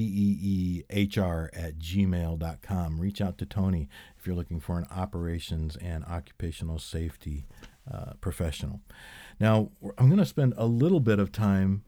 at 1.52 1.78
gmail.com. 1.78 3.00
Reach 3.00 3.20
out 3.20 3.36
to 3.38 3.46
Tony 3.46 3.88
if 4.18 4.26
you're 4.26 4.36
looking 4.36 4.60
for 4.60 4.78
an 4.78 4.86
operations 4.90 5.76
and 5.76 6.04
occupational 6.04 6.78
safety 6.78 7.46
uh, 7.90 8.12
professional. 8.20 8.80
Now, 9.38 9.70
I'm 9.98 10.06
going 10.06 10.18
to 10.18 10.26
spend 10.26 10.54
a 10.56 10.66
little 10.66 11.00
bit 11.00 11.18
of 11.18 11.32
time 11.32 11.82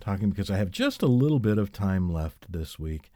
talking 0.00 0.30
because 0.30 0.50
I 0.50 0.56
have 0.56 0.70
just 0.70 1.02
a 1.02 1.06
little 1.06 1.38
bit 1.38 1.58
of 1.58 1.70
time 1.72 2.12
left 2.12 2.50
this 2.50 2.78
week. 2.78 3.12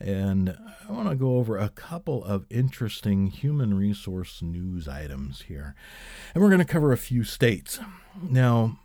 And 0.00 0.56
I 0.88 0.92
want 0.92 1.08
to 1.08 1.14
go 1.14 1.36
over 1.36 1.56
a 1.56 1.68
couple 1.68 2.24
of 2.24 2.46
interesting 2.50 3.28
human 3.28 3.74
resource 3.74 4.42
news 4.42 4.88
items 4.88 5.42
here. 5.42 5.74
And 6.34 6.42
we're 6.42 6.50
going 6.50 6.58
to 6.58 6.64
cover 6.64 6.92
a 6.92 6.96
few 6.98 7.24
states. 7.24 7.78
Now, 8.20 8.78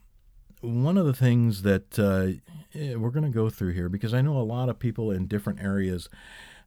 one 0.62 0.98
of 0.98 1.06
the 1.06 1.14
things 1.14 1.64
that 1.64 1.98
uh, 1.98 2.40
eh, 2.78 2.96
we're 2.96 3.12
going 3.12 3.26
to 3.26 3.30
go 3.30 3.50
through 3.50 3.74
here, 3.74 3.90
because 3.90 4.14
I 4.14 4.22
know 4.22 4.38
a 4.38 4.44
lot 4.44 4.70
of 4.70 4.80
people 4.80 5.12
in 5.12 5.28
different 5.28 5.62
areas 5.62 6.10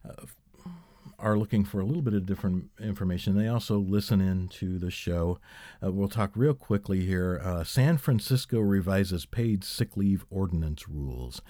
uh, 0.07 0.25
are 1.23 1.37
looking 1.37 1.63
for 1.63 1.79
a 1.79 1.85
little 1.85 2.01
bit 2.01 2.13
of 2.13 2.25
different 2.25 2.69
information, 2.81 3.37
they 3.37 3.47
also 3.47 3.77
listen 3.77 4.19
in 4.19 4.49
to 4.49 4.77
the 4.77 4.91
show. 4.91 5.39
Uh, 5.81 5.91
we'll 5.91 6.09
talk 6.09 6.31
real 6.35 6.53
quickly 6.53 7.05
here. 7.05 7.41
Uh, 7.43 7.63
San 7.63 7.97
Francisco 7.97 8.59
revises 8.59 9.25
paid 9.25 9.63
sick 9.63 9.95
leave 9.95 10.25
ordinance 10.29 10.89
rules. 10.89 11.41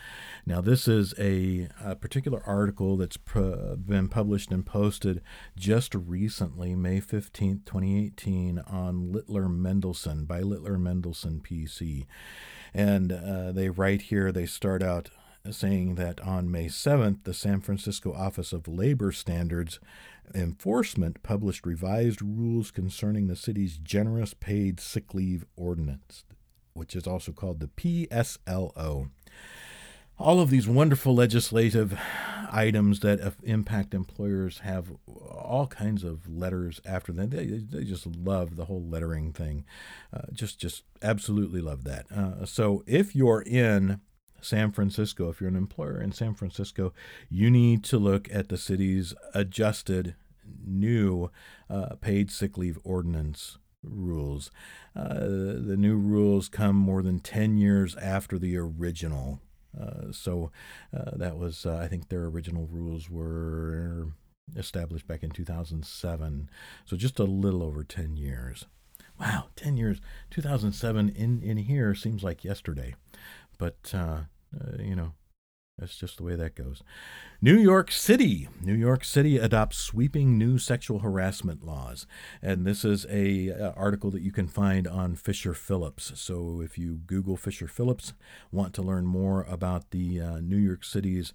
Now, 0.45 0.61
this 0.61 0.87
is 0.87 1.15
a, 1.17 1.69
a 1.83 1.95
particular 1.95 2.43
article 2.45 2.97
that's 2.97 3.17
pr- 3.17 3.75
been 3.75 4.09
published 4.09 4.51
and 4.51 4.63
posted 4.63 5.21
just 5.57 5.95
recently, 5.95 6.75
May 6.75 7.01
15th, 7.01 7.65
2018, 7.65 8.59
on 8.59 9.11
Littler 9.11 9.47
Mendelson 9.47 10.27
by 10.27 10.41
Littler 10.41 10.77
Mendelson 10.77 11.41
PC. 11.41 12.05
And 12.75 13.11
uh, 13.11 13.51
they 13.51 13.69
write 13.69 14.03
here, 14.03 14.31
they 14.31 14.45
start 14.45 14.83
out 14.83 15.09
saying 15.51 15.95
that 15.95 16.21
on 16.21 16.49
May 16.49 16.67
7th, 16.67 17.25
the 17.25 17.33
San 17.33 17.59
Francisco 17.59 18.13
Office 18.13 18.53
of 18.53 18.67
Labor 18.67 19.11
Standards 19.11 19.79
Enforcement 20.33 21.21
published 21.21 21.65
revised 21.65 22.21
rules 22.21 22.71
concerning 22.71 23.27
the 23.27 23.35
city's 23.35 23.77
generous 23.77 24.33
paid 24.33 24.79
sick 24.79 25.13
leave 25.13 25.45
ordinance, 25.57 26.23
which 26.73 26.95
is 26.95 27.05
also 27.05 27.33
called 27.33 27.59
the 27.59 27.67
PSLO. 27.67 29.09
All 30.17 30.39
of 30.39 30.49
these 30.49 30.67
wonderful 30.67 31.13
legislative 31.13 31.99
items 32.49 33.01
that 33.01 33.33
impact 33.43 33.93
employers 33.93 34.59
have 34.59 34.93
all 35.07 35.67
kinds 35.67 36.05
of 36.05 36.29
letters 36.29 36.79
after 36.85 37.11
them. 37.11 37.31
They, 37.31 37.45
they 37.45 37.83
just 37.83 38.05
love 38.05 38.55
the 38.55 38.65
whole 38.65 38.87
lettering 38.87 39.33
thing. 39.33 39.65
Uh, 40.13 40.21
just, 40.31 40.57
just 40.57 40.83
absolutely 41.01 41.59
love 41.59 41.83
that. 41.83 42.05
Uh, 42.09 42.45
so 42.45 42.83
if 42.87 43.13
you're 43.13 43.41
in 43.41 43.99
San 44.43 44.71
Francisco, 44.71 45.29
if 45.29 45.39
you're 45.39 45.49
an 45.49 45.55
employer 45.55 46.01
in 46.01 46.11
San 46.11 46.33
Francisco, 46.33 46.93
you 47.29 47.49
need 47.49 47.83
to 47.85 47.97
look 47.97 48.27
at 48.33 48.49
the 48.49 48.57
city's 48.57 49.13
adjusted 49.33 50.15
new 50.65 51.31
uh, 51.69 51.95
paid 52.01 52.29
sick 52.31 52.57
leave 52.57 52.77
ordinance 52.83 53.57
rules. 53.83 54.51
Uh, 54.95 55.19
the 55.19 55.75
new 55.77 55.97
rules 55.97 56.49
come 56.49 56.75
more 56.75 57.01
than 57.01 57.19
10 57.19 57.57
years 57.57 57.95
after 57.97 58.37
the 58.37 58.57
original. 58.57 59.39
Uh, 59.79 60.11
so 60.11 60.51
uh, 60.95 61.11
that 61.15 61.37
was, 61.37 61.65
uh, 61.65 61.77
I 61.77 61.87
think 61.87 62.09
their 62.09 62.25
original 62.25 62.67
rules 62.67 63.09
were 63.09 64.09
established 64.55 65.07
back 65.07 65.23
in 65.23 65.31
2007. 65.31 66.49
So 66.85 66.95
just 66.95 67.19
a 67.19 67.23
little 67.23 67.63
over 67.63 67.83
10 67.83 68.15
years. 68.15 68.65
Wow, 69.19 69.45
10 69.55 69.77
years. 69.77 69.99
2007 70.31 71.09
in, 71.09 71.41
in 71.41 71.57
here 71.57 71.95
seems 71.95 72.23
like 72.23 72.43
yesterday. 72.43 72.95
But 73.57 73.93
uh, 74.53 74.63
uh, 74.63 74.81
you 74.81 74.95
know, 74.95 75.13
that's 75.77 75.97
just 75.97 76.17
the 76.17 76.23
way 76.23 76.35
that 76.35 76.55
goes. 76.55 76.83
New 77.41 77.57
York 77.57 77.91
City. 77.91 78.47
New 78.61 78.75
York 78.75 79.03
City 79.03 79.37
adopts 79.37 79.77
sweeping 79.77 80.37
new 80.37 80.57
sexual 80.59 80.99
harassment 80.99 81.65
laws, 81.65 82.05
and 82.41 82.65
this 82.65 82.85
is 82.85 83.05
a, 83.09 83.47
a 83.47 83.73
article 83.75 84.11
that 84.11 84.21
you 84.21 84.31
can 84.31 84.47
find 84.47 84.87
on 84.87 85.15
Fisher 85.15 85.53
Phillips. 85.53 86.11
So 86.15 86.61
if 86.61 86.77
you 86.77 86.99
Google 87.05 87.37
Fisher 87.37 87.67
Phillips, 87.67 88.13
want 88.51 88.73
to 88.75 88.83
learn 88.83 89.05
more 89.05 89.43
about 89.49 89.89
the 89.91 90.21
uh, 90.21 90.39
New 90.39 90.57
York 90.57 90.83
City's 90.83 91.33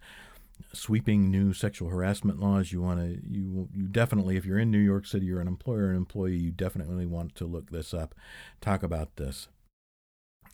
sweeping 0.73 1.31
new 1.31 1.53
sexual 1.53 1.89
harassment 1.89 2.41
laws, 2.41 2.73
you 2.73 2.81
want 2.81 3.01
to 3.01 3.21
you 3.29 3.69
you 3.75 3.89
definitely 3.89 4.37
if 4.37 4.45
you're 4.45 4.59
in 4.59 4.71
New 4.71 4.79
York 4.79 5.07
City, 5.07 5.27
you're 5.27 5.41
an 5.41 5.49
employer 5.49 5.91
an 5.91 5.97
employee, 5.97 6.37
you 6.37 6.51
definitely 6.53 7.07
want 7.07 7.35
to 7.37 7.45
look 7.45 7.71
this 7.71 7.93
up, 7.93 8.15
talk 8.61 8.83
about 8.83 9.17
this. 9.17 9.49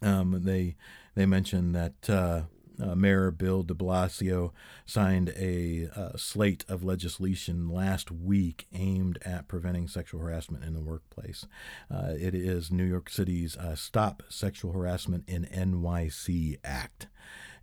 Um, 0.05 0.42
they 0.44 0.76
they 1.14 1.26
mentioned 1.26 1.74
that. 1.74 2.11
Uh, 2.11 2.42
uh, 2.82 2.94
Mayor 2.96 3.30
Bill 3.30 3.62
de 3.62 3.72
Blasio 3.72 4.50
signed 4.84 5.32
a 5.36 5.88
uh, 5.94 6.16
slate 6.16 6.64
of 6.68 6.82
legislation 6.82 7.68
last 7.68 8.11
week 8.11 8.66
aimed 8.72 9.16
at 9.24 9.46
preventing 9.46 9.86
sexual 9.86 10.20
harassment 10.20 10.64
in 10.64 10.74
the 10.74 10.80
workplace. 10.80 11.46
Uh, 11.88 12.14
it 12.18 12.34
is 12.34 12.72
New 12.72 12.84
York 12.84 13.09
City's 13.11 13.57
uh, 13.57 13.76
Stop 13.76 14.24
Sexual 14.28 14.72
Harassment 14.72 15.22
in 15.28 15.44
NYC 15.44 16.59
Act 16.64 17.07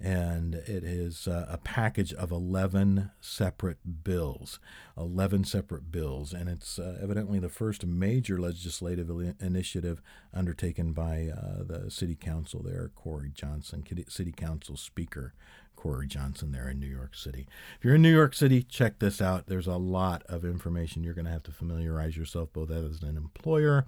and 0.02 0.56
it 0.56 0.84
is 0.84 1.28
uh, 1.28 1.46
a 1.48 1.58
package 1.58 2.12
of 2.14 2.32
11 2.32 3.12
separate 3.20 4.04
bills. 4.04 4.60
11 4.98 5.46
separate 5.46 5.92
bills, 5.92 6.34
and 6.34 6.50
it's 6.50 6.80
uh, 6.80 6.98
evidently 7.02 7.40
the 7.40 7.50
first 7.50 7.86
major 7.86 8.40
legislative 8.40 9.10
initiative 9.40 10.02
undertaken 10.34 10.92
by 10.92 11.30
uh, 11.32 11.64
the 11.64 11.92
city 11.92 12.16
council 12.16 12.64
there, 12.64 12.90
Corey 12.96 13.32
Johnson, 13.34 13.84
city 14.08 14.32
council 14.32 14.76
speaker. 14.76 15.34
Corey 15.76 16.06
Johnson 16.06 16.52
there 16.52 16.70
in 16.70 16.80
New 16.80 16.86
York 16.86 17.16
City. 17.16 17.48
If 17.76 17.84
you're 17.84 17.96
in 17.96 18.04
New 18.04 18.14
York 18.14 18.36
City, 18.36 18.62
check 18.62 19.00
this 19.00 19.20
out. 19.20 19.48
There's 19.48 19.66
a 19.66 19.78
lot 19.78 20.22
of 20.30 20.46
information 20.46 21.04
you're 21.04 21.16
going 21.16 21.26
to 21.26 21.32
have 21.32 21.42
to 21.44 21.52
familiarize 21.52 22.16
yourself 22.16 22.54
both 22.54 22.70
as 22.70 23.02
an 23.02 23.18
employer 23.18 23.88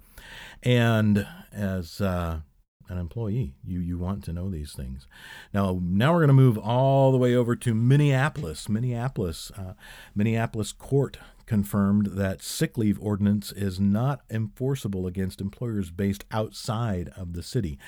and 0.64 1.24
as 1.52 2.00
uh, 2.00 2.40
an 2.88 2.98
employee. 2.98 3.54
You 3.66 3.80
you 3.80 3.98
want 3.98 4.24
to 4.24 4.32
know 4.32 4.50
these 4.50 4.72
things. 4.72 5.06
Now 5.52 5.78
now 5.82 6.12
we're 6.12 6.20
going 6.20 6.28
to 6.28 6.34
move 6.34 6.58
all 6.58 7.12
the 7.12 7.18
way 7.18 7.34
over 7.34 7.56
to 7.56 7.74
Minneapolis. 7.74 8.68
Minneapolis, 8.68 9.50
uh, 9.56 9.74
Minneapolis 10.14 10.72
court 10.72 11.18
confirmed 11.46 12.06
that 12.12 12.42
sick 12.42 12.78
leave 12.78 12.98
ordinance 13.00 13.52
is 13.52 13.78
not 13.78 14.22
enforceable 14.30 15.06
against 15.06 15.40
employers 15.40 15.90
based 15.90 16.24
outside 16.30 17.10
of 17.16 17.34
the 17.34 17.42
city. 17.42 17.78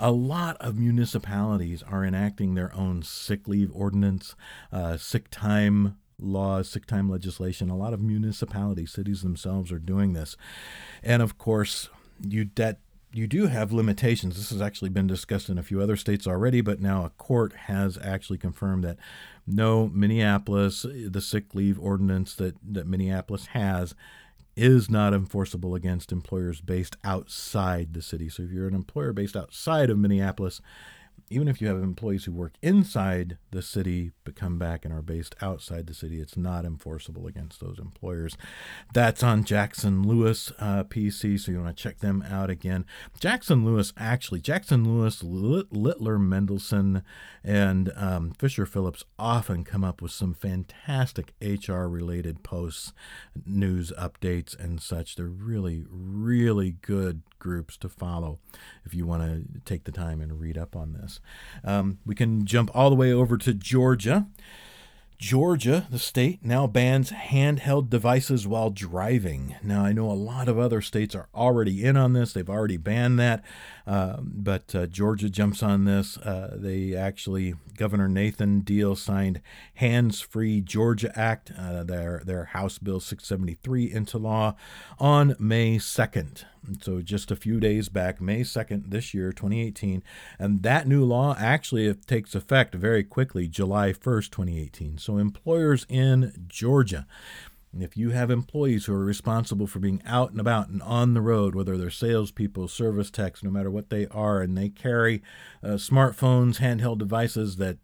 A 0.00 0.10
lot 0.10 0.56
of 0.58 0.78
municipalities 0.78 1.82
are 1.82 2.04
enacting 2.04 2.54
their 2.54 2.74
own 2.74 3.02
sick 3.02 3.46
leave 3.46 3.70
ordinance, 3.72 4.34
uh, 4.72 4.96
sick 4.96 5.30
time 5.30 5.98
laws, 6.18 6.68
sick 6.68 6.86
time 6.86 7.08
legislation. 7.08 7.70
A 7.70 7.76
lot 7.76 7.92
of 7.92 8.00
municipalities, 8.00 8.92
cities 8.92 9.22
themselves 9.22 9.70
are 9.70 9.78
doing 9.78 10.12
this. 10.12 10.36
And 11.02 11.22
of 11.22 11.38
course, 11.38 11.88
you 12.20 12.48
that 12.56 12.78
you 13.14 13.26
do 13.28 13.46
have 13.46 13.72
limitations. 13.72 14.36
This 14.36 14.50
has 14.50 14.60
actually 14.60 14.90
been 14.90 15.06
discussed 15.06 15.48
in 15.48 15.56
a 15.56 15.62
few 15.62 15.80
other 15.80 15.96
states 15.96 16.26
already, 16.26 16.60
but 16.60 16.80
now 16.80 17.04
a 17.04 17.10
court 17.10 17.54
has 17.66 17.96
actually 18.02 18.38
confirmed 18.38 18.82
that 18.84 18.98
no, 19.46 19.88
Minneapolis, 19.88 20.84
the 20.84 21.20
sick 21.20 21.54
leave 21.54 21.78
ordinance 21.78 22.34
that, 22.34 22.56
that 22.62 22.86
Minneapolis 22.88 23.46
has, 23.46 23.94
is 24.56 24.90
not 24.90 25.14
enforceable 25.14 25.74
against 25.74 26.12
employers 26.12 26.60
based 26.60 26.96
outside 27.04 27.94
the 27.94 28.02
city. 28.02 28.28
So 28.28 28.42
if 28.42 28.50
you're 28.50 28.68
an 28.68 28.74
employer 28.74 29.12
based 29.12 29.36
outside 29.36 29.90
of 29.90 29.98
Minneapolis, 29.98 30.60
even 31.30 31.48
if 31.48 31.60
you 31.60 31.68
have 31.68 31.78
employees 31.78 32.24
who 32.24 32.32
work 32.32 32.52
inside 32.62 33.38
the 33.50 33.62
city 33.62 34.12
but 34.24 34.36
come 34.36 34.58
back 34.58 34.84
and 34.84 34.92
are 34.92 35.02
based 35.02 35.34
outside 35.40 35.86
the 35.86 35.94
city, 35.94 36.20
it's 36.20 36.36
not 36.36 36.64
enforceable 36.64 37.26
against 37.26 37.60
those 37.60 37.78
employers. 37.78 38.36
That's 38.92 39.22
on 39.22 39.44
Jackson 39.44 40.02
Lewis 40.06 40.52
uh, 40.58 40.84
PC, 40.84 41.40
so 41.40 41.52
you 41.52 41.60
want 41.60 41.76
to 41.76 41.82
check 41.82 41.98
them 41.98 42.22
out 42.28 42.50
again. 42.50 42.84
Jackson 43.18 43.64
Lewis, 43.64 43.92
actually, 43.96 44.40
Jackson 44.40 44.84
Lewis, 44.84 45.22
Littler 45.22 46.18
Mendelson, 46.18 47.02
and 47.42 47.92
um, 47.96 48.30
Fisher 48.32 48.66
Phillips 48.66 49.04
often 49.18 49.64
come 49.64 49.84
up 49.84 50.00
with 50.02 50.12
some 50.12 50.34
fantastic 50.34 51.34
HR 51.40 51.84
related 51.84 52.42
posts, 52.42 52.92
news 53.46 53.92
updates, 53.98 54.58
and 54.58 54.80
such. 54.80 55.16
They're 55.16 55.26
really, 55.26 55.84
really 55.88 56.72
good 56.82 57.22
groups 57.38 57.76
to 57.76 57.88
follow 57.90 58.38
if 58.84 58.94
you 58.94 59.06
want 59.06 59.22
to 59.22 59.60
take 59.66 59.84
the 59.84 59.92
time 59.92 60.20
and 60.20 60.40
read 60.40 60.56
up 60.56 60.74
on 60.74 60.94
this. 60.94 61.13
Um, 61.64 61.98
we 62.04 62.14
can 62.14 62.46
jump 62.46 62.70
all 62.74 62.90
the 62.90 62.96
way 62.96 63.12
over 63.12 63.36
to 63.38 63.54
Georgia. 63.54 64.26
Georgia, 65.24 65.86
the 65.90 65.98
state, 65.98 66.44
now 66.44 66.66
bans 66.66 67.10
handheld 67.10 67.88
devices 67.88 68.46
while 68.46 68.68
driving. 68.68 69.54
Now, 69.62 69.84
I 69.84 69.92
know 69.92 70.10
a 70.10 70.12
lot 70.12 70.48
of 70.48 70.58
other 70.58 70.82
states 70.82 71.14
are 71.14 71.28
already 71.34 71.84
in 71.84 71.96
on 71.96 72.12
this. 72.12 72.32
They've 72.32 72.50
already 72.50 72.76
banned 72.76 73.18
that. 73.20 73.42
Uh, 73.86 74.18
but 74.20 74.74
uh, 74.74 74.86
Georgia 74.86 75.30
jumps 75.30 75.62
on 75.62 75.84
this. 75.84 76.18
Uh, 76.18 76.56
they 76.58 76.94
actually, 76.94 77.54
Governor 77.76 78.08
Nathan 78.08 78.60
Deal 78.60 78.96
signed 78.96 79.40
Hands 79.74 80.20
Free 80.20 80.60
Georgia 80.60 81.16
Act, 81.18 81.52
uh, 81.58 81.84
their, 81.84 82.22
their 82.26 82.46
House 82.46 82.78
Bill 82.78 83.00
673, 83.00 83.92
into 83.92 84.18
law 84.18 84.56
on 84.98 85.36
May 85.38 85.78
2nd. 85.78 86.44
So 86.80 87.00
just 87.00 87.30
a 87.30 87.36
few 87.36 87.60
days 87.60 87.88
back, 87.88 88.20
May 88.20 88.40
2nd 88.40 88.90
this 88.90 89.12
year, 89.12 89.32
2018. 89.32 90.02
And 90.38 90.62
that 90.62 90.88
new 90.88 91.04
law 91.04 91.34
actually 91.38 91.92
takes 91.94 92.34
effect 92.34 92.74
very 92.74 93.04
quickly, 93.04 93.48
July 93.48 93.92
1st, 93.92 94.30
2018. 94.30 94.98
So 94.98 95.18
employers 95.18 95.86
in 95.88 96.46
Georgia, 96.48 97.06
if 97.78 97.96
you 97.96 98.10
have 98.10 98.30
employees 98.30 98.84
who 98.84 98.94
are 98.94 99.04
responsible 99.04 99.66
for 99.66 99.78
being 99.78 100.02
out 100.06 100.30
and 100.30 100.40
about 100.40 100.68
and 100.68 100.82
on 100.82 101.14
the 101.14 101.20
road, 101.20 101.54
whether 101.54 101.76
they're 101.76 101.90
salespeople, 101.90 102.68
service 102.68 103.10
techs, 103.10 103.42
no 103.42 103.50
matter 103.50 103.70
what 103.70 103.90
they 103.90 104.06
are, 104.08 104.40
and 104.40 104.56
they 104.56 104.68
carry 104.68 105.22
uh, 105.62 105.70
smartphones, 105.70 106.60
handheld 106.60 106.98
devices 106.98 107.56
that 107.56 107.78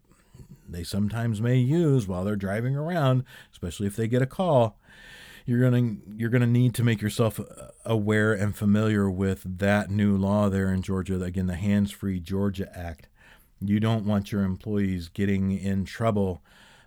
they 0.69 0.85
sometimes 0.85 1.41
may 1.41 1.57
use 1.57 2.07
while 2.07 2.25
they're 2.25 2.37
driving 2.37 2.77
around, 2.77 3.25
especially 3.53 3.87
if 3.87 3.97
they 3.97 4.07
get 4.07 4.23
a 4.23 4.27
call, 4.27 4.79
you're 5.51 5.69
gonna 5.69 5.97
you're 6.15 6.31
gonna 6.31 6.47
need 6.47 6.75
to 6.77 6.85
make 6.85 7.03
yourself 7.03 7.41
aware 7.85 8.33
and 8.33 8.55
familiar 8.55 9.11
with 9.11 9.43
that 9.59 9.91
new 9.91 10.17
law 10.17 10.49
there 10.49 10.73
in 10.73 10.81
Georgia. 10.81 11.21
Again, 11.21 11.49
the 11.49 11.57
Hands 11.57 11.91
Free 11.91 12.21
Georgia 12.21 12.71
Act. 12.73 13.09
You 13.61 13.81
don't 13.81 14.07
want 14.07 14.31
your 14.31 14.45
employees 14.45 15.09
getting 15.09 15.51
in 15.51 15.85
trouble 15.85 16.41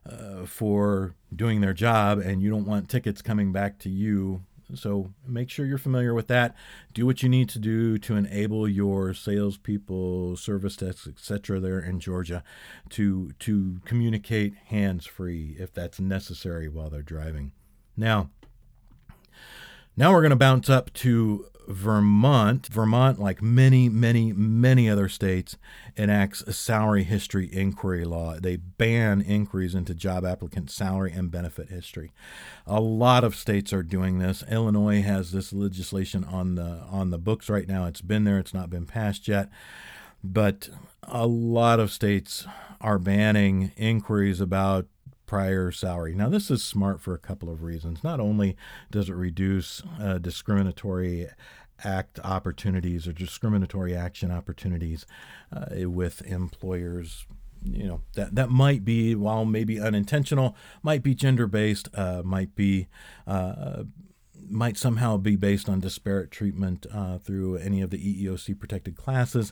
uh, 0.10 0.46
for 0.46 1.14
doing 1.36 1.60
their 1.60 1.74
job, 1.74 2.20
and 2.20 2.42
you 2.42 2.50
don't 2.50 2.66
want 2.66 2.90
tickets 2.90 3.22
coming 3.22 3.52
back 3.52 3.80
to 3.80 3.90
you 3.90 4.44
so 4.74 5.12
make 5.28 5.50
sure 5.50 5.66
you're 5.66 5.78
familiar 5.78 6.14
with 6.14 6.28
that. 6.28 6.56
Do 6.94 7.06
what 7.06 7.22
you 7.22 7.28
need 7.28 7.50
to 7.50 7.60
do 7.60 7.98
to 8.00 8.16
enable 8.16 8.68
your 8.68 9.14
salespeople, 9.14 10.38
service 10.38 10.78
desks, 10.78 11.06
etc. 11.06 11.60
there 11.60 11.82
in 11.82 12.00
Georgia 12.00 12.44
to 12.92 13.34
to 13.40 13.82
communicate 13.84 14.56
hands 14.68 15.06
free 15.06 15.58
if 15.60 15.74
that's 15.74 16.00
necessary 16.00 16.70
while 16.70 16.90
they're 16.90 17.04
driving. 17.04 17.52
Now, 17.98 18.30
now 19.96 20.12
we're 20.12 20.22
going 20.22 20.32
to 20.32 20.36
bounce 20.36 20.70
up 20.70 20.92
to 20.94 21.48
Vermont, 21.68 22.68
Vermont, 22.68 23.20
like 23.20 23.42
many, 23.42 23.88
many, 23.88 24.34
many 24.34 24.90
other 24.90 25.08
states, 25.08 25.58
enacts 25.96 26.42
a 26.42 26.54
salary 26.54 27.04
history 27.04 27.50
inquiry 27.52 28.04
law. 28.04 28.36
They 28.40 28.58
ban 28.58 29.22
inquiries 29.22 29.76
into 29.76 29.94
job 29.94 30.26
applicant 30.26 30.72
salary 30.72 31.14
and 31.14 31.32
benefit 31.32 31.70
history. 31.70 32.12
A 32.68 32.82
lot 32.82 33.24
of 33.24 33.36
states 33.36 33.72
are 33.72 33.84
doing 33.84 34.20
this. 34.20 34.44
Illinois 34.50 35.02
has 35.02 35.32
this 35.32 35.54
legislation 35.54 36.24
on 36.24 36.56
the 36.56 36.84
on 36.90 37.12
the 37.12 37.18
books 37.18 37.50
right 37.50 37.68
now. 37.68 37.86
It's 37.86 38.02
been 38.02 38.24
there. 38.24 38.40
It's 38.40 38.54
not 38.54 38.70
been 38.70 38.86
passed 38.86 39.28
yet, 39.28 39.50
but 40.24 40.70
a 41.04 41.28
lot 41.28 41.80
of 41.80 41.92
states 41.92 42.46
are 42.82 43.00
banning 43.00 43.72
inquiries 43.78 44.42
about 44.42 44.88
prior 45.34 45.72
salary. 45.72 46.14
Now, 46.14 46.30
this 46.30 46.52
is 46.52 46.64
smart 46.64 47.02
for 47.02 47.16
a 47.16 47.18
couple 47.18 47.50
of 47.50 47.64
reasons. 47.64 48.04
Not 48.04 48.20
only 48.20 48.56
does 48.92 49.10
it 49.10 49.16
reduce 49.16 49.82
uh, 50.00 50.20
discriminatory 50.20 51.28
act 51.84 52.20
opportunities 52.24 53.08
or 53.08 53.14
discriminatory 53.14 53.96
action 53.96 54.30
opportunities 54.30 55.08
uh, 55.52 55.90
with 55.90 56.22
employers 56.28 57.26
you 57.66 57.88
know 57.88 58.02
that 58.14 58.36
that 58.36 58.52
might 58.52 58.86
be 58.86 59.16
while 59.16 59.44
maybe 59.44 59.80
unintentional 59.80 60.56
might 60.84 61.02
be 61.02 61.16
gender 61.16 61.48
based 61.48 61.90
uh, 61.96 62.22
might 62.24 62.54
be 62.56 62.88
uh, 63.26 63.84
might 64.48 64.78
somehow 64.78 65.18
be 65.18 65.36
based 65.36 65.68
on 65.68 65.80
disparate 65.80 66.30
treatment 66.30 66.86
uh, 66.94 67.18
through 67.18 67.56
any 67.56 67.82
of 67.82 67.90
the 67.90 67.98
EEOC 67.98 68.60
protected 68.60 68.96
classes 68.96 69.52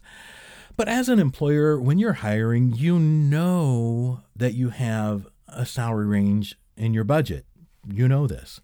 but 0.77 0.87
as 0.87 1.09
an 1.09 1.19
employer 1.19 1.79
when 1.79 1.97
you're 1.97 2.13
hiring 2.13 2.71
you 2.75 2.99
know 2.99 4.21
that 4.35 4.53
you 4.53 4.69
have 4.69 5.27
a 5.51 5.65
salary 5.65 6.05
range 6.05 6.57
in 6.75 6.93
your 6.93 7.03
budget. 7.03 7.45
You 7.87 8.07
know 8.07 8.27
this. 8.27 8.61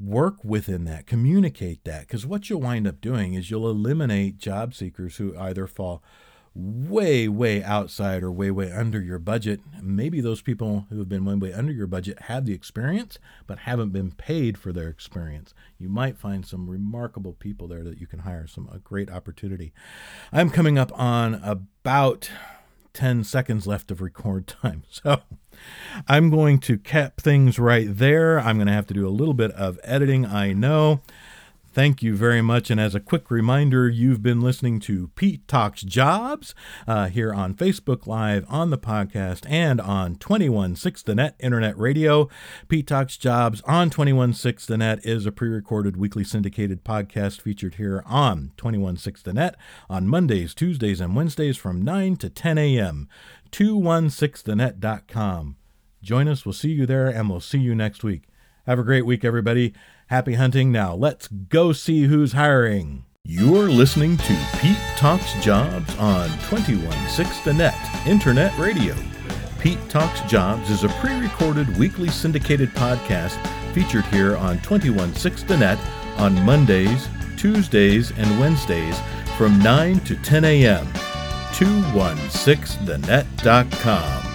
Work 0.00 0.44
within 0.44 0.84
that, 0.84 1.06
communicate 1.06 1.82
that, 1.84 2.02
because 2.02 2.24
what 2.24 2.48
you'll 2.48 2.60
wind 2.60 2.86
up 2.86 3.00
doing 3.00 3.34
is 3.34 3.50
you'll 3.50 3.68
eliminate 3.68 4.38
job 4.38 4.72
seekers 4.72 5.16
who 5.16 5.36
either 5.36 5.66
fall 5.66 6.04
way, 6.54 7.28
way 7.28 7.62
outside 7.62 8.22
or 8.22 8.32
way, 8.32 8.50
way 8.50 8.70
under 8.72 9.00
your 9.00 9.18
budget. 9.18 9.60
Maybe 9.82 10.20
those 10.20 10.40
people 10.42 10.86
who 10.88 10.98
have 10.98 11.08
been 11.08 11.24
way, 11.24 11.34
way 11.34 11.52
under 11.52 11.72
your 11.72 11.86
budget 11.86 12.22
have 12.22 12.46
the 12.46 12.54
experience, 12.54 13.18
but 13.46 13.60
haven't 13.60 13.90
been 13.90 14.12
paid 14.12 14.56
for 14.58 14.72
their 14.72 14.88
experience. 14.88 15.52
You 15.78 15.88
might 15.88 16.16
find 16.16 16.46
some 16.46 16.70
remarkable 16.70 17.32
people 17.32 17.68
there 17.68 17.84
that 17.84 18.00
you 18.00 18.06
can 18.06 18.20
hire, 18.20 18.46
some 18.46 18.68
a 18.72 18.78
great 18.78 19.10
opportunity. 19.10 19.72
I'm 20.32 20.50
coming 20.50 20.78
up 20.78 20.90
on 20.98 21.34
about 21.44 22.30
10 22.98 23.22
seconds 23.22 23.64
left 23.64 23.92
of 23.92 24.00
record 24.00 24.46
time. 24.60 24.82
So 24.90 25.20
I'm 26.08 26.30
going 26.30 26.58
to 26.60 26.76
cap 26.76 27.20
things 27.20 27.56
right 27.56 27.86
there. 27.88 28.40
I'm 28.40 28.56
going 28.56 28.66
to 28.66 28.72
have 28.72 28.88
to 28.88 28.94
do 28.94 29.06
a 29.06 29.10
little 29.10 29.34
bit 29.34 29.52
of 29.52 29.78
editing, 29.84 30.26
I 30.26 30.52
know. 30.52 31.00
Thank 31.78 32.02
you 32.02 32.16
very 32.16 32.42
much. 32.42 32.72
And 32.72 32.80
as 32.80 32.96
a 32.96 33.00
quick 33.00 33.30
reminder, 33.30 33.88
you've 33.88 34.20
been 34.20 34.40
listening 34.40 34.80
to 34.80 35.12
Pete 35.14 35.46
Talks 35.46 35.82
Jobs 35.82 36.52
uh, 36.88 37.06
here 37.06 37.32
on 37.32 37.54
Facebook 37.54 38.04
Live, 38.04 38.44
on 38.48 38.70
the 38.70 38.78
podcast, 38.78 39.48
and 39.48 39.80
on 39.80 40.16
216 40.16 41.04
The 41.06 41.14
Net 41.14 41.36
Internet 41.38 41.78
Radio. 41.78 42.28
Pete 42.66 42.88
Talks 42.88 43.16
Jobs 43.16 43.60
on 43.60 43.90
216 43.90 44.74
The 44.74 44.76
Net 44.76 45.06
is 45.06 45.24
a 45.24 45.30
pre 45.30 45.50
recorded 45.50 45.96
weekly 45.96 46.24
syndicated 46.24 46.82
podcast 46.82 47.40
featured 47.40 47.76
here 47.76 48.02
on 48.04 48.50
216 48.56 49.32
The 49.32 49.40
Net 49.40 49.54
on 49.88 50.08
Mondays, 50.08 50.54
Tuesdays, 50.54 51.00
and 51.00 51.14
Wednesdays 51.14 51.56
from 51.56 51.82
9 51.82 52.16
to 52.16 52.28
10 52.28 52.58
a.m. 52.58 53.08
216thenet.com. 53.52 55.56
Join 56.02 56.26
us. 56.26 56.44
We'll 56.44 56.54
see 56.54 56.72
you 56.72 56.86
there, 56.86 57.06
and 57.06 57.30
we'll 57.30 57.38
see 57.38 57.58
you 57.58 57.76
next 57.76 58.02
week. 58.02 58.24
Have 58.66 58.80
a 58.80 58.84
great 58.84 59.06
week, 59.06 59.24
everybody. 59.24 59.74
Happy 60.08 60.34
hunting. 60.34 60.72
Now, 60.72 60.94
let's 60.94 61.28
go 61.28 61.72
see 61.74 62.04
who's 62.04 62.32
hiring. 62.32 63.04
You're 63.24 63.68
listening 63.68 64.16
to 64.16 64.46
Pete 64.56 64.78
Talks 64.96 65.34
Jobs 65.44 65.94
on 65.98 66.30
216 66.48 67.44
The 67.44 67.52
Net 67.52 68.06
Internet 68.06 68.56
Radio. 68.56 68.94
Pete 69.58 69.86
Talks 69.90 70.22
Jobs 70.22 70.70
is 70.70 70.82
a 70.82 70.88
pre 70.88 71.20
recorded 71.20 71.76
weekly 71.76 72.08
syndicated 72.08 72.70
podcast 72.70 73.36
featured 73.74 74.06
here 74.06 74.34
on 74.38 74.58
216 74.60 75.46
The 75.46 75.58
Net 75.58 75.78
on 76.16 76.42
Mondays, 76.42 77.06
Tuesdays, 77.36 78.10
and 78.12 78.40
Wednesdays 78.40 78.98
from 79.36 79.58
9 79.58 80.00
to 80.00 80.16
10 80.16 80.44
a.m. 80.46 80.86
216thenet.com. 81.52 84.27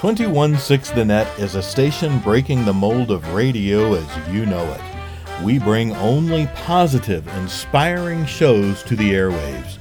216 0.00 0.96
The 0.96 1.04
Net 1.04 1.38
is 1.38 1.56
a 1.56 1.62
station 1.62 2.20
breaking 2.20 2.64
the 2.64 2.72
mold 2.72 3.10
of 3.10 3.34
radio 3.34 3.92
as 3.92 4.28
you 4.32 4.46
know 4.46 4.64
it. 4.72 5.44
We 5.44 5.58
bring 5.58 5.94
only 5.96 6.46
positive, 6.54 7.28
inspiring 7.36 8.24
shows 8.24 8.82
to 8.84 8.96
the 8.96 9.12
airwaves. 9.12 9.74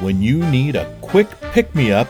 When 0.00 0.22
you 0.22 0.38
need 0.46 0.76
a 0.76 0.90
quick 1.02 1.28
pick 1.52 1.74
me 1.74 1.92
up, 1.92 2.08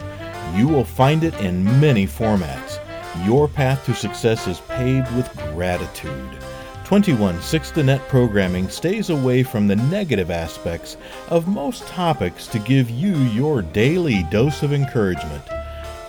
you 0.54 0.68
will 0.68 0.84
find 0.84 1.24
it 1.24 1.34
in 1.40 1.64
many 1.80 2.06
formats. 2.06 2.78
Your 3.26 3.48
path 3.48 3.84
to 3.86 3.96
success 3.96 4.46
is 4.46 4.60
paved 4.60 5.12
with 5.16 5.28
gratitude. 5.52 6.38
216 6.84 7.74
The 7.74 7.82
Net 7.82 8.08
programming 8.08 8.68
stays 8.68 9.10
away 9.10 9.42
from 9.42 9.66
the 9.66 9.74
negative 9.74 10.30
aspects 10.30 10.96
of 11.30 11.48
most 11.48 11.84
topics 11.88 12.46
to 12.46 12.60
give 12.60 12.90
you 12.90 13.16
your 13.16 13.60
daily 13.60 14.22
dose 14.30 14.62
of 14.62 14.72
encouragement. 14.72 15.42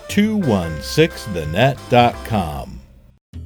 216thenet.com. 0.09 2.79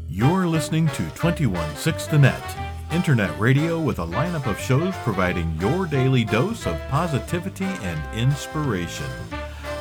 You're 0.08 0.48
listening 0.48 0.88
to 0.88 1.10
216 1.16 2.12
The 2.12 2.20
Net, 2.20 2.58
internet 2.92 3.40
radio 3.40 3.80
with 3.80 4.00
a 4.00 4.06
lineup 4.06 4.46
of 4.46 4.60
shows 4.60 4.94
providing 5.04 5.56
your 5.60 5.86
daily 5.86 6.26
dose 6.26 6.68
of 6.68 6.80
positivity 6.90 7.66
and 7.66 8.18
inspiration. 8.18 9.08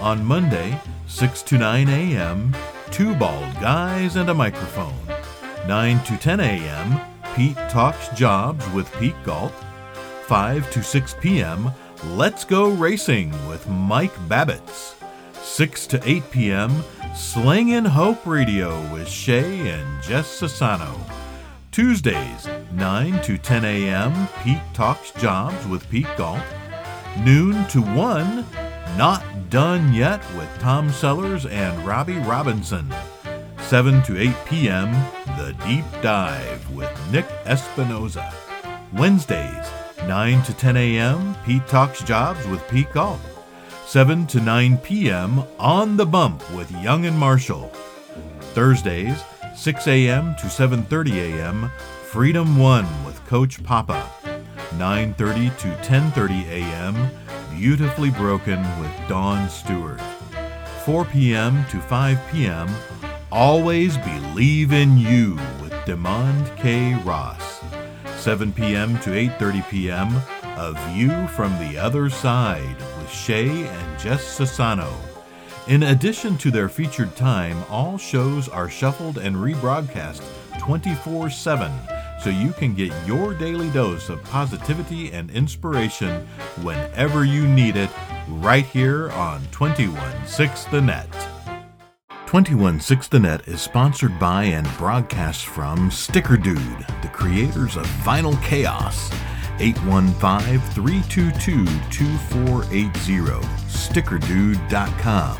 On 0.01 0.25
Monday, 0.25 0.81
6 1.07 1.43
to 1.43 1.59
9 1.59 1.89
a.m., 1.89 2.55
two 2.91 3.15
bald 3.17 3.53
guys 3.61 4.17
and 4.17 4.31
a 4.31 4.35
microphone. 4.35 4.95
9 5.67 6.03
to 6.05 6.17
10 6.17 6.41
a.m., 6.41 7.01
Pete 7.35 7.59
Talks 7.69 8.09
Jobs 8.11 8.67
with 8.71 8.91
Pete 8.99 9.21
Gault. 9.25 9.53
5 10.27 10.71
to 10.71 10.83
6 10.83 11.17
p.m., 11.21 11.71
Let's 12.15 12.45
Go 12.45 12.71
Racing 12.71 13.31
with 13.49 13.69
Mike 13.69 14.15
Babbitts. 14.29 15.00
6 15.51 15.89
to 15.89 16.09
8 16.09 16.31
p.m., 16.31 16.71
Slingin' 17.15 17.85
Hope 17.85 18.25
Radio 18.25 18.81
with 18.93 19.09
Shay 19.09 19.69
and 19.69 20.03
Jess 20.03 20.41
Sassano. 20.41 20.97
Tuesdays, 21.73 22.49
9 22.73 23.21
to 23.23 23.37
10 23.37 23.65
a.m., 23.65 24.29
Pete 24.43 24.63
Talks 24.73 25.11
Jobs 25.11 25.67
with 25.67 25.91
Pete 25.91 26.07
Gault. 26.17 26.41
Noon 27.19 27.67
to 27.67 27.83
1, 27.83 28.47
Not 28.97 29.51
Done 29.51 29.93
Yet 29.93 30.23
with 30.35 30.49
Tom 30.61 30.89
Sellers 30.91 31.45
and 31.45 31.85
Robbie 31.85 32.19
Robinson. 32.19 32.95
7 33.59 34.03
to 34.05 34.19
8 34.19 34.35
p.m., 34.47 34.93
The 35.37 35.55
Deep 35.67 35.85
Dive 36.01 36.71
with 36.71 36.91
Nick 37.11 37.27
Espinoza. 37.45 38.33
Wednesdays, 38.95 39.67
9 40.07 40.43
to 40.45 40.55
10 40.55 40.77
a.m., 40.77 41.37
Pete 41.45 41.67
Talks 41.67 42.03
Jobs 42.03 42.47
with 42.47 42.67
Pete 42.69 42.91
Gault. 42.93 43.21
7 43.91 44.25
to 44.29 44.41
9 44.41 44.79
p.m. 44.79 45.43
On 45.59 45.97
the 45.97 46.07
Bump 46.07 46.49
with 46.55 46.71
Young 46.81 47.07
and 47.07 47.19
Marshall. 47.19 47.73
Thursdays, 48.55 49.21
6 49.57 49.89
a.m. 49.89 50.37
to 50.37 50.47
7:30 50.47 51.17
a.m. 51.17 51.73
Freedom 52.05 52.57
1 52.57 52.87
with 53.05 53.27
Coach 53.27 53.65
Papa. 53.65 54.09
9:30 54.77 55.59
to 55.59 55.69
10:30 55.83 56.47
a.m. 56.51 57.11
Beautifully 57.59 58.11
Broken 58.11 58.63
with 58.81 58.93
Dawn 59.09 59.51
Stewart. 59.51 60.01
4 60.85 61.05
p.m. 61.07 61.65
to 61.71 61.81
5 61.81 62.21
p.m. 62.31 62.69
Always 63.33 63.97
Believe 63.97 64.73
in 64.73 64.99
You 64.99 65.35
with 65.61 65.73
Demond 65.85 66.57
K. 66.57 66.95
Ross. 67.03 67.61
7 68.19 68.53
p.m. 68.53 69.01
to 69.01 69.11
8:30 69.11 69.69
p.m. 69.69 70.23
A 70.45 70.75
View 70.93 71.27
from 71.27 71.59
the 71.59 71.77
Other 71.77 72.09
Side 72.09 72.77
Shay 73.11 73.67
and 73.67 73.99
Jess 73.99 74.39
Sassano. 74.39 74.93
In 75.69 75.85
addition 75.85 76.37
to 76.39 76.51
their 76.51 76.69
featured 76.69 77.15
time, 77.17 77.63
all 77.69 77.99
shows 77.99 78.49
are 78.49 78.69
shuffled 78.69 79.19
and 79.19 79.37
rebroadcast 79.37 80.23
24 80.59 81.31
7 81.31 81.71
so 82.23 82.31
you 82.31 82.53
can 82.53 82.75
get 82.75 82.93
your 83.07 83.35
daily 83.35 83.71
dose 83.71 84.09
of 84.09 84.23
positivity 84.25 85.13
and 85.13 85.31
inspiration 85.31 86.27
whenever 86.63 87.25
you 87.25 87.47
need 87.47 87.77
it 87.77 87.91
right 88.29 88.67
here 88.67 89.11
on 89.13 89.41
216 89.53 90.71
The 90.71 90.81
Net. 90.81 91.09
216 92.27 93.09
The 93.11 93.21
Net 93.21 93.49
is 93.49 93.61
sponsored 93.61 94.19
by 94.19 94.45
and 94.45 94.69
broadcast 94.77 95.47
from 95.47 95.91
Sticker 95.91 96.37
Dude, 96.37 96.87
the 97.03 97.11
creators 97.13 97.77
of 97.77 97.87
Vinyl 98.05 98.41
Chaos. 98.43 99.11
815 99.61 100.59
322 100.61 101.65
2480, 101.91 103.47
stickerdude.com. 103.69 105.39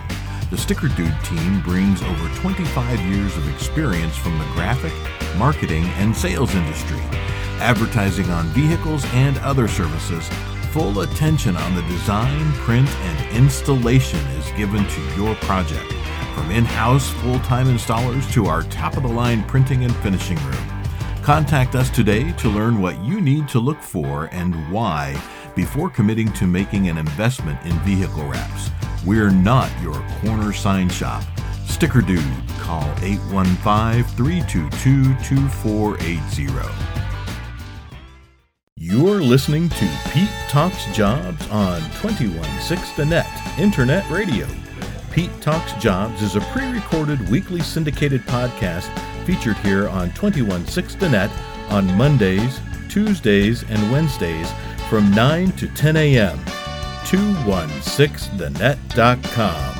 The 0.51 0.59
Sticker 0.59 0.89
Dude 0.89 1.25
team 1.25 1.63
brings 1.63 2.03
over 2.03 2.29
25 2.41 3.01
years 3.03 3.37
of 3.37 3.49
experience 3.55 4.17
from 4.17 4.37
the 4.39 4.45
graphic, 4.47 4.93
marketing, 5.39 5.85
and 5.97 6.15
sales 6.15 6.55
industry, 6.55 7.01
advertising 7.61 8.29
on 8.31 8.47
vehicles 8.49 9.05
and 9.13 9.39
other 9.39 9.69
services. 9.69 10.29
Full 10.73 11.01
attention 11.01 11.57
on 11.57 11.75
the 11.75 11.83
design, 11.83 12.53
print, 12.55 12.89
and 12.89 13.37
installation 13.37 14.21
is 14.39 14.51
given 14.53 14.85
to 14.87 15.01
your 15.17 15.37
project, 15.37 15.93
from 16.35 16.51
in 16.51 16.65
house 16.65 17.09
full 17.11 17.39
time 17.41 17.67
installers 17.69 18.31
to 18.33 18.47
our 18.47 18.65
top 18.65 18.97
of 18.97 19.05
the 19.05 19.09
line 19.09 19.45
printing 19.45 19.85
and 19.85 19.95
finishing 19.97 20.37
room. 20.45 20.80
Contact 21.23 21.75
us 21.75 21.91
today 21.91 22.33
to 22.33 22.49
learn 22.49 22.81
what 22.81 22.99
you 23.05 23.21
need 23.21 23.47
to 23.49 23.61
look 23.61 23.81
for 23.83 24.31
and 24.33 24.55
why 24.73 25.21
before 25.55 25.91
committing 25.91 26.33
to 26.33 26.47
making 26.47 26.89
an 26.89 26.97
investment 26.97 27.63
in 27.67 27.79
vehicle 27.81 28.27
wraps. 28.27 28.71
We're 29.05 29.31
not 29.31 29.71
your 29.83 30.03
corner 30.23 30.53
sign 30.53 30.89
shop. 30.89 31.23
Sticker 31.67 32.01
Dude, 32.01 32.25
call 32.59 32.89
815 33.03 34.05
322 34.17 35.15
2480. 35.23 36.91
You're 38.77 39.21
listening 39.21 39.69
to 39.69 39.99
Pete 40.11 40.31
Talks 40.49 40.87
Jobs 40.97 41.47
on 41.51 41.83
216 42.01 42.97
The 42.97 43.05
Net 43.05 43.59
Internet 43.59 44.09
Radio. 44.11 44.47
Pete 45.11 45.31
Talks 45.43 45.75
Jobs 45.75 46.23
is 46.23 46.37
a 46.37 46.41
pre 46.41 46.67
recorded 46.71 47.29
weekly 47.29 47.61
syndicated 47.61 48.23
podcast 48.23 48.89
featured 49.25 49.57
here 49.59 49.89
on 49.89 50.11
216 50.13 50.99
The 50.99 51.09
Net 51.09 51.31
on 51.69 51.87
Mondays, 51.97 52.59
Tuesdays, 52.89 53.63
and 53.69 53.93
Wednesdays 53.93 54.51
from 54.89 55.13
9 55.13 55.53
to 55.53 55.69
10 55.69 55.97
a.m. 55.97 56.39
216thenet.com. 57.05 59.80